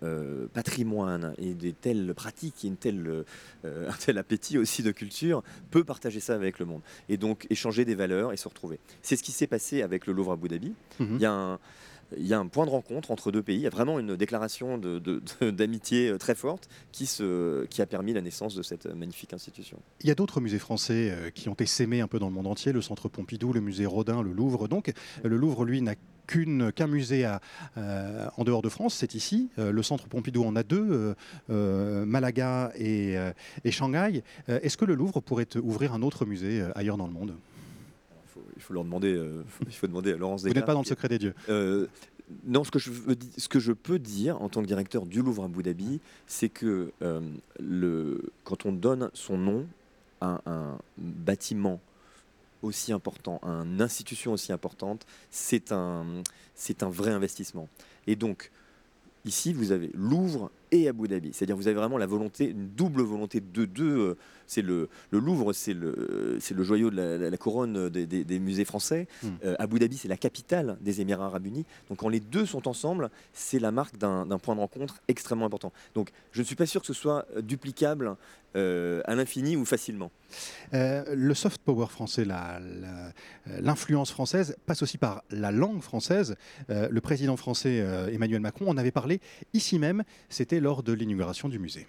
patrimoine 0.52 1.34
et 1.38 1.54
des 1.54 1.72
telles 1.72 2.12
pratiques 2.14 2.64
et 2.64 2.68
une 2.68 2.76
telle, 2.76 3.24
un 3.64 3.96
tel 3.98 4.18
appétit 4.18 4.58
aussi 4.58 4.82
de 4.82 4.90
culture, 4.90 5.42
peut 5.70 5.84
partager 5.84 6.20
ça 6.20 6.34
avec 6.34 6.58
le 6.58 6.66
monde. 6.66 6.82
Et 7.08 7.16
donc 7.16 7.46
échanger 7.50 7.84
des 7.84 7.94
valeurs 7.94 8.32
et 8.32 8.36
se 8.36 8.48
retrouver. 8.48 8.78
C'est 9.02 9.16
ce 9.16 9.22
qui 9.22 9.32
s'est 9.32 9.46
passé 9.46 9.82
avec 9.82 10.06
le 10.06 10.12
Louvre 10.12 10.32
Abu 10.32 10.48
Dhabi. 10.48 10.74
Mm-hmm. 11.00 11.06
Il 11.14 11.20
y 11.20 11.26
a 11.26 11.32
un 11.32 11.58
il 12.16 12.26
y 12.26 12.34
a 12.34 12.38
un 12.38 12.46
point 12.46 12.66
de 12.66 12.70
rencontre 12.70 13.10
entre 13.10 13.30
deux 13.30 13.42
pays. 13.42 13.56
Il 13.56 13.62
y 13.62 13.66
a 13.66 13.70
vraiment 13.70 13.98
une 13.98 14.16
déclaration 14.16 14.78
d'amitié 15.40 16.10
de, 16.10 16.16
très 16.16 16.34
forte 16.34 16.68
qui, 16.92 17.08
a 17.80 17.86
permis 17.86 18.12
la 18.12 18.20
naissance 18.20 18.54
de 18.54 18.62
cette 18.62 18.86
magnifique 18.86 19.32
institution. 19.32 19.78
Il 20.00 20.08
y 20.08 20.10
a 20.10 20.14
d'autres 20.14 20.40
musées 20.40 20.58
français 20.58 21.32
qui 21.34 21.48
ont 21.48 21.56
essaimé 21.58 22.00
un 22.00 22.08
peu 22.08 22.18
dans 22.18 22.28
le 22.28 22.34
monde 22.34 22.46
entier, 22.46 22.72
le 22.72 22.82
Centre 22.82 23.08
Pompidou, 23.08 23.52
le 23.52 23.60
musée 23.60 23.86
Rodin, 23.86 24.22
le 24.22 24.32
Louvre. 24.32 24.68
Donc, 24.68 24.92
le 25.22 25.36
Louvre, 25.36 25.64
lui, 25.64 25.82
n'a 25.82 25.94
qu'un 26.26 26.86
musée 26.86 27.24
à, 27.24 27.40
en 28.36 28.44
dehors 28.44 28.62
de 28.62 28.68
France, 28.68 28.94
c'est 28.94 29.14
ici. 29.14 29.50
le 29.58 29.82
Centre 29.82 30.06
Pompidou 30.08 30.44
en 30.44 30.56
a 30.56 30.62
deux, 30.62 31.14
Malaga 31.48 32.72
et 32.76 33.16
Shanghai. 33.70 34.22
Est-ce 34.48 34.76
que 34.76 34.84
le 34.84 34.94
Louvre 34.94 35.20
pourrait 35.20 35.56
ouvrir 35.56 35.92
un 35.92 36.02
autre 36.02 36.24
musée 36.24 36.64
ailleurs 36.74 36.96
dans 36.96 37.06
le 37.06 37.12
monde? 37.12 37.34
Il 38.56 38.62
faut 38.62 38.74
leur 38.74 38.84
demander, 38.84 39.14
euh, 39.14 39.42
il 39.66 39.72
faut 39.72 39.86
demander 39.86 40.12
à 40.12 40.16
Laurence 40.16 40.42
Vous 40.42 40.52
n'êtes 40.52 40.64
pas 40.64 40.74
dans 40.74 40.80
le 40.80 40.86
secret 40.86 41.08
des 41.08 41.18
dieux. 41.18 41.34
Euh, 41.48 41.86
non, 42.46 42.64
ce 42.64 42.70
que, 42.70 42.78
je 42.78 42.90
ce 43.36 43.48
que 43.48 43.58
je 43.58 43.72
peux 43.72 43.98
dire 43.98 44.40
en 44.40 44.48
tant 44.48 44.62
que 44.62 44.66
directeur 44.66 45.06
du 45.06 45.22
Louvre 45.22 45.42
à 45.42 45.46
Abu 45.46 45.62
Dhabi, 45.62 46.00
c'est 46.26 46.48
que 46.48 46.92
euh, 47.02 47.20
le, 47.60 48.32
quand 48.44 48.66
on 48.66 48.72
donne 48.72 49.10
son 49.12 49.36
nom 49.36 49.66
à 50.20 50.40
un 50.46 50.78
bâtiment 50.96 51.80
aussi 52.62 52.92
important, 52.92 53.40
à 53.42 53.48
une 53.48 53.82
institution 53.82 54.32
aussi 54.32 54.52
importante, 54.52 55.06
c'est 55.30 55.70
un, 55.70 56.06
c'est 56.54 56.82
un 56.82 56.88
vrai 56.88 57.10
investissement. 57.10 57.68
Et 58.06 58.16
donc, 58.16 58.50
ici, 59.26 59.52
vous 59.52 59.70
avez 59.70 59.90
Louvre 59.92 60.50
et 60.70 60.88
Abu 60.88 61.08
Dhabi. 61.08 61.30
C'est-à-dire 61.34 61.56
vous 61.56 61.68
avez 61.68 61.76
vraiment 61.76 61.98
la 61.98 62.06
volonté, 62.06 62.50
une 62.50 62.68
double 62.68 63.02
volonté 63.02 63.40
de 63.40 63.66
deux. 63.66 64.16
Euh, 64.44 64.50
c'est 64.54 64.62
le, 64.62 64.88
Louvre, 65.12 65.52
c'est 65.52 65.74
le, 65.74 66.36
c'est 66.40 66.54
le 66.54 66.62
joyau 66.62 66.90
de 66.90 66.96
la, 66.96 67.36
couronne 67.36 67.88
des, 67.88 68.38
musées 68.38 68.64
français. 68.64 69.06
Hmm. 69.22 69.28
Euh, 69.44 69.56
Abu 69.58 69.78
Dhabi, 69.78 69.96
c'est 69.96 70.08
la 70.08 70.16
capitale 70.16 70.76
des 70.80 71.00
Émirats 71.00 71.26
arabes 71.26 71.46
unis. 71.46 71.64
Donc 71.88 71.98
quand 71.98 72.08
les 72.08 72.20
deux 72.20 72.46
sont 72.46 72.68
ensemble, 72.68 73.10
c'est 73.32 73.58
la 73.58 73.70
marque 73.70 73.96
d'un, 73.96 74.26
point 74.38 74.54
de 74.54 74.60
rencontre 74.60 75.00
extrêmement 75.08 75.46
important. 75.46 75.72
Donc 75.94 76.10
je 76.32 76.40
ne 76.40 76.44
suis 76.44 76.56
pas 76.56 76.66
sûr 76.66 76.80
que 76.80 76.86
ce 76.86 76.92
soit 76.92 77.26
duplicable 77.42 78.16
euh, 78.56 79.00
à 79.06 79.14
l'infini 79.14 79.56
ou 79.56 79.64
facilement. 79.64 80.10
le 80.72 81.32
soft 81.34 81.60
power 81.62 81.86
français, 81.88 82.26
l'influence 83.46 84.10
française 84.10 84.56
passe 84.66 84.82
aussi 84.82 84.98
par 84.98 85.22
la 85.30 85.50
langue 85.50 85.80
française. 85.80 86.36
le 86.68 87.00
président 87.00 87.36
français 87.36 87.84
Emmanuel 88.12 88.40
Macron 88.40 88.68
en 88.68 88.76
avait 88.76 88.90
parlé 88.90 89.20
ici 89.52 89.78
même. 89.78 90.04
C'était 90.28 90.60
lors 90.60 90.82
de 90.82 90.92
l'inauguration 90.92 91.48
du 91.48 91.58
musée. 91.58 91.86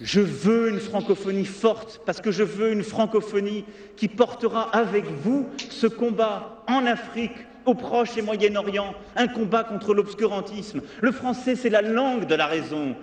Je 0.00 0.20
veux 0.20 0.70
une 0.70 0.80
francophonie 0.80 1.44
forte 1.44 2.00
parce 2.06 2.22
que 2.22 2.30
je 2.30 2.42
veux 2.42 2.72
une 2.72 2.82
francophonie 2.82 3.66
qui 3.96 4.08
portera 4.08 4.74
avec 4.74 5.04
vous 5.04 5.46
ce 5.68 5.86
combat 5.86 6.64
en 6.66 6.86
Afrique, 6.86 7.34
au 7.66 7.74
Proche 7.74 8.16
et 8.16 8.22
Moyen-Orient, 8.22 8.94
un 9.16 9.28
combat 9.28 9.64
contre 9.64 9.92
l'obscurantisme. 9.92 10.80
Le 11.02 11.12
français, 11.12 11.56
c'est 11.56 11.68
la 11.68 11.82
langue 11.82 12.26
de 12.26 12.34
la 12.34 12.46
raison, 12.46 12.96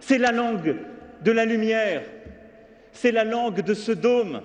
c'est 0.00 0.18
la 0.18 0.32
langue 0.32 0.74
de 1.22 1.30
la 1.30 1.44
lumière, 1.44 2.02
c'est 2.92 3.12
la 3.12 3.22
langue 3.22 3.62
de 3.62 3.74
ce 3.74 3.92
dôme, 3.92 4.40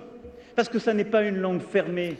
parce 0.54 0.68
que 0.68 0.78
ça 0.78 0.94
n'est 0.94 1.04
pas 1.04 1.22
une 1.22 1.38
langue 1.38 1.62
fermée, 1.62 2.16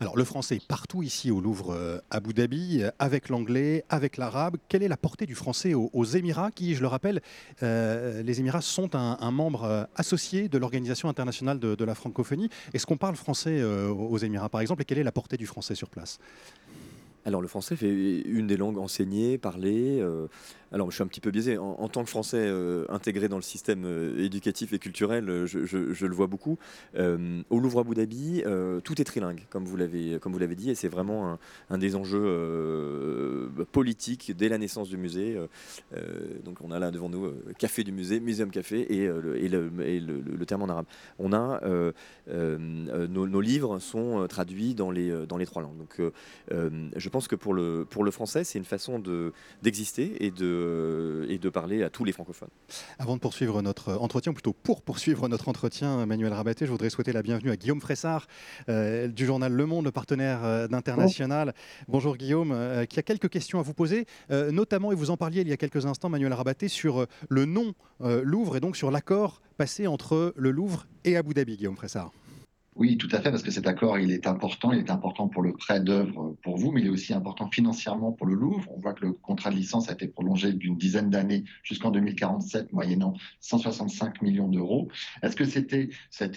alors 0.00 0.16
le 0.16 0.24
français 0.24 0.60
partout 0.66 1.02
ici 1.02 1.30
au 1.30 1.40
Louvre 1.40 1.74
euh, 1.74 1.98
Abu 2.10 2.34
Dhabi, 2.34 2.82
euh, 2.82 2.90
avec 2.98 3.28
l'anglais, 3.28 3.84
avec 3.88 4.16
l'arabe. 4.16 4.56
Quelle 4.68 4.82
est 4.82 4.88
la 4.88 4.96
portée 4.96 5.26
du 5.26 5.34
français 5.34 5.74
aux, 5.74 6.04
Émirats 6.04 6.50
qui, 6.50 6.74
je 6.74 6.80
le 6.80 6.86
rappelle, 6.86 7.20
euh, 7.62 8.22
les 8.22 8.40
Émirats 8.40 8.60
sont 8.60 8.94
un, 8.94 9.30
membre 9.30 9.88
associé 9.96 10.48
de 10.48 10.58
l'Organisation 10.58 11.08
internationale 11.08 11.58
de, 11.58 11.84
la 11.84 11.94
francophonie. 11.94 12.48
Est-ce 12.72 12.86
qu'on 12.86 12.96
parle 12.96 13.16
français 13.16 13.62
aux 13.64 14.18
Émirats 14.18 14.48
par 14.48 14.60
exemple 14.60 14.82
et 14.82 14.84
quelle 14.84 14.98
est 14.98 15.04
la 15.04 15.12
portée 15.12 15.36
du 15.36 15.46
français 15.46 15.74
sur 15.74 15.88
place? 15.88 16.18
Alors 17.24 17.40
le 17.40 17.48
français 17.48 17.74
fait 17.74 18.20
une 18.20 18.46
des 18.46 18.56
langues 18.56 18.78
enseignées, 18.78 19.38
parlées. 19.38 20.04
Alors 20.74 20.90
je 20.90 20.96
suis 20.96 21.04
un 21.04 21.06
petit 21.06 21.20
peu 21.20 21.30
biaisé. 21.30 21.56
En, 21.56 21.88
tant 21.88 22.02
que 22.02 22.10
français 22.10 22.40
euh, 22.40 22.84
intégré 22.88 23.28
dans 23.28 23.36
le 23.36 23.42
système 23.42 23.84
euh, 23.84 24.18
éducatif 24.18 24.72
et 24.72 24.80
culturel, 24.80 25.46
je, 25.46 26.06
le 26.06 26.14
vois 26.14 26.26
beaucoup. 26.26 26.58
au 26.98 27.60
Louvre 27.60 27.80
Abu 27.80 27.94
Dhabi, 27.94 28.42
tout 28.82 29.00
est 29.00 29.04
trilingue, 29.04 29.46
comme 29.50 29.64
vous 29.64 29.76
l'avez 29.76 30.54
dit, 30.56 30.70
et 30.70 30.74
c'est 30.74 30.88
vraiment 30.88 31.38
un, 31.70 31.78
des 31.78 31.94
enjeux 31.94 33.50
politiques 33.72 34.32
dès 34.36 34.48
la 34.48 34.58
naissance 34.58 34.88
du 34.88 34.96
musée. 34.96 35.38
donc 36.44 36.58
on 36.60 36.72
a 36.72 36.78
là 36.78 36.90
devant 36.90 37.08
nous 37.08 37.32
café 37.56 37.84
du 37.84 37.92
musée, 37.92 38.18
muséum 38.18 38.50
café 38.50 38.92
et, 38.92 39.08
le, 39.08 40.44
terme 40.46 40.62
en 40.62 40.68
arabe. 40.68 40.86
On 41.18 41.32
a 41.32 41.60
nos, 42.28 43.40
livres 43.40 43.78
sont 43.78 44.26
traduits 44.28 44.74
dans 44.74 44.90
les 44.90 45.46
trois 45.46 45.62
langues. 45.62 45.78
Donc 45.78 46.00
je 46.50 47.08
pense 47.08 47.28
que 47.28 47.36
pour 47.36 47.54
le 47.54 48.10
français, 48.10 48.42
c'est 48.42 48.58
une 48.58 48.64
façon 48.64 49.00
d'exister 49.62 50.24
et, 50.24 50.30
de, 50.30 50.63
et 51.28 51.38
de 51.38 51.48
parler 51.48 51.82
à 51.82 51.90
tous 51.90 52.04
les 52.04 52.12
francophones. 52.12 52.48
Avant 52.98 53.14
de 53.16 53.20
poursuivre 53.20 53.62
notre 53.62 53.94
entretien, 53.94 54.32
ou 54.32 54.34
plutôt 54.34 54.52
pour 54.52 54.82
poursuivre 54.82 55.28
notre 55.28 55.48
entretien, 55.48 56.04
Manuel 56.06 56.32
Rabaté, 56.32 56.66
je 56.66 56.70
voudrais 56.70 56.90
souhaiter 56.90 57.12
la 57.12 57.22
bienvenue 57.22 57.50
à 57.50 57.56
Guillaume 57.56 57.80
Fressard 57.80 58.26
euh, 58.68 59.08
du 59.08 59.26
journal 59.26 59.52
Le 59.52 59.66
Monde, 59.66 59.84
le 59.84 59.92
partenaire 59.92 60.44
euh, 60.44 60.68
d'International. 60.68 61.54
Bonjour 61.88 62.16
Guillaume, 62.16 62.52
euh, 62.52 62.84
qui 62.86 62.98
a 62.98 63.02
quelques 63.02 63.28
questions 63.28 63.58
à 63.58 63.62
vous 63.62 63.74
poser, 63.74 64.06
notamment, 64.30 64.92
et 64.92 64.94
vous 64.94 65.10
en 65.10 65.16
parliez 65.16 65.40
il 65.40 65.48
y 65.48 65.52
a 65.52 65.56
quelques 65.56 65.86
instants, 65.86 66.08
Manuel 66.08 66.32
Rabaté, 66.32 66.68
sur 66.68 67.06
le 67.28 67.44
nom 67.44 67.74
Louvre 68.00 68.56
et 68.56 68.60
donc 68.60 68.76
sur 68.76 68.90
l'accord 68.90 69.40
passé 69.56 69.86
entre 69.86 70.34
le 70.36 70.50
Louvre 70.50 70.86
et 71.04 71.16
Abu 71.16 71.34
Dhabi, 71.34 71.56
Guillaume 71.56 71.76
Fressard. 71.76 72.12
Oui, 72.76 72.96
tout 72.96 73.08
à 73.12 73.20
fait, 73.20 73.30
parce 73.30 73.44
que 73.44 73.52
cet 73.52 73.68
accord, 73.68 73.98
il 74.00 74.10
est 74.10 74.26
important. 74.26 74.72
Il 74.72 74.80
est 74.80 74.90
important 74.90 75.28
pour 75.28 75.42
le 75.42 75.52
prêt 75.52 75.80
d'œuvre 75.80 76.36
pour 76.42 76.56
vous, 76.56 76.72
mais 76.72 76.80
il 76.80 76.88
est 76.88 76.90
aussi 76.90 77.14
important 77.14 77.48
financièrement 77.48 78.10
pour 78.10 78.26
le 78.26 78.34
Louvre. 78.34 78.68
On 78.74 78.80
voit 78.80 78.94
que 78.94 79.06
le 79.06 79.12
contrat 79.12 79.50
de 79.50 79.54
licence 79.54 79.88
a 79.88 79.92
été 79.92 80.08
prolongé 80.08 80.52
d'une 80.52 80.76
dizaine 80.76 81.08
d'années 81.08 81.44
jusqu'en 81.62 81.92
2047, 81.92 82.72
moyennant 82.72 83.14
165 83.38 84.22
millions 84.22 84.48
d'euros. 84.48 84.88
Est-ce 85.22 85.36
que 85.36 85.44
c'était, 85.44 85.88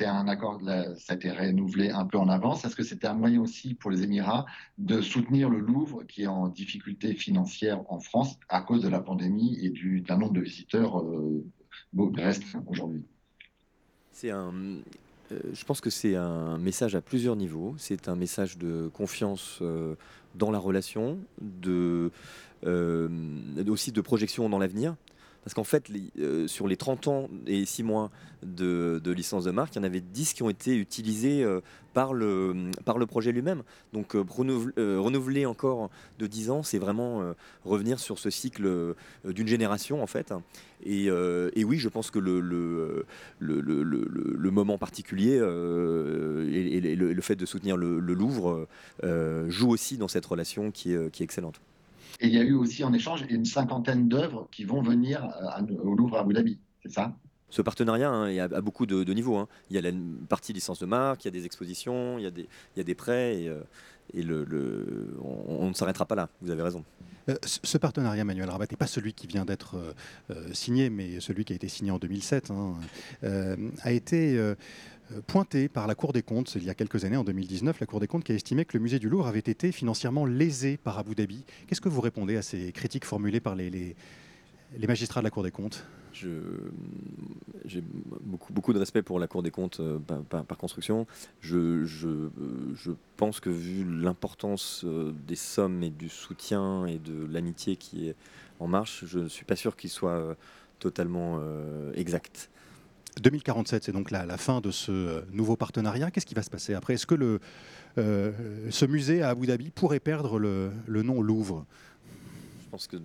un 0.05 0.27
accord, 0.27 0.61
ça 0.97 1.13
a 1.13 1.15
été 1.15 1.31
renouvelé 1.31 1.89
un 1.89 2.05
peu 2.05 2.19
en 2.19 2.29
avance? 2.29 2.65
Est-ce 2.65 2.75
que 2.75 2.83
c'était 2.83 3.07
un 3.07 3.15
moyen 3.15 3.41
aussi 3.41 3.73
pour 3.73 3.89
les 3.89 4.03
Émirats 4.03 4.45
de 4.77 5.01
soutenir 5.01 5.49
le 5.49 5.59
Louvre 5.59 6.03
qui 6.03 6.23
est 6.23 6.27
en 6.27 6.49
difficulté 6.49 7.15
financière 7.15 7.81
en 7.89 7.99
France 7.99 8.38
à 8.47 8.61
cause 8.61 8.83
de 8.83 8.89
la 8.89 8.99
pandémie 8.99 9.57
et 9.59 9.71
du, 9.71 10.01
d'un 10.01 10.17
nombre 10.17 10.33
de 10.33 10.41
visiteurs 10.41 10.99
euh, 10.99 11.43
restreint 12.15 12.63
aujourd'hui? 12.67 13.03
C'est 14.11 14.31
un, 14.31 14.51
euh, 15.32 15.39
je 15.53 15.65
pense 15.65 15.82
que 15.82 15.89
c'est 15.89 16.15
un 16.15 16.57
message 16.57 16.95
à 16.95 17.01
plusieurs 17.01 17.36
niveaux. 17.36 17.75
C'est 17.78 18.07
un 18.07 18.15
message 18.15 18.57
de 18.57 18.89
confiance 18.93 19.59
euh, 19.61 19.95
dans 20.36 20.51
la 20.51 20.59
relation, 20.59 21.17
de, 21.41 22.11
euh, 22.65 23.09
aussi 23.67 23.91
de 23.91 24.01
projection 24.01 24.49
dans 24.49 24.59
l'avenir. 24.59 24.95
Parce 25.47 25.53
qu'en 25.53 25.63
fait, 25.63 25.89
sur 26.47 26.67
les 26.67 26.75
30 26.75 27.07
ans 27.07 27.29
et 27.45 27.63
6 27.65 27.83
mois 27.83 28.11
de, 28.43 29.01
licence 29.05 29.45
de 29.45 29.51
marque, 29.51 29.75
il 29.75 29.77
y 29.77 29.79
en 29.79 29.85
avait 29.85 30.01
10 30.01 30.33
qui 30.33 30.43
ont 30.43 30.49
été 30.49 30.75
utilisés 30.75 31.45
par 31.97 32.13
le, 32.13 32.69
par 32.83 32.97
le 32.97 33.05
projet 33.07 33.31
lui-même. 33.31 33.63
Donc 33.91 34.13
euh, 34.13 34.23
euh, 34.77 34.99
renouveler, 34.99 35.47
encore 35.47 35.89
de 36.19 36.27
10 36.27 36.51
ans, 36.51 36.63
c'est 36.63 36.79
vraiment 36.79 37.21
euh, 37.21 37.33
revenir 37.65 37.97
sur 37.99 38.19
ce 38.19 38.29
cycle 38.29 38.93
d'une 39.25 39.47
génération 39.47 40.03
en 40.03 40.05
fait. 40.05 40.31
Et, 40.85 41.09
oui, 41.63 41.79
je 41.79 41.89
pense 41.89 42.11
que 42.11 42.19
le, 42.19 43.05
moment 44.51 44.77
particulier 44.77 45.37
et, 45.37 46.95
le, 46.95 47.21
fait 47.21 47.35
de 47.37 47.45
soutenir 47.45 47.77
le, 47.77 47.99
Louvre 47.99 48.67
joue 49.47 49.69
aussi 49.69 49.97
dans 49.97 50.09
cette 50.09 50.25
relation 50.25 50.71
qui 50.71 50.93
est 50.93 51.21
excellente. 51.21 51.61
Et 52.20 52.28
il 52.28 52.34
y 52.34 52.39
a 52.39 52.43
eu 52.43 52.53
aussi 52.53 52.84
en 52.84 52.93
échange 52.93 53.26
une 53.30 53.45
cinquantaine 53.45 54.07
d'œuvres 54.07 54.47
qui 54.51 54.63
vont 54.63 54.82
venir 54.82 55.28
au 55.84 55.93
Louvre 55.93 56.18
à 56.18 56.22
Abu 56.22 56.34
Dhabi, 56.34 56.57
c'est 56.82 56.91
ça? 56.91 57.15
Ce 57.49 57.61
partenariat 57.61 58.09
hein, 58.09 58.30
il 58.30 58.36
y 58.36 58.39
a 58.39 58.43
à 58.43 58.61
beaucoup 58.61 58.86
de, 58.86 59.13
niveaux. 59.13 59.38
Hein. 59.38 59.47
Il 59.70 59.76
y 59.76 59.80
a 59.80 59.82
la 59.82 59.91
partie 60.28 60.51
licence 60.51 60.80
de 60.80 60.86
marque, 60.86 61.24
il 61.24 61.28
y 61.28 61.30
a 61.30 61.32
des 61.32 61.45
expositions, 61.45 62.18
il 62.18 62.24
y 62.24 62.28
a 62.28 62.32
des, 62.32 62.47
il 62.76 62.78
y 62.78 62.82
a 62.82 62.84
des 62.84 62.95
prêts 62.95 63.41
et, 63.41 63.47
euh, 63.47 63.61
et 64.13 64.22
le, 64.22 64.43
le, 64.43 65.18
on, 65.22 65.70
ne 65.70 65.74
s'arrêtera 65.74 66.05
pas 66.05 66.15
là. 66.15 66.30
Vous 66.41 66.51
avez 66.51 66.61
raison. 66.61 66.84
Euh, 67.30 67.36
ce 67.43 67.78
partenariat, 67.78 68.24
Manuel 68.26 68.49
Rabat, 68.49 68.68
n'est 68.70 68.78
pas 68.78 68.88
celui 68.88 69.13
qui 69.13 69.28
vient 69.28 69.45
d'être 69.45 69.78
euh, 70.30 70.53
signé, 70.53 70.89
mais 70.89 71.20
celui 71.20 71.45
qui 71.45 71.53
a 71.53 71.55
été 71.55 71.70
signé 71.70 71.91
en 71.91 71.99
2007, 71.99 72.51
hein, 72.51 72.76
a 73.82 73.91
été 73.91 74.38
pointé 75.25 75.69
par 75.69 75.87
la 75.87 75.95
Cour 75.95 76.13
des 76.13 76.21
comptes 76.21 76.55
il 76.55 76.63
y 76.63 76.69
a 76.69 76.73
quelques 76.73 77.05
années, 77.05 77.17
en 77.17 77.23
2019, 77.23 77.79
la 77.79 77.85
Cour 77.85 77.99
des 77.99 78.07
comptes 78.07 78.23
qui 78.23 78.31
a 78.31 78.35
estimé 78.35 78.65
que 78.65 78.77
le 78.77 78.83
musée 78.83 78.99
du 78.99 79.09
Louvre 79.09 79.27
avait 79.27 79.39
été 79.39 79.71
financièrement 79.71 80.25
lésé 80.25 80.77
par 80.77 80.97
Abu 80.97 81.15
Dhabi. 81.15 81.43
Qu'est-ce 81.67 81.81
que 81.81 81.89
vous 81.89 82.01
répondez 82.01 82.37
à 82.37 82.41
ces 82.41 82.71
critiques 82.71 83.05
formulées 83.05 83.39
par 83.39 83.55
les, 83.55 83.95
magistrats 84.87 85.21
de 85.21 85.25
la 85.25 85.29
Cour 85.29 85.43
des 85.43 85.51
comptes? 85.51 85.85
J'ai 87.65 87.83
beaucoup, 88.21 88.73
de 88.73 88.79
respect 88.79 89.01
pour 89.01 89.19
la 89.19 89.27
Cour 89.27 89.43
des 89.43 89.51
comptes 89.51 89.79
euh, 89.79 89.99
par, 89.99 90.57
construction. 90.57 91.05
Je, 91.41 91.85
pense 93.17 93.39
que 93.39 93.49
vu 93.49 93.85
l'importance 93.85 94.83
euh, 94.85 95.13
des 95.27 95.35
sommes 95.35 95.83
et 95.83 95.89
du 95.89 96.09
soutien 96.09 96.85
et 96.85 96.97
de 96.97 97.25
l'amitié 97.25 97.75
qui 97.75 98.09
est 98.09 98.15
en 98.59 98.67
marche, 98.67 99.05
je 99.05 99.19
ne 99.19 99.27
suis 99.27 99.45
pas 99.45 99.55
sûr 99.55 99.75
qu'il 99.75 99.89
soit 99.89 100.11
euh, 100.11 100.33
totalement 100.79 101.39
exact. 101.95 102.49
2047, 103.22 103.84
c'est 103.84 103.91
donc 103.91 104.11
la, 104.11 104.26
la, 104.26 104.38
fin 104.38 104.61
de 104.61 104.72
ce 104.72 105.24
nouveau 105.32 105.55
partenariat. 105.55 106.11
Qu'est-ce 106.11 106.26
qui 106.26 106.36
va 106.36 106.43
se 106.43 106.49
passer 106.49 106.74
après? 106.74 106.95
Est-ce 106.95 107.07
que 107.07 107.15
le, 107.15 107.39
ce 107.95 108.86
musée 108.86 109.22
à 109.22 109.30
Abu 109.30 109.47
Dhabi 109.47 109.72
pourrait 109.72 109.99
perdre 109.99 110.39
le, 110.39 110.72
le 110.86 111.03
nom 111.03 111.22
Louvre? 111.22 111.65
Je 112.63 112.70
pense 112.70 112.88
que 112.88 112.97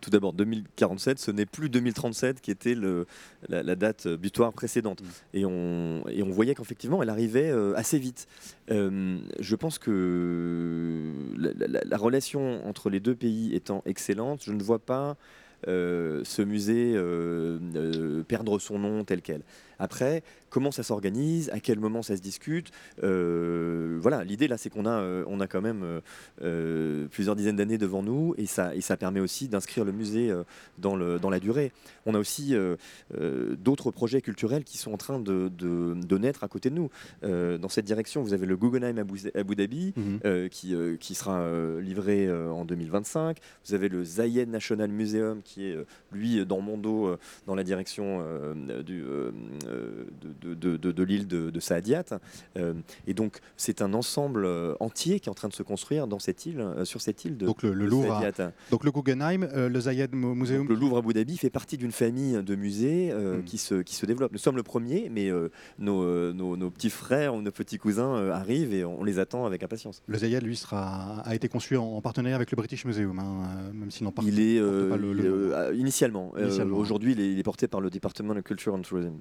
tout 0.00 0.10
d'abord 0.10 0.32
2047, 0.32 1.18
ce 1.18 1.30
n'est 1.30 1.46
plus 1.46 1.68
2037 1.68 2.40
qui 2.40 2.50
était 2.50 2.74
le, 2.74 3.06
la, 3.48 3.76
date 3.76 4.06
butoir 4.06 4.52
précédente. 4.52 5.02
Mm. 5.02 5.06
Et, 5.34 5.44
on, 5.44 6.04
et 6.08 6.22
on 6.22 6.30
voyait 6.30 6.54
qu'effectivement, 6.54 7.02
elle 7.02 7.10
arrivait 7.10 7.50
euh, 7.50 7.74
assez 7.76 7.98
vite. 7.98 8.26
Euh, 8.70 9.18
je 9.40 9.56
pense 9.56 9.78
que 9.78 11.12
la, 11.36 11.82
la, 11.84 11.96
relation 11.96 12.66
entre 12.66 12.90
les 12.90 13.00
deux 13.00 13.14
pays 13.14 13.54
étant 13.54 13.82
excellente, 13.84 14.42
je 14.44 14.52
ne 14.52 14.62
vois 14.62 14.78
pas 14.78 15.10
euh, 15.10 15.14
ce 15.66 16.42
musée 16.42 16.96
perdre 18.28 18.58
son 18.58 18.78
nom 18.78 19.04
tel 19.04 19.22
quel. 19.22 19.42
Après, 19.78 20.22
comment 20.56 20.70
ça 20.70 20.82
s'organise, 20.82 21.50
à 21.50 21.60
quel 21.60 21.78
moment 21.78 22.02
ça 22.02 22.16
se 22.16 22.22
discute. 22.22 22.70
Euh, 23.02 23.98
voilà, 24.00 24.24
l'idée 24.24 24.48
là, 24.48 24.56
c'est 24.56 24.70
qu'on 24.70 24.86
a, 24.86 25.00
euh, 25.00 25.22
on 25.26 25.40
a 25.40 25.46
quand 25.46 25.60
même 25.60 26.00
euh, 26.42 27.08
plusieurs 27.08 27.36
dizaines 27.36 27.56
d'années 27.56 27.76
devant 27.76 28.02
nous 28.02 28.34
et 28.38 28.46
ça, 28.46 28.74
et 28.74 28.80
ça 28.80 28.96
permet 28.96 29.20
aussi 29.20 29.48
d'inscrire 29.48 29.84
le 29.84 29.92
musée 29.92 30.32
dans, 30.78 30.96
le, 30.96 31.18
dans 31.18 31.28
la 31.28 31.40
durée. 31.40 31.72
On 32.06 32.14
a 32.14 32.18
aussi 32.18 32.54
d'autres 33.58 33.90
projets 33.90 34.22
culturels 34.22 34.64
qui 34.64 34.78
sont 34.78 34.94
en 34.94 34.96
train 34.96 35.18
de, 35.18 35.50
de, 35.50 36.18
naître 36.18 36.42
à 36.42 36.48
côté 36.48 36.70
de 36.70 36.74
nous. 36.74 36.90
dans 37.22 37.68
cette 37.68 37.84
direction, 37.84 38.22
vous 38.22 38.32
avez 38.32 38.46
le 38.46 38.56
Guggenheim 38.56 38.98
Abu, 38.98 39.54
Dhabi 39.56 39.92
mhm. 39.96 40.48
qui, 40.48 40.74
qui 40.98 41.14
sera 41.14 41.50
livré 41.80 42.32
en 42.32 42.64
2025. 42.64 43.38
Vous 43.66 43.74
avez 43.74 43.88
le 43.88 44.04
Zayed 44.04 44.48
National 44.48 44.90
Museum 44.90 45.42
qui 45.42 45.66
est, 45.66 45.76
lui, 46.12 46.46
dans 46.46 46.60
mon 46.60 46.78
dos, 46.78 47.16
dans 47.46 47.54
la 47.54 47.64
direction 47.64 48.24
du 48.82 49.04
de, 49.66 50.76
de, 50.76 51.02
l'île 51.02 51.26
de, 51.26 51.60
Saadiat. 51.60 52.04
Euh, 52.56 52.74
et 53.06 53.14
donc, 53.14 53.38
c'est 53.56 53.82
un 53.82 53.94
ensemble 53.94 54.44
euh, 54.44 54.74
entier 54.80 55.20
qui 55.20 55.28
est 55.28 55.30
en 55.30 55.34
train 55.34 55.48
de 55.48 55.54
se 55.54 55.62
construire 55.62 56.06
dans 56.06 56.18
cette 56.18 56.46
île, 56.46 56.60
euh, 56.60 56.84
sur 56.84 57.00
cette 57.00 57.24
île 57.24 57.36
de 57.36 57.46
Donc, 57.46 57.62
le, 57.62 57.72
Louvre, 57.72 58.22
donc 58.70 58.84
le 58.84 58.90
Guggenheim, 58.90 59.48
le 59.54 59.80
Zayed 59.80 60.14
Museum. 60.14 60.66
le 60.68 60.74
Louvre 60.74 60.98
Abu 60.98 61.12
Dhabi 61.12 61.36
fait 61.36 61.50
partie 61.50 61.76
d'une 61.76 61.92
famille 61.92 62.42
de 62.42 62.54
musées 62.54 63.12
hmm. 63.12 63.44
qui, 63.44 63.58
se, 63.58 63.82
qui 63.82 63.94
se 63.94 64.06
développe. 64.06 64.32
Nous 64.32 64.38
sommes 64.38 64.56
le 64.56 64.62
premier, 64.62 65.08
mais 65.10 65.30
nos, 65.78 66.32
nos, 66.32 66.70
petits 66.70 66.90
frères 66.90 67.34
ou 67.34 67.42
nos 67.42 67.50
petits 67.50 67.78
cousins 67.78 68.30
arrivent 68.30 68.74
et 68.74 68.84
on 68.84 69.04
les 69.04 69.18
attend 69.18 69.46
avec 69.46 69.62
impatience. 69.62 70.02
Le 70.06 70.18
Zayed, 70.18 70.42
lui, 70.42 70.56
sera, 70.56 71.20
a 71.20 71.34
été 71.34 71.48
conçu 71.48 71.76
en, 71.76 72.00
partenariat 72.00 72.36
avec 72.36 72.50
le 72.50 72.56
British 72.56 72.84
Museum, 72.84 73.18
hein, 73.18 73.72
même 73.72 73.90
s'il 73.90 74.04
n'en 74.04 74.12
parle 74.12 74.28
Il 74.28 74.40
est 74.40 74.60
initialement. 75.74 76.32
Aujourd'hui, 76.72 77.12
il, 77.12 77.38
est 77.38 77.42
porté 77.42 77.68
par 77.68 77.80
le 77.80 77.90
département 77.90 78.34
de 78.34 78.40
Culture 78.40 78.74
and 78.74 78.82
Tourism. 78.82 79.14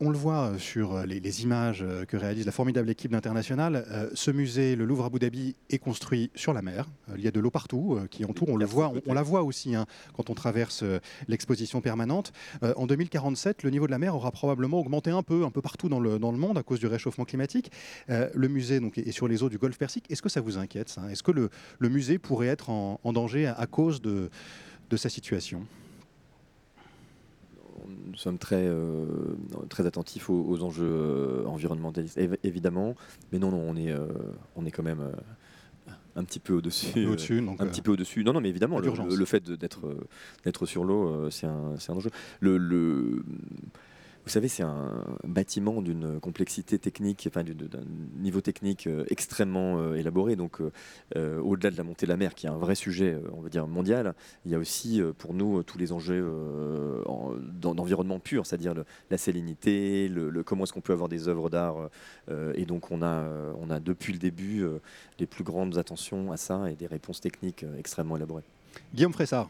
On 0.00 0.10
le 0.10 0.18
voit 0.18 0.50
euh, 0.52 0.58
sur 0.58 0.94
euh, 0.94 1.06
les, 1.06 1.42
images 1.42 1.82
euh, 1.82 2.04
que 2.04 2.16
réalise 2.16 2.46
la 2.46 2.52
formidable 2.52 2.90
équipe 2.90 3.10
d'International, 3.10 3.84
ce 4.14 4.30
musée, 4.30 4.76
le 4.76 4.84
Louvre 4.84 5.04
Abu 5.04 5.18
Dhabi, 5.18 5.56
est 5.70 5.78
construit 5.78 6.30
sur 6.34 6.52
la 6.52 6.62
mer. 6.62 6.88
il 7.16 7.22
y 7.22 7.28
a 7.28 7.30
de 7.30 7.40
l'eau 7.40 7.50
partout 7.50 7.98
qui 8.10 8.24
entoure. 8.24 8.48
On, 8.48 8.56
le 8.56 8.64
voit, 8.64 8.92
on, 9.06 9.14
la 9.14 9.22
voit 9.22 9.42
aussi 9.42 9.74
hein, 9.74 9.86
quand 10.14 10.30
on 10.30 10.34
traverse 10.34 10.84
l'exposition 11.28 11.80
permanente. 11.80 12.32
en 12.76 12.86
2047, 12.86 13.62
le 13.62 13.70
niveau 13.70 13.86
de 13.86 13.90
la 13.90 13.98
mer 13.98 14.14
aura 14.14 14.30
probablement 14.30 14.78
augmenté 14.78 15.10
un 15.10 15.22
peu, 15.22 15.44
un 15.44 15.50
peu 15.50 15.62
partout 15.62 15.88
dans 15.88 16.00
le, 16.00 16.18
dans 16.18 16.32
le 16.32 16.38
monde 16.38 16.58
à 16.58 16.62
cause 16.62 16.80
du 16.80 16.86
réchauffement 16.86 17.24
climatique. 17.24 17.70
le 18.08 18.48
musée 18.48 18.80
donc, 18.80 18.98
est 18.98 19.12
sur 19.12 19.28
les 19.28 19.42
eaux 19.42 19.48
du 19.48 19.58
Golfe 19.58 19.78
Persique. 19.78 20.10
Est-ce 20.10 20.22
que 20.22 20.28
ça 20.28 20.40
vous 20.40 20.58
inquiète 20.58 20.96
Est-ce 21.10 21.22
que 21.22 21.32
le, 21.32 21.50
le, 21.78 21.88
musée 21.88 22.18
pourrait 22.18 22.48
être 22.48 22.70
en, 22.70 23.12
danger 23.12 23.46
à, 23.46 23.66
cause 23.66 24.00
de, 24.00 24.30
de 24.90 24.96
sa 24.96 25.08
situation? 25.08 25.66
Nous 28.06 28.16
sommes 28.16 28.38
très, 28.38 28.66
euh, 28.66 29.06
très 29.68 29.86
attentifs 29.86 30.30
aux, 30.30 30.62
enjeux 30.62 30.84
euh, 30.84 31.44
environnementalistes, 31.46 32.18
évidemment. 32.42 32.94
Mais 33.32 33.38
non, 33.38 33.50
non, 33.50 33.58
on 33.58 33.76
est, 33.76 33.90
euh, 33.90 34.06
on 34.56 34.64
est 34.66 34.70
quand 34.70 34.82
même 34.82 35.02
un 36.16 36.24
petit 36.24 36.40
peu 36.40 36.54
au-dessus. 36.54 37.06
un 37.06 37.66
petit 37.66 37.82
peu 37.82 37.92
au-dessus. 37.92 38.24
Non, 38.24 38.32
non, 38.32 38.40
mais 38.40 38.48
évidemment, 38.48 38.78
le, 38.78 39.24
fait 39.24 39.50
d'être 39.50 40.66
sur 40.66 40.84
l'eau, 40.84 41.30
c'est 41.30 41.46
un, 41.46 41.74
un, 41.74 41.92
enjeu. 41.92 42.10
le, 42.40 42.58
le 42.58 43.24
vous 44.24 44.30
savez, 44.30 44.46
c'est 44.46 44.62
un 44.62 45.04
bâtiment 45.24 45.82
d'une 45.82 46.20
complexité 46.20 46.78
technique, 46.78 47.26
enfin 47.28 47.42
d'un 47.42 47.84
niveau 48.16 48.40
technique 48.40 48.86
euh, 48.86 49.04
extrêmement 49.10 49.78
euh, 49.78 49.94
élaboré. 49.94 50.36
Donc, 50.36 50.60
euh, 51.16 51.40
au-delà 51.40 51.70
de 51.72 51.76
la 51.76 51.82
montée 51.82 52.06
de 52.06 52.10
la 52.10 52.16
mer, 52.16 52.34
qui 52.34 52.46
est 52.46 52.50
un 52.50 52.56
vrai 52.56 52.76
sujet, 52.76 53.16
on 53.32 53.40
va 53.40 53.48
dire 53.48 53.66
mondial, 53.66 54.14
il 54.44 54.52
y 54.52 54.54
a 54.54 54.58
aussi 54.58 55.00
pour 55.18 55.34
nous 55.34 55.62
tous 55.62 55.78
les 55.78 55.92
enjeux 55.92 56.32
d'environnement 57.52 58.20
pur, 58.20 58.46
c'est-à-dire 58.46 58.74
la 59.10 59.18
salinité, 59.18 60.08
le, 60.08 60.42
comment 60.42 60.64
est-ce 60.64 60.72
qu'on 60.72 60.80
peut 60.80 60.92
avoir 60.92 61.08
des 61.08 61.28
œuvres 61.28 61.50
d'art. 61.50 61.90
et 62.54 62.64
donc, 62.64 62.90
on 62.90 63.02
a, 63.02 63.24
on 63.60 63.70
a 63.70 63.80
depuis 63.80 64.12
le 64.12 64.18
début 64.18 64.64
les 65.18 65.26
plus 65.26 65.44
grandes 65.44 65.78
attentions 65.78 66.32
à 66.32 66.36
ça 66.36 66.70
et 66.70 66.74
des 66.74 66.86
réponses 66.86 67.20
techniques 67.20 67.64
extrêmement 67.78 68.16
élaborées. 68.16 68.44
Guillaume 68.94 69.12
Fressard. 69.12 69.48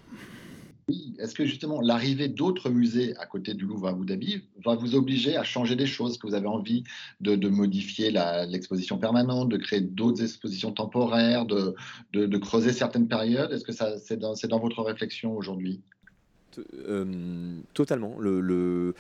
Est-ce 1.19 1.35
que 1.35 1.47
justement 1.47 1.81
l'arrivée 1.81 2.29
d'autres 2.29 2.71
musées 2.71 3.17
à 3.19 3.27
côté 3.27 3.55
du 3.55 3.65
Louvre 3.65 3.87
à 3.87 3.91
Abu 3.91 4.45
va 4.65 4.75
vous 4.75 4.95
obliger 4.95 5.37
à 5.37 5.45
changer 5.45 5.77
des 5.77 5.87
choses 5.87 6.19
que 6.19 6.27
vous 6.27 6.35
avez 6.35 6.49
envie 6.49 6.83
de, 7.21 7.49
modifier 7.49 8.11
l'exposition 8.11 8.99
permanente, 8.99 9.49
de 9.49 9.57
créer 9.57 9.81
d'autres 9.81 10.23
expositions 10.23 10.73
temporaires, 10.73 11.47
de, 11.47 11.75
creuser 12.39 12.73
certaines 12.73 13.09
périodes? 13.09 13.53
Est-ce 13.53 13.65
que 13.65 13.73
c'est 14.35 14.49
dans 14.49 14.59
votre 14.59 14.83
réflexion 14.83 15.37
aujourd'hui? 15.37 15.81
Euh, 16.89 17.57
totalement. 17.75 18.17
Le, 18.19 18.95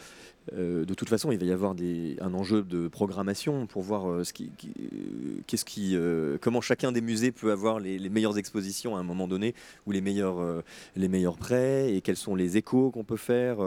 euh, 0.52 0.84
de 0.84 0.94
toute 0.94 1.08
façon, 1.08 1.32
il 1.32 1.38
va 1.38 1.44
y 1.44 1.52
avoir 1.52 1.74
un 2.20 2.34
enjeu 2.34 2.62
de 2.62 2.88
programmation 2.88 3.66
pour 3.66 3.82
voir 3.82 4.10
euh, 4.10 4.24
ce 4.24 4.32
qui, 4.32 5.96
comment 6.40 6.60
chacun 6.60 6.92
des 6.92 7.00
musées 7.00 7.32
peut 7.32 7.52
avoir 7.52 7.80
les, 7.80 8.08
meilleures 8.08 8.38
expositions 8.38 8.96
à 8.96 9.00
un 9.00 9.04
moment 9.04 9.28
donné 9.28 9.54
ou 9.86 9.92
les 9.92 10.00
meilleurs, 10.00 10.62
les 10.96 11.08
prêts 11.38 11.94
et 11.94 12.00
quels 12.00 12.16
sont 12.16 12.34
les 12.34 12.56
échos 12.56 12.90
qu'on 12.90 13.04
peut 13.04 13.16
faire. 13.16 13.58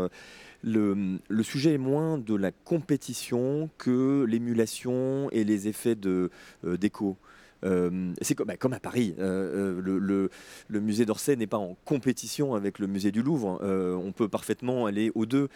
Le, 0.64 1.20
le, 1.28 1.44
sujet 1.44 1.74
est 1.74 1.80
moins 1.80 2.18
de 2.18 2.36
la 2.36 2.52
compétition 2.52 3.70
que 3.78 4.26
l'émulation 4.28 5.30
et 5.32 5.44
les 5.44 5.68
effets 5.68 5.96
de, 5.96 6.32
d'écho. 6.64 7.18
Euh, 7.66 8.14
c'est 8.22 8.36
comme, 8.36 8.48
bah, 8.48 8.58
comme, 8.58 8.74
à 8.74 8.80
Paris. 8.80 9.16
Euh, 9.20 9.82
euh, 9.82 10.30
le, 10.70 10.80
musée 10.80 11.06
d'Orsay 11.06 11.36
n'est 11.36 11.48
pas 11.48 11.58
en 11.58 11.76
compétition 11.86 12.54
avec 12.54 12.80
le 12.80 12.88
musée 12.88 13.12
du 13.12 13.22
Louvre. 13.22 13.60
on 13.64 14.12
peut 14.12 14.28
parfaitement 14.28 14.86
aller 14.86 15.12
aux 15.16 15.26
deux. 15.26 15.50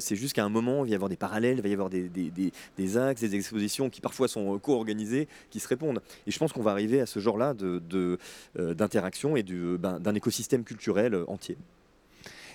c'est 0.00 0.16
juste 0.16 0.34
qu'à 0.34 0.44
un 0.44 0.48
moment, 0.48 0.84
il 0.84 0.88
va 0.88 0.92
y 0.92 0.94
avoir 0.94 1.08
des 1.08 1.16
parallèles, 1.16 1.56
il 1.56 1.62
va 1.62 1.68
y 1.68 1.72
avoir 1.72 1.90
des, 1.90 2.08
des, 2.08 2.96
axes, 2.96 3.20
des 3.20 3.34
expositions 3.34 3.90
qui 3.90 4.00
parfois 4.00 4.28
sont 4.28 4.58
co-organisées, 4.58 5.28
qui 5.50 5.60
se 5.60 5.68
répondent. 5.68 6.00
Et 6.26 6.30
je 6.30 6.38
pense 6.38 6.52
qu'on 6.52 6.62
va 6.62 6.70
arriver 6.72 7.00
à 7.00 7.06
ce 7.06 7.18
genre-là 7.18 7.54
d'interaction 7.54 9.36
et 9.36 9.42
ben, 9.42 9.98
d'un 10.00 10.14
écosystème 10.14 10.64
culturel 10.64 11.16
entier. 11.28 11.56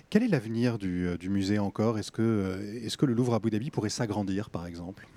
Quel 0.10 0.24
est 0.24 0.28
l'avenir 0.28 0.78
du, 0.78 1.30
musée 1.30 1.60
encore? 1.60 2.00
Est-ce 2.00 2.12
que, 2.12 2.60
est 2.84 2.88
-ce 2.88 2.98
que 2.98 3.06
le 3.06 3.14
Louvre 3.14 3.34
à 3.34 3.38
Abu 3.38 3.50
Dhabi 3.50 3.70
pourrait 3.72 3.90
s'agrandir, 3.90 4.50
par 4.50 4.66
exemple? 4.66 5.08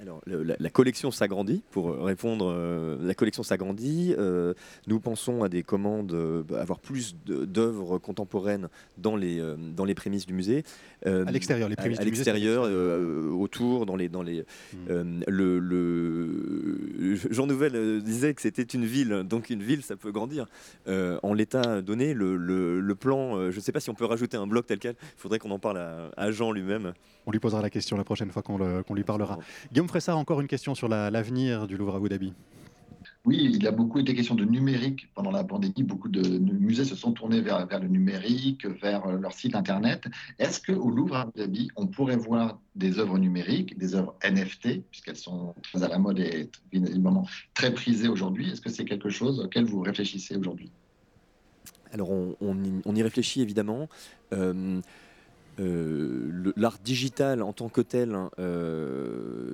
Alors, 0.00 0.20
la, 0.26 0.70
collection 0.70 1.10
s'agrandit. 1.10 1.62
Pour 1.72 1.96
répondre, 1.96 2.52
euh, 2.54 2.96
la 3.00 3.14
collection 3.14 3.42
s'agrandit. 3.42 4.14
Euh, 4.16 4.54
nous 4.86 5.00
pensons 5.00 5.42
à 5.42 5.48
des 5.48 5.62
commandes, 5.62 6.12
euh, 6.12 6.44
avoir 6.56 6.78
plus 6.78 7.16
d'œuvres 7.26 7.98
contemporaines 7.98 8.68
dans 8.96 9.16
les, 9.16 9.42
dans 9.76 9.84
les 9.84 9.94
prémices 9.94 10.26
du 10.26 10.34
musée. 10.34 10.62
à 11.04 11.30
l'extérieur, 11.30 11.68
les 11.68 11.76
prémices 11.76 11.98
à, 12.00 12.04
l'extérieur, 12.04 12.64
autour, 13.34 13.86
dans 13.86 13.96
les, 13.96 14.08
dans 14.08 14.22
les. 14.22 14.44
Hmm. 14.72 15.20
le, 15.26 15.58
le, 15.58 17.14
Jean 17.30 17.46
Nouvel 17.46 18.02
disait 18.02 18.34
que 18.34 18.42
c'était 18.42 18.62
une 18.62 18.84
ville, 18.84 19.24
donc 19.24 19.50
une 19.50 19.62
ville, 19.62 19.82
ça 19.82 19.96
peut 19.96 20.12
grandir. 20.12 20.46
en 20.86 21.34
l'état 21.34 21.82
donné, 21.82 22.14
le, 22.14 22.36
le 22.36 22.94
plan, 22.94 23.50
je 23.50 23.56
ne 23.56 23.60
sais 23.60 23.72
pas 23.72 23.80
si 23.80 23.90
on 23.90 23.94
peut 23.94 24.04
rajouter 24.04 24.36
un 24.36 24.46
bloc 24.46 24.66
tel 24.66 24.78
quel. 24.78 24.94
Il 25.00 25.20
faudrait 25.20 25.38
qu'on 25.38 25.50
en 25.50 25.58
parle 25.58 25.78
à, 26.16 26.30
Jean 26.30 26.52
lui-même. 26.52 26.92
On 27.26 27.30
lui 27.30 27.40
posera 27.40 27.60
la 27.60 27.70
question 27.70 27.96
la 27.96 28.04
prochaine 28.04 28.30
fois 28.30 28.42
qu'on 28.42 28.94
lui 28.94 29.04
parlera. 29.04 29.38
Guillaume 29.72 29.87
ça 30.00 30.16
encore 30.16 30.40
une 30.40 30.46
question 30.46 30.74
sur 30.74 30.88
l'avenir 30.88 31.66
du 31.66 31.76
Louvre 31.76 31.94
à 31.94 31.96
Abu 31.96 32.08
Dhabi? 32.08 32.32
Oui, 33.24 33.50
il 33.54 33.66
a 33.66 33.72
beaucoup 33.72 33.98
été 33.98 34.14
question 34.14 34.34
de 34.34 34.44
numérique 34.44 35.08
pendant 35.14 35.30
la 35.30 35.44
pandémie. 35.44 35.82
Beaucoup 35.82 36.08
de 36.08 36.38
musées 36.38 36.84
se 36.84 36.94
sont 36.94 37.12
tournés 37.12 37.40
vers, 37.40 37.66
vers 37.66 37.80
le 37.80 37.88
numérique, 37.88 38.66
vers 38.66 39.06
leur 39.06 39.32
site 39.32 39.54
internet. 39.54 40.04
Est-ce 40.38 40.60
qu'au 40.60 40.90
Louvre 40.90 41.16
à 41.16 41.20
Abu 41.22 41.32
Dhabi, 41.36 41.68
on 41.76 41.86
pourrait 41.86 42.16
voir 42.16 42.58
des 42.74 42.98
œuvres 42.98 43.18
numériques, 43.18 43.76
des 43.76 43.94
œuvres 43.94 44.14
NFT, 44.24 44.82
puisqu'elles 44.90 45.16
sont 45.16 45.54
très 45.62 45.82
à 45.82 45.88
la 45.88 45.98
mode 45.98 46.18
et 46.18 46.50
évidemment 46.72 47.26
très 47.54 47.72
prisées 47.72 48.08
aujourd'hui? 48.08 48.50
Est-ce 48.50 48.60
que 48.60 48.70
c'est 48.70 48.84
quelque 48.84 49.10
chose 49.10 49.40
auquel 49.40 49.64
vous 49.64 49.80
réfléchissez 49.80 50.36
aujourd'hui? 50.36 50.70
Alors, 51.92 52.10
on, 52.10 52.94
y, 52.94 53.02
réfléchit 53.02 53.42
évidemment. 53.42 53.88
Euh, 54.32 54.80
euh, 55.60 56.52
l'art 56.56 56.78
digital 56.82 57.42
en 57.42 57.52
tant 57.52 57.68
que 57.68 57.80
tel, 57.80 58.14
hein, 58.14 58.30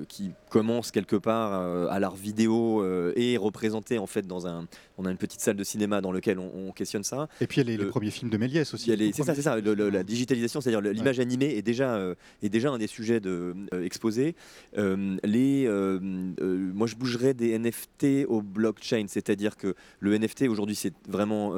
qui 0.07 0.31
commence 0.49 0.91
quelque 0.91 1.15
part 1.15 1.53
à 1.89 1.99
l'art 1.99 2.15
vidéo, 2.15 2.83
est 3.15 3.37
représenté 3.37 3.97
en 3.97 4.07
fait 4.07 4.27
dans 4.27 4.47
un, 4.47 4.67
on 4.97 5.05
a 5.05 5.11
une 5.11 5.17
petite 5.17 5.41
salle 5.41 5.55
de 5.55 5.63
cinéma 5.63 6.01
dans 6.01 6.11
laquelle 6.11 6.39
on, 6.39 6.71
questionne 6.71 7.03
ça. 7.03 7.29
Et 7.39 7.47
puis 7.47 7.61
il 7.61 7.69
y 7.69 7.73
a 7.73 7.77
les, 7.77 7.85
premiers 7.85 8.11
films 8.11 8.29
de 8.29 8.37
Méliès 8.37 8.73
aussi. 8.73 8.91
C'est 9.13 9.23
ça, 9.23 9.33
c'est 9.33 9.41
ça. 9.41 9.57
la 9.59 10.03
digitalisation, 10.03 10.61
c'est-à-dire 10.61 10.81
l'image 10.81 11.19
animée 11.19 11.55
est 11.55 11.61
déjà, 11.61 11.99
est 12.41 12.49
déjà 12.49 12.71
un 12.71 12.77
des 12.77 12.87
sujets 12.87 13.19
de, 13.19 13.55
exposés. 13.83 14.35
les, 14.75 15.67
moi, 15.69 16.87
je 16.87 16.95
bougerais 16.95 17.33
des 17.33 17.57
NFT 17.57 18.25
au 18.27 18.41
blockchain, 18.41 19.05
c'est-à-dire 19.07 19.55
que 19.57 19.75
le 19.99 20.17
NFT 20.17 20.43
aujourd'hui, 20.43 20.75
c'est 20.75 20.93
vraiment 21.07 21.53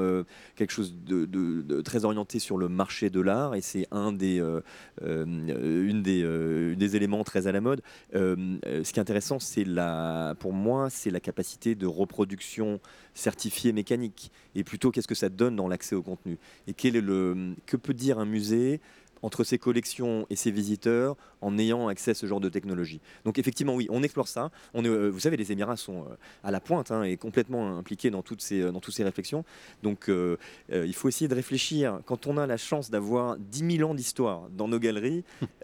quelque 0.56 0.72
chose 0.72 0.95
de, 1.06 1.82
très 1.82 2.06
orienté 2.06 2.39
sur 2.39 2.58
le 2.58 2.70
marché 2.70 3.10
de 3.10 3.22
l'art 3.22 3.56
et 3.56 3.62
c'est 3.62 3.88
un 3.91 4.12
des, 4.12 4.37
euh, 4.40 4.62
euh, 5.04 5.26
une 5.26 6.02
des, 6.02 6.24
euh, 6.24 6.76
des, 6.76 6.96
éléments 6.96 7.24
très 7.24 7.48
à 7.48 7.52
la 7.52 7.62
mode. 7.62 7.82
ce 8.14 8.92
qui 8.92 9.00
est 9.00 9.02
intéressant, 9.02 9.40
c'est 9.40 9.64
la, 9.64 10.36
pour 10.40 10.54
moi, 10.54 10.90
c'est 10.90 11.12
la 11.12 11.20
capacité 11.20 11.76
de 11.76 11.86
reproduction 11.86 12.80
certifiée 13.14 13.72
mécanique. 13.72 14.32
Et 14.56 14.64
plutôt 14.64 14.92
qu'est-ce 14.92 15.08
que 15.08 15.16
ça 15.16 15.30
donne 15.30 15.56
dans 15.56 15.68
l'accès 15.68 15.96
au 15.96 16.02
contenu? 16.02 16.38
Et 16.68 16.74
quel 16.74 16.96
est 16.96 17.02
le, 17.02 17.56
que 17.66 17.78
peut 17.78 17.94
dire 17.94 18.20
un 18.20 18.26
musée? 18.26 18.82
Entre 19.22 19.43
ses 19.43 19.57
collections 19.57 20.26
et 20.30 20.36
ses 20.36 20.51
visiteurs 20.51 21.15
en 21.41 21.57
ayant 21.57 21.88
accès 21.88 22.11
à 22.11 22.13
ce 22.13 22.26
genre 22.26 22.39
de 22.39 22.49
technologie. 22.49 23.01
Donc 23.26 23.39
effectivement, 23.39 23.76
oui, 23.76 23.88
on 23.89 24.03
explore 24.03 24.28
ça. 24.28 24.51
On 24.74 24.84
est, 24.84 24.89
euh, 24.89 25.09
vous 25.09 25.20
savez, 25.20 25.38
les 25.38 25.51
Émirats 25.51 25.78
sont 25.78 26.01
euh, 26.01 26.15
à 26.43 26.51
la 26.51 26.59
pointe 26.59 26.91
hein, 26.91 27.03
et 27.03 27.18
complètement 27.18 27.78
impliqués 27.78 28.09
dans 28.09 28.22
toutes 28.22 28.41
ces, 28.41 28.72
dans 28.72 28.80
toutes 28.80 28.93
ces 28.93 29.03
réflexions. 29.03 29.43
Donc 29.84 30.09
euh, 30.09 30.38
il 30.70 30.93
faut 30.93 31.09
essayer 31.09 31.28
de 31.28 31.36
réfléchir, 31.36 31.99
quand 32.05 32.28
on 32.28 32.38
a 32.38 32.47
la 32.47 32.57
chance 32.57 32.89
d'avoir 32.89 33.38
10 33.38 33.78
000 33.78 33.89
ans 33.89 33.93
d'histoire 33.93 34.49
dans 34.49 34.68
nos 34.68 34.80
galeries, 34.80 35.24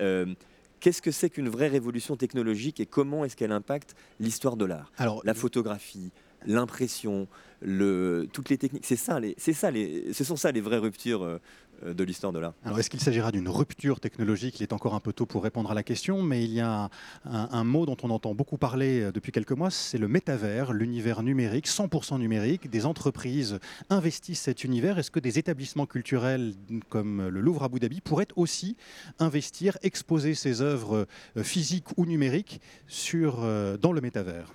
qu'est-ce 0.80 1.02
que 1.02 1.12
c'est 1.12 1.30
qu'une 1.30 1.50
vraie 1.50 1.68
révolution 1.68 2.16
technologique 2.18 2.80
et 2.80 2.86
comment 2.86 3.26
est-ce 3.26 3.36
qu'elle 3.36 3.52
impacte 3.52 3.96
l'histoire 4.20 4.58
de 4.58 4.66
l'art? 4.66 4.92
La 5.24 5.34
photographie, 5.34 6.12
l'impression, 6.46 7.28
le, 7.62 8.28
toutes 8.32 8.50
les 8.50 8.58
techniques. 8.58 8.86
C'est 8.86 8.96
ça, 8.96 9.20
les, 9.20 9.36
c'est 9.38 9.54
ça, 9.54 9.72
les, 9.72 10.12
ce 10.14 10.24
sont 10.24 10.36
ça 10.36 10.52
les 10.52 10.62
vraies 10.62 10.78
ruptures 10.78 11.24
euh, 11.24 11.40
de 11.86 12.04
l'histoire 12.04 12.34
de 12.34 12.40
l'art. 12.40 12.54
Alors, 12.64 12.80
est-ce 12.80 12.90
qu'il 12.90 13.00
s'agira 13.00 13.32
d'une 13.32 13.50
rupture 13.50 14.00
technologique? 14.00 14.60
Il 14.60 14.64
est 14.64 14.74
encore 14.74 14.94
un 14.94 15.00
peu 15.00 15.14
tôt 15.14 15.26
pour 15.26 15.44
répondre 15.44 15.72
à 15.72 15.74
la 15.74 15.84
question, 15.84 16.22
mais 16.22 16.44
il 16.44 16.54
y 16.54 16.62
a 16.62 16.90
un, 17.26 17.64
mot 17.64 17.86
dont 17.86 17.98
on 18.04 18.10
entend 18.10 18.34
beaucoup 18.34 18.58
parler 18.58 19.02
euh, 19.02 19.12
depuis 19.12 19.32
quelques 19.32 19.52
mois, 19.52 19.70
c'est 19.70 19.98
le 19.98 20.08
métavers, 20.08 20.74
l'univers 20.74 21.24
numérique, 21.24 21.68
100% 21.68 22.20
numérique. 22.20 22.70
Des 22.70 22.86
entreprises 22.86 23.60
investissent 23.90 24.42
cet 24.42 24.64
univers. 24.64 25.00
Est-ce 25.00 25.12
que 25.12 25.20
des 25.20 25.40
établissements 25.40 25.86
culturels 25.86 26.54
comme 26.90 27.28
le 27.28 27.42
Louvre 27.42 27.64
Abu 27.64 27.80
Dhabi 27.80 28.02
pourraient 28.02 28.28
aussi 28.36 28.78
investir, 29.20 29.78
exposer 29.84 30.36
ces 30.36 30.62
œuvres 30.62 31.08
euh, 31.38 31.44
physiques 31.44 31.98
ou 31.98 32.06
numériques 32.06 32.62
sur, 32.88 33.42
dans 33.80 33.92
le 33.92 34.02
métavers? 34.02 34.54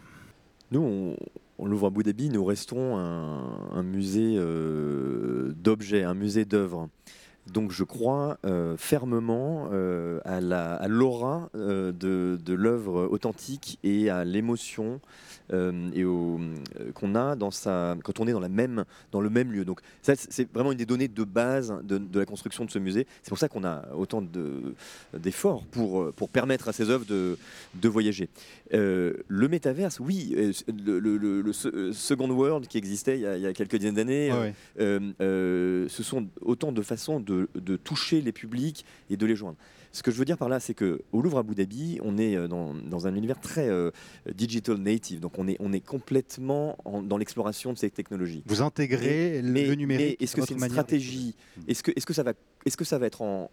Nous, 0.70 0.80
on, 0.80 1.16
Louvre 1.66 1.88
Abu 1.88 2.02
Dhabi, 2.02 2.30
nous 2.30 2.44
restons 2.44 2.96
un, 2.96 3.82
musée 3.82 4.38
d'objets, 5.54 6.04
un 6.04 6.14
musée 6.14 6.44
d'œuvres. 6.44 6.88
Donc 7.52 7.72
je 7.72 7.84
crois 7.84 8.38
euh, 8.44 8.76
fermement 8.76 9.68
euh, 9.72 10.20
à 10.24 10.88
l'aura 10.88 11.50
euh, 11.54 11.92
de, 11.92 12.38
de 12.44 12.54
l'œuvre 12.54 13.08
authentique 13.10 13.78
et 13.82 14.10
à 14.10 14.24
l'émotion 14.24 15.00
et 15.50 16.04
qu'on 16.92 17.14
a 17.14 17.34
dans 17.34 17.50
sa, 17.50 17.96
quand 18.04 18.20
on 18.20 18.28
est 18.28 18.32
dans, 18.32 18.38
la 18.38 18.50
même, 18.50 18.84
dans 19.12 19.22
le 19.22 19.30
même 19.30 19.50
lieu. 19.50 19.64
Donc 19.64 19.80
ça, 20.02 20.12
c'est 20.14 20.46
vraiment 20.52 20.72
une 20.72 20.78
des 20.78 20.84
données 20.84 21.08
de 21.08 21.24
base 21.24 21.74
de, 21.84 22.18
la 22.18 22.26
construction 22.26 22.66
de 22.66 22.70
ce 22.70 22.78
musée. 22.78 23.06
C'est 23.22 23.30
pour 23.30 23.38
ça 23.38 23.48
qu'on 23.48 23.64
a 23.64 23.86
autant 23.94 24.22
d'efforts 25.14 25.64
pour, 25.70 26.12
pour 26.12 26.28
permettre 26.28 26.68
à 26.68 26.74
ces 26.74 26.90
œuvres 26.90 27.06
de, 27.06 27.38
de 27.76 27.88
voyager. 27.88 28.28
le 28.72 29.48
métaverse, 29.48 30.00
oui, 30.00 30.36
le, 30.68 31.52
Second 31.92 32.28
World 32.28 32.66
qui 32.66 32.76
existait 32.76 33.18
il 33.18 33.40
y 33.40 33.46
a, 33.46 33.54
quelques 33.54 33.76
dizaines 33.76 33.94
d'années, 33.94 34.30
ce 34.78 36.02
sont 36.02 36.26
autant 36.42 36.72
de 36.72 36.82
façons 36.82 37.20
de 37.20 37.37
de, 37.54 37.76
toucher 37.76 38.20
les 38.20 38.32
publics 38.32 38.84
et 39.10 39.16
de 39.16 39.26
les 39.26 39.36
joindre. 39.36 39.56
Ce 39.92 40.02
que 40.02 40.10
je 40.10 40.16
veux 40.16 40.24
dire 40.24 40.36
par 40.36 40.48
là, 40.48 40.60
c'est 40.60 40.74
que 40.74 41.02
au 41.12 41.22
Louvre 41.22 41.38
Abu 41.38 41.54
Dhabi, 41.54 41.98
on 42.02 42.18
est 42.18 42.36
euh, 42.36 42.48
dans, 42.48 43.06
un 43.06 43.14
univers 43.14 43.40
très 43.40 43.68
euh, 43.68 43.90
digital 44.34 44.76
native, 44.76 45.20
donc 45.20 45.38
on 45.38 45.48
est, 45.48 45.56
on 45.60 45.72
est 45.72 45.80
complètement 45.80 46.76
dans 47.04 47.16
l'exploration 47.16 47.72
de 47.72 47.78
ces 47.78 47.90
technologies. 47.90 48.42
Vous 48.46 48.62
intégrez 48.62 49.40
le 49.42 49.74
numérique. 49.74 50.20
Est-ce 50.20 50.36
que 50.36 50.44
c'est 50.44 50.54
une 50.54 50.60
stratégie 50.60 51.34
Est-ce 51.66 51.82
que, 51.82 51.90
est 51.90 52.00
-ce 52.00 52.06
que 52.06 52.14
ça 52.14 52.22
va, 52.22 52.32
est-ce 52.66 52.76
que 52.76 52.84
ça 52.84 52.98
va 52.98 53.06
être 53.06 53.22
en, 53.22 53.48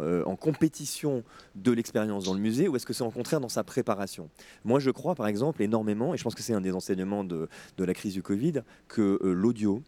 euh, 0.00 0.24
en 0.24 0.34
compétition 0.34 1.22
de 1.54 1.70
l'expérience 1.70 2.24
dans 2.24 2.34
le 2.34 2.40
musée 2.40 2.66
ou 2.66 2.74
est-ce 2.74 2.86
que 2.86 2.92
c'est 2.92 3.04
au 3.04 3.10
contraire 3.10 3.40
dans 3.40 3.48
sa 3.48 3.62
préparation? 3.62 4.28
Moi, 4.64 4.80
je 4.80 4.90
crois 4.90 5.14
par 5.14 5.28
exemple 5.28 5.62
énormément, 5.62 6.14
et 6.14 6.16
je 6.16 6.24
pense 6.24 6.34
que 6.34 6.42
c'est 6.42 6.54
un 6.54 6.60
des 6.60 6.72
enseignements 6.72 7.22
de, 7.22 7.48
de, 7.76 7.84
la 7.84 7.94
crise 7.94 8.14
du 8.14 8.22
Covid, 8.22 8.62
que 8.88 9.20
l'audio, 9.22 9.82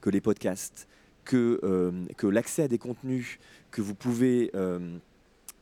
que 0.00 0.10
les 0.10 0.20
podcasts, 0.20 0.88
que, 1.24 1.60
euh, 1.62 1.92
que 2.16 2.26
l'accès 2.26 2.62
à 2.62 2.68
des 2.68 2.78
contenus 2.78 3.38
que 3.70 3.80
vous 3.80 3.94
pouvez 3.94 4.50
euh, 4.54 4.78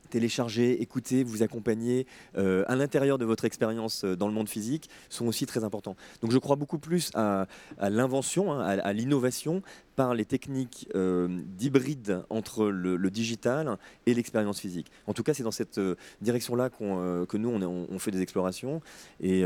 télécharger, 0.09 0.81
écouter, 0.81 1.23
vous 1.23 1.43
accompagner 1.43 2.05
euh, 2.37 2.65
à 2.67 2.75
l'intérieur 2.75 3.17
de 3.17 3.23
votre 3.23 3.45
expérience 3.45 4.03
dans 4.03 4.27
le 4.27 4.33
monde 4.33 4.49
physique 4.49 4.89
sont 5.07 5.27
aussi 5.27 5.45
très 5.45 5.63
importants. 5.63 5.95
Donc 6.21 6.31
je 6.31 6.37
crois 6.37 6.57
beaucoup 6.57 6.79
plus 6.79 7.11
à, 7.13 7.47
l'invention, 7.79 8.51
hein, 8.51 8.59
à, 8.59 8.91
l'innovation 8.91 9.61
par 9.95 10.13
les 10.13 10.25
techniques 10.25 10.89
d'hybride 10.93 12.23
entre 12.29 12.67
le, 12.67 13.09
digital 13.09 13.77
et 14.05 14.13
l'expérience 14.13 14.59
physique. 14.59 14.91
En 15.07 15.13
tout 15.13 15.23
cas, 15.23 15.33
c'est 15.33 15.43
dans 15.43 15.51
cette 15.51 15.79
direction-là 16.21 16.69
que 16.69 17.37
nous, 17.37 17.49
on, 17.49 17.99
fait 17.99 18.11
des 18.11 18.21
explorations. 18.21 18.81
Et 19.21 19.43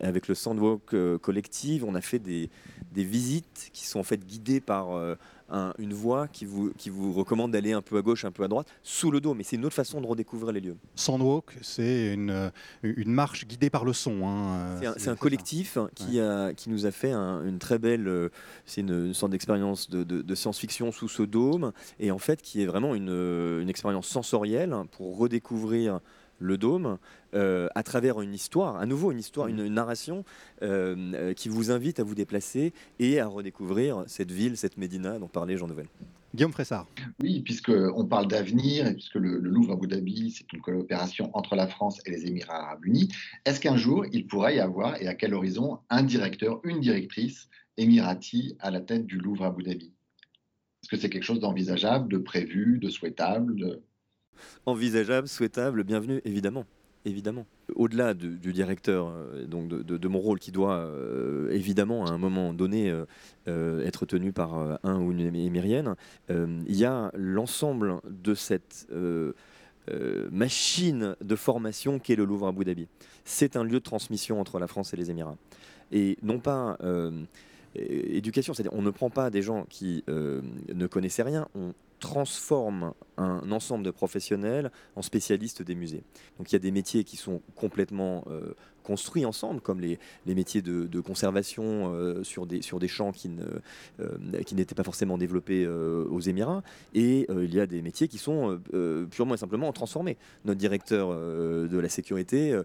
avec 0.00 0.28
le 0.28 0.34
Sandwalk 0.34 1.18
Collective, 1.18 1.84
on 1.84 1.94
a 1.94 2.00
fait 2.00 2.20
des, 2.20 2.48
visites 2.94 3.70
qui 3.72 3.86
sont 3.86 3.98
en 3.98 4.04
fait 4.04 4.24
guidées 4.24 4.60
par 4.60 5.16
une 5.78 5.94
voix 5.94 6.28
qui 6.28 6.44
vous, 6.44 6.72
qui 6.76 6.90
vous 6.90 7.12
recommande 7.12 7.52
d'aller 7.52 7.72
un 7.72 7.82
peu 7.82 7.96
à 7.96 8.02
gauche, 8.02 8.24
un 8.24 8.32
peu 8.32 8.42
à 8.42 8.48
droite, 8.48 8.66
sous 8.82 9.10
le 9.10 9.20
dos. 9.20 9.34
Mais 9.34 9.42
c'est 9.42 9.56
une 9.56 9.64
autre 9.64 9.74
façon 9.74 10.00
de 10.00 10.06
redécouvrir 10.06 10.52
les 10.52 10.60
lieux. 10.60 10.76
Sandwalk, 10.94 11.56
c'est 11.62 12.12
une, 12.14 12.50
une 12.82 13.12
marche 13.12 13.46
guidée 13.46 13.70
par 13.70 13.84
le 13.84 13.92
son. 13.92 14.26
Hein. 14.26 14.80
C'est 14.96 15.08
un, 15.08 15.16
collectif 15.16 15.78
qui, 15.94 16.20
a, 16.20 16.52
qui 16.54 16.70
nous 16.70 16.86
a 16.86 16.90
fait 16.90 17.12
une 17.12 17.58
très 17.58 17.78
belle, 17.78 18.08
euh, 18.08 18.28
c'est 18.64 18.80
une, 18.80 19.14
sorte 19.14 19.32
d'expérience 19.32 19.88
de, 19.90 20.04
de, 20.04 20.34
science-fiction 20.34 20.92
sous 20.92 21.08
ce 21.08 21.22
dôme, 21.22 21.72
et 21.98 22.10
en 22.10 22.18
fait 22.18 22.42
qui 22.42 22.62
est 22.62 22.66
vraiment 22.66 22.94
une, 22.94 23.08
une 23.08 23.68
expérience 23.68 24.06
sensorielle 24.06 24.74
pour 24.92 25.16
redécouvrir 25.16 26.00
le 26.38 26.58
dôme 26.58 26.98
euh, 27.34 27.68
à 27.74 27.82
travers 27.82 28.20
une 28.20 28.34
histoire, 28.34 28.76
à 28.76 28.86
nouveau 28.86 29.12
une 29.12 29.18
histoire, 29.18 29.48
une, 29.48 29.66
narration 29.68 30.24
euh, 30.62 30.94
euh, 31.14 31.34
qui 31.34 31.48
vous 31.48 31.70
invite 31.70 32.00
à 32.00 32.04
vous 32.04 32.14
déplacer 32.14 32.72
et 32.98 33.20
à 33.20 33.26
redécouvrir 33.26 34.04
cette 34.06 34.30
ville, 34.30 34.56
cette 34.56 34.76
Médina 34.76 35.18
dont 35.18 35.28
parlait 35.28 35.56
Jean 35.56 35.66
Nouvel. 35.66 35.86
Guillaume 36.34 36.52
Fressard. 36.52 36.86
Oui, 37.22 37.40
puisqu'on 37.40 38.04
parle 38.04 38.28
d'avenir 38.28 38.86
et 38.86 38.92
puisque 38.92 39.14
le, 39.14 39.38
Louvre 39.38 39.72
Abu 39.72 39.86
Dhabi, 39.86 40.30
c'est 40.30 40.52
une 40.52 40.60
coopération 40.60 41.30
entre 41.34 41.56
la 41.56 41.66
France 41.66 42.00
et 42.04 42.10
les 42.10 42.26
Émirats 42.26 42.64
arabes 42.64 42.84
unis, 42.84 43.08
est-ce 43.44 43.58
qu'un 43.58 43.76
jour, 43.76 44.04
il 44.12 44.26
pourrait 44.26 44.56
y 44.56 44.60
avoir, 44.60 45.00
et 45.00 45.08
à 45.08 45.14
quel 45.14 45.32
horizon, 45.32 45.78
un 45.88 46.02
directeur, 46.02 46.60
une 46.64 46.80
directrice 46.80 47.48
émirati 47.78 48.56
à 48.60 48.70
la 48.70 48.80
tête 48.80 49.06
du 49.06 49.18
Louvre 49.18 49.46
Abu 49.46 49.62
Dhabi? 49.62 49.92
Est-ce 50.82 50.90
que 50.90 50.96
c'est 50.96 51.08
quelque 51.08 51.24
chose 51.24 51.40
d'envisageable, 51.40 52.08
de 52.12 52.18
prévu, 52.18 52.78
de 52.78 52.90
souhaitable 52.90 53.80
envisageable, 54.66 55.28
souhaitable, 55.28 55.84
bienvenue, 55.84 56.20
évidemment. 56.24 56.64
Évidemment. 57.06 57.46
Au-delà 57.76 58.14
du, 58.14 58.52
directeur, 58.52 59.08
euh, 59.08 59.46
donc 59.46 59.68
de, 59.68 60.08
mon 60.08 60.18
rôle 60.18 60.40
qui 60.40 60.50
doit 60.50 60.78
euh, 60.78 61.48
évidemment 61.52 62.04
à 62.04 62.10
un 62.10 62.18
moment 62.18 62.52
donné 62.52 62.90
euh, 63.46 63.86
être 63.86 64.06
tenu 64.06 64.32
par 64.32 64.80
un 64.82 65.00
ou 65.00 65.12
une 65.12 65.36
émirienne, 65.36 65.94
il 66.28 66.76
y 66.76 66.84
a 66.84 67.12
l'ensemble 67.14 68.00
de 68.10 68.34
cette 68.34 68.88
machine 70.32 71.14
de 71.20 71.36
formation 71.36 72.00
qu'est 72.00 72.16
le 72.16 72.24
Louvre 72.24 72.46
à 72.46 72.48
Abu 72.48 72.64
Dhabi. 72.64 72.88
C'est 73.24 73.54
un 73.54 73.62
lieu 73.62 73.78
de 73.78 73.84
transmission 73.84 74.40
entre 74.40 74.58
la 74.58 74.66
France 74.66 74.92
et 74.92 74.96
les 74.96 75.08
Émirats. 75.12 75.36
Et 75.92 76.18
non 76.22 76.40
pas 76.40 76.76
éducation, 77.76 78.52
c'est-à-dire 78.52 78.76
on 78.76 78.82
ne 78.82 78.90
prend 78.90 79.10
pas 79.10 79.30
des 79.30 79.42
gens 79.42 79.64
qui 79.70 80.02
ne 80.08 80.86
connaissaient 80.88 81.22
rien, 81.22 81.46
on 81.54 81.72
transforme 82.00 82.92
un 83.16 83.50
ensemble 83.50 83.84
de 83.84 83.90
professionnels 83.90 84.70
en 84.94 85.02
spécialistes 85.02 85.62
des 85.62 85.74
musées. 85.74 86.02
Donc 86.38 86.50
il 86.50 86.54
y 86.54 86.56
a 86.56 86.60
des 86.60 86.70
métiers 86.70 87.04
qui 87.04 87.16
sont 87.16 87.40
complètement 87.54 88.24
euh, 88.30 88.54
construit 88.82 89.24
ensemble, 89.24 89.60
comme 89.60 89.80
les, 89.80 89.98
les 90.26 90.34
métiers 90.36 90.62
de, 90.62 91.00
conservation 91.00 91.92
euh, 91.92 92.22
sur, 92.22 92.46
des, 92.46 92.62
sur 92.62 92.78
des 92.78 92.86
champs 92.86 93.10
qui, 93.10 93.28
ne, 93.28 93.42
euh, 93.98 94.42
qui 94.46 94.54
n'étaient 94.54 94.76
pas 94.76 94.84
forcément 94.84 95.18
développés 95.18 95.66
aux 95.66 96.20
Émirats. 96.20 96.62
Et 96.94 97.26
il 97.28 97.52
y 97.52 97.58
a 97.58 97.66
des 97.66 97.82
métiers 97.82 98.06
qui 98.06 98.18
sont 98.18 98.60
purement 99.10 99.34
et 99.34 99.38
simplement 99.38 99.72
transformés. 99.72 100.16
Notre 100.44 100.60
directeur 100.60 101.10
de 101.10 101.78
la 101.78 101.88
sécurité 101.88 102.58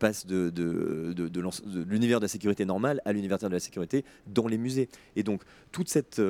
passe 0.00 0.26
de, 0.26 0.50
de, 0.50 1.12
de 1.12 1.82
l'univers 1.88 2.18
de 2.18 2.24
la 2.24 2.28
sécurité 2.28 2.64
normale 2.64 3.00
à 3.04 3.12
l'univers 3.12 3.38
de 3.38 3.46
la 3.46 3.60
sécurité 3.60 4.04
dans 4.26 4.48
les 4.48 4.58
musées. 4.58 4.88
Et 5.14 5.22
donc, 5.22 5.42
toute 5.70 5.88
cette 5.88 6.20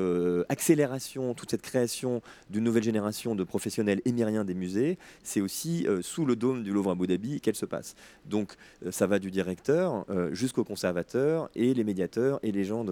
accélération, 0.50 1.32
toute 1.32 1.50
cette 1.50 1.62
création 1.62 2.20
d'une 2.50 2.64
nouvelle 2.64 2.82
génération 2.82 3.34
de 3.34 3.42
professionnels 3.42 3.59
émiriens 4.04 4.44
des 4.44 4.54
musées, 4.54 4.98
c'est 5.22 5.40
aussi 5.40 5.86
sous 6.02 6.24
le 6.24 6.36
dôme 6.36 6.62
du 6.62 6.72
Louvre 6.72 6.92
Abu 6.92 7.06
Dhabi 7.06 7.40
qu'elle 7.40 7.54
se 7.54 7.66
passe. 7.66 7.94
Donc, 8.26 8.54
ça 8.90 9.06
va 9.06 9.18
du 9.18 9.30
directeur 9.30 10.04
jusqu'au 10.32 10.64
conservateur 10.64 11.50
et 11.54 11.74
les 11.74 11.84
médiateurs 11.84 12.38
et 12.42 12.52
les 12.52 12.64
gens 12.64 12.84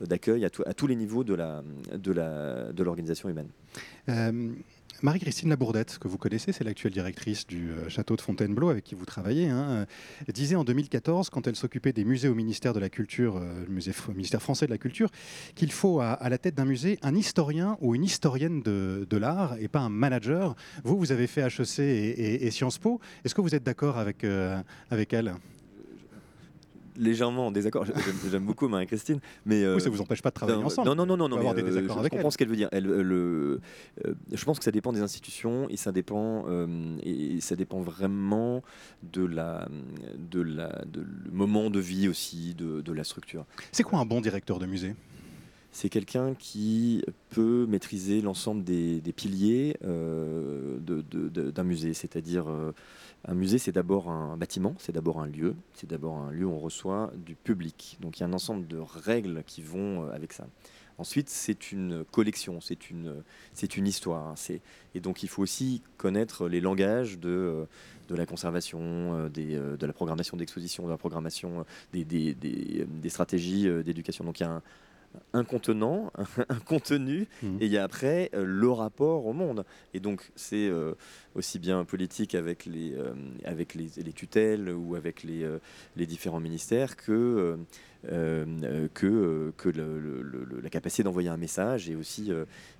d'accueil 0.00 0.44
à, 0.44 0.50
tous 0.50 0.86
les 0.86 0.96
niveaux 0.96 1.24
de 1.24 1.34
l'organisation 2.82 3.28
humaine. 3.28 3.48
Euh, 4.98 5.02
Marie-Christine 5.02 5.48
Labourdette, 5.48 5.98
que 5.98 6.08
vous 6.08 6.18
connaissez, 6.18 6.52
c'est 6.52 6.64
l'actuelle 6.64 6.92
directrice 6.92 7.46
du 7.46 7.70
euh, 7.70 7.88
château 7.88 8.16
de 8.16 8.20
Fontainebleau 8.20 8.68
avec 8.68 8.84
qui 8.84 8.94
vous 8.94 9.04
travaillez, 9.04 9.48
hein, 9.48 9.86
euh, 10.28 10.32
disait 10.32 10.56
en 10.56 10.64
2014, 10.64 11.30
quand 11.30 11.46
elle 11.46 11.56
s'occupait 11.56 11.92
des 11.92 12.04
musées 12.04 12.28
au 12.28 12.34
ministère 12.34 12.72
de 12.72 12.80
la 12.80 12.88
Culture, 12.88 13.40
musée, 13.68 13.92
ministère 14.14 14.42
français 14.42 14.66
de 14.66 14.70
la 14.70 14.78
Culture, 14.78 15.10
qu'il 15.54 15.72
faut 15.72 16.00
à, 16.00 16.28
la 16.28 16.38
tête 16.38 16.54
d'un 16.54 16.64
musée 16.64 16.98
un 17.02 17.14
historien 17.14 17.76
ou 17.80 17.94
une 17.94 18.04
historienne 18.04 18.62
de, 18.62 19.16
l'art 19.16 19.56
et 19.58 19.68
pas 19.68 19.80
un 19.80 19.88
manager. 19.88 20.54
Vous, 20.84 20.96
vous 20.96 21.12
avez 21.12 21.26
fait 21.26 21.42
HEC 21.42 21.78
et, 21.80 22.50
Sciences 22.50 22.78
Po. 22.78 23.00
Est-ce 23.24 23.34
que 23.34 23.40
vous 23.40 23.54
êtes 23.54 23.64
d'accord 23.64 23.98
avec, 23.98 24.24
avec 24.90 25.12
elle? 25.12 25.34
Légèrement 26.98 27.46
en 27.46 27.50
désaccord. 27.50 27.84
J'aime 28.30 28.44
beaucoup 28.44 28.68
Marie-Christine, 28.68 29.20
mais 29.46 29.62
euh, 29.62 29.76
oui, 29.76 29.80
ça 29.80 29.90
vous 29.90 30.00
empêche 30.00 30.22
pas 30.22 30.30
de 30.30 30.34
travailler 30.34 30.62
ensemble. 30.62 30.88
Non, 30.88 30.94
non, 30.94 31.06
non, 31.06 31.16
non, 31.16 31.28
non. 31.28 31.38
Mais, 31.54 31.62
euh, 31.62 31.88
je, 32.02 32.08
comprends 32.08 32.30
ce 32.30 32.38
qu'elle 32.38 32.48
veut 32.48 32.56
dire. 32.56 32.68
Elle, 32.72 32.84
le, 32.84 33.60
euh, 34.04 34.14
je 34.32 34.44
pense 34.44 34.58
que 34.58 34.64
ça 34.64 34.70
dépend 34.70 34.92
des 34.92 35.00
institutions 35.00 35.68
et 35.68 35.76
ça 35.76 35.92
dépend 35.92 36.46
et 37.02 37.40
ça 37.40 37.56
dépend 37.56 37.80
vraiment 37.80 38.62
de 39.02 39.24
la, 39.24 39.68
de 40.18 40.40
la, 40.40 40.84
de 40.86 41.00
le 41.00 41.30
moment 41.30 41.70
de 41.70 41.80
vie 41.80 42.08
aussi, 42.08 42.54
de, 42.54 42.80
de 42.80 42.92
la 42.92 43.04
structure. 43.04 43.44
C'est 43.72 43.82
quoi 43.82 43.98
un 43.98 44.06
bon 44.06 44.20
directeur 44.20 44.58
de 44.58 44.66
musée? 44.66 44.94
C'est 45.70 45.90
quelqu'un 45.90 46.34
qui 46.34 47.04
peut 47.30 47.66
maîtriser 47.68 48.22
l'ensemble 48.22 48.64
des, 48.64 49.00
des, 49.00 49.12
piliers 49.12 49.76
euh, 49.84 50.78
d'un 50.80 51.62
musée, 51.62 51.92
c'est-à-dire 51.92 52.46
un 53.24 53.34
musée, 53.34 53.58
c'est 53.58 53.72
d'abord 53.72 54.10
un 54.10 54.36
bâtiment, 54.36 54.74
c'est 54.78 54.92
d'abord 54.92 55.20
un 55.20 55.26
lieu, 55.26 55.56
c'est 55.74 55.88
d'abord 55.88 56.18
un 56.18 56.30
lieu 56.30 56.46
où 56.46 56.52
on 56.52 56.58
reçoit 56.58 57.12
du 57.16 57.34
public. 57.34 57.98
Donc 58.00 58.18
il 58.18 58.20
y 58.20 58.22
a 58.24 58.26
un 58.26 58.32
ensemble 58.32 58.66
de 58.66 58.78
règles 58.78 59.42
qui 59.46 59.62
vont 59.62 60.04
euh, 60.04 60.12
avec 60.12 60.32
ça. 60.32 60.46
Ensuite, 60.98 61.28
c'est 61.28 61.70
une 61.70 62.04
collection, 62.10 62.60
c'est 62.60 62.90
une, 62.90 63.22
c'est 63.54 63.76
une 63.76 63.86
histoire. 63.86 64.36
C'est, 64.36 64.60
et 64.96 65.00
donc, 65.00 65.22
il 65.22 65.28
faut 65.28 65.42
aussi 65.42 65.80
connaître 65.96 66.48
les 66.48 66.60
langages 66.60 67.20
de, 67.20 67.28
euh, 67.28 67.64
de 68.08 68.16
la 68.16 68.26
conservation, 68.26 68.80
euh, 68.80 69.28
de 69.28 69.86
la 69.86 69.92
programmation 69.92 70.36
d'exposition, 70.36 70.86
de 70.86 70.90
la 70.90 70.96
programmation 70.96 71.64
des, 71.92 72.04
des, 72.04 72.34
des, 72.34 73.08
stratégies 73.10 73.68
d'éducation. 73.84 74.24
Donc, 74.24 74.42
un, 74.42 74.60
un 75.32 75.44
contenant, 75.44 76.12
un 76.48 76.60
contenu, 76.60 77.26
mmh. 77.42 77.56
et 77.60 77.66
il 77.66 77.72
y 77.72 77.78
a 77.78 77.84
après 77.84 78.30
euh, 78.34 78.44
le 78.44 78.70
rapport 78.70 79.26
au 79.26 79.32
monde. 79.32 79.64
Et 79.94 80.00
donc 80.00 80.30
c'est 80.36 80.68
euh, 80.68 80.94
aussi 81.34 81.58
bien 81.58 81.84
politique 81.84 82.34
avec 82.34 82.66
les, 82.66 82.92
euh, 82.94 83.12
avec 83.44 83.74
les, 83.74 83.88
tutelles 84.12 84.70
ou 84.70 84.94
avec 84.94 85.22
les, 85.22 85.46
les 85.96 86.06
différents 86.06 86.40
ministères 86.40 86.96
que, 86.96 87.56
que, 88.02 89.52
que 89.56 89.68
la 89.68 90.70
capacité 90.70 91.02
d'envoyer 91.02 91.28
un 91.28 91.36
message 91.36 91.88
et 91.88 91.94
aussi, 91.94 92.32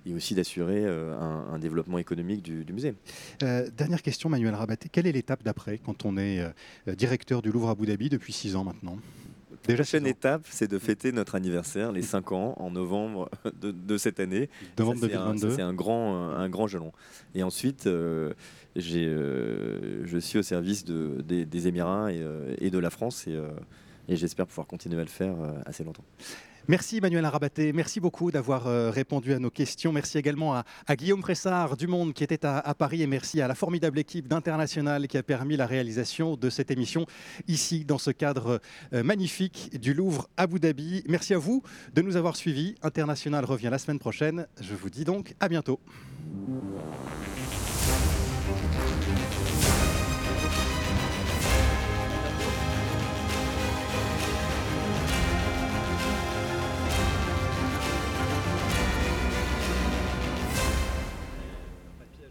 et 0.05 0.13
aussi 0.13 0.35
d'assurer 0.35 0.85
un, 0.85 1.59
développement 1.59 1.97
économique 1.97 2.41
du, 2.41 2.65
du 2.65 2.73
musée. 2.73 2.93
dernière 3.39 4.01
question, 4.01 4.29
Manuel 4.29 4.55
Rabaté. 4.55 4.89
Quelle 4.89 5.07
est 5.07 5.11
l'étape 5.11 5.43
d'après 5.43 5.77
quand 5.77 6.05
on 6.05 6.17
est 6.17 6.43
directeur 6.87 7.41
du 7.41 7.51
Louvre 7.51 7.69
à 7.69 7.71
Abu 7.71 7.85
Dhabi 7.85 8.09
depuis 8.09 8.33
six 8.33 8.55
ans 8.55 8.63
maintenant? 8.63 8.97
La 9.67 9.75
prochaine 9.75 10.07
étape, 10.07 10.45
c'est 10.49 10.69
de 10.69 10.79
fêter 10.79 11.11
notre 11.11 11.35
anniversaire, 11.35 11.91
les 11.91 12.01
5 12.01 12.31
ans, 12.31 12.53
en 12.57 12.71
novembre 12.71 13.29
de, 13.61 13.97
cette 13.97 14.19
année. 14.19 14.49
Novembre 14.77 15.01
2022. 15.01 15.51
C'est 15.51 15.61
un, 15.61 15.73
grand, 15.73 16.31
un 16.31 16.49
grand 16.49 16.67
jalon. 16.67 16.91
Et 17.35 17.43
ensuite, 17.43 17.87
euh, 17.87 18.33
euh, 18.77 20.01
je 20.05 20.17
suis 20.17 20.39
au 20.39 20.43
service 20.43 20.85
de, 20.85 21.21
des, 21.21 21.67
Émirats 21.67 22.11
et, 22.11 22.21
euh, 22.21 22.55
et, 22.59 22.69
de 22.69 22.79
la 22.79 22.89
France 22.89 23.27
et, 23.27 23.37
et 24.07 24.15
j'espère 24.15 24.47
pouvoir 24.47 24.67
continuer 24.67 24.99
à 24.99 25.03
le 25.03 25.09
faire 25.09 25.35
assez 25.65 25.83
longtemps. 25.83 26.05
Merci 26.69 27.01
Manuel 27.01 27.25
Arabaté, 27.25 27.73
merci 27.73 27.99
beaucoup 27.99 28.29
d'avoir 28.29 28.67
euh, 28.67 28.91
répondu 28.91 29.33
à 29.33 29.39
nos 29.39 29.49
questions. 29.49 29.91
Merci 29.91 30.19
également 30.19 30.53
à, 30.53 30.95
Guillaume 30.95 31.19
Pressard 31.19 31.75
du 31.75 31.87
Monde 31.87 32.13
qui 32.13 32.23
était 32.23 32.45
à, 32.45 32.75
Paris 32.75 33.01
et 33.01 33.07
merci 33.07 33.41
à 33.41 33.47
la 33.47 33.55
formidable 33.55 33.97
équipe 33.97 34.27
d'International 34.27 35.07
qui 35.07 35.17
a 35.17 35.23
permis 35.23 35.57
la 35.57 35.65
réalisation 35.65 36.35
de 36.35 36.47
cette 36.51 36.69
émission 36.69 37.07
ici 37.47 37.85
dans 37.85 37.97
ce 37.97 38.11
cadre 38.11 38.61
euh, 38.93 39.01
magnifique 39.01 39.79
du 39.81 39.95
Louvre 39.95 40.29
Abu 40.37 40.59
Dhabi. 40.59 41.03
Merci 41.09 41.33
à 41.33 41.39
vous 41.39 41.63
de 41.95 42.03
nous 42.03 42.17
avoir 42.17 42.35
suivis. 42.35 42.75
International 42.83 43.43
revient 43.45 43.69
la 43.71 43.79
semaine 43.79 43.97
prochaine. 43.97 44.45
Je 44.61 44.75
vous 44.75 44.91
dis 44.91 45.05
donc 45.05 45.33
à 45.39 45.49
bientôt. 45.49 45.79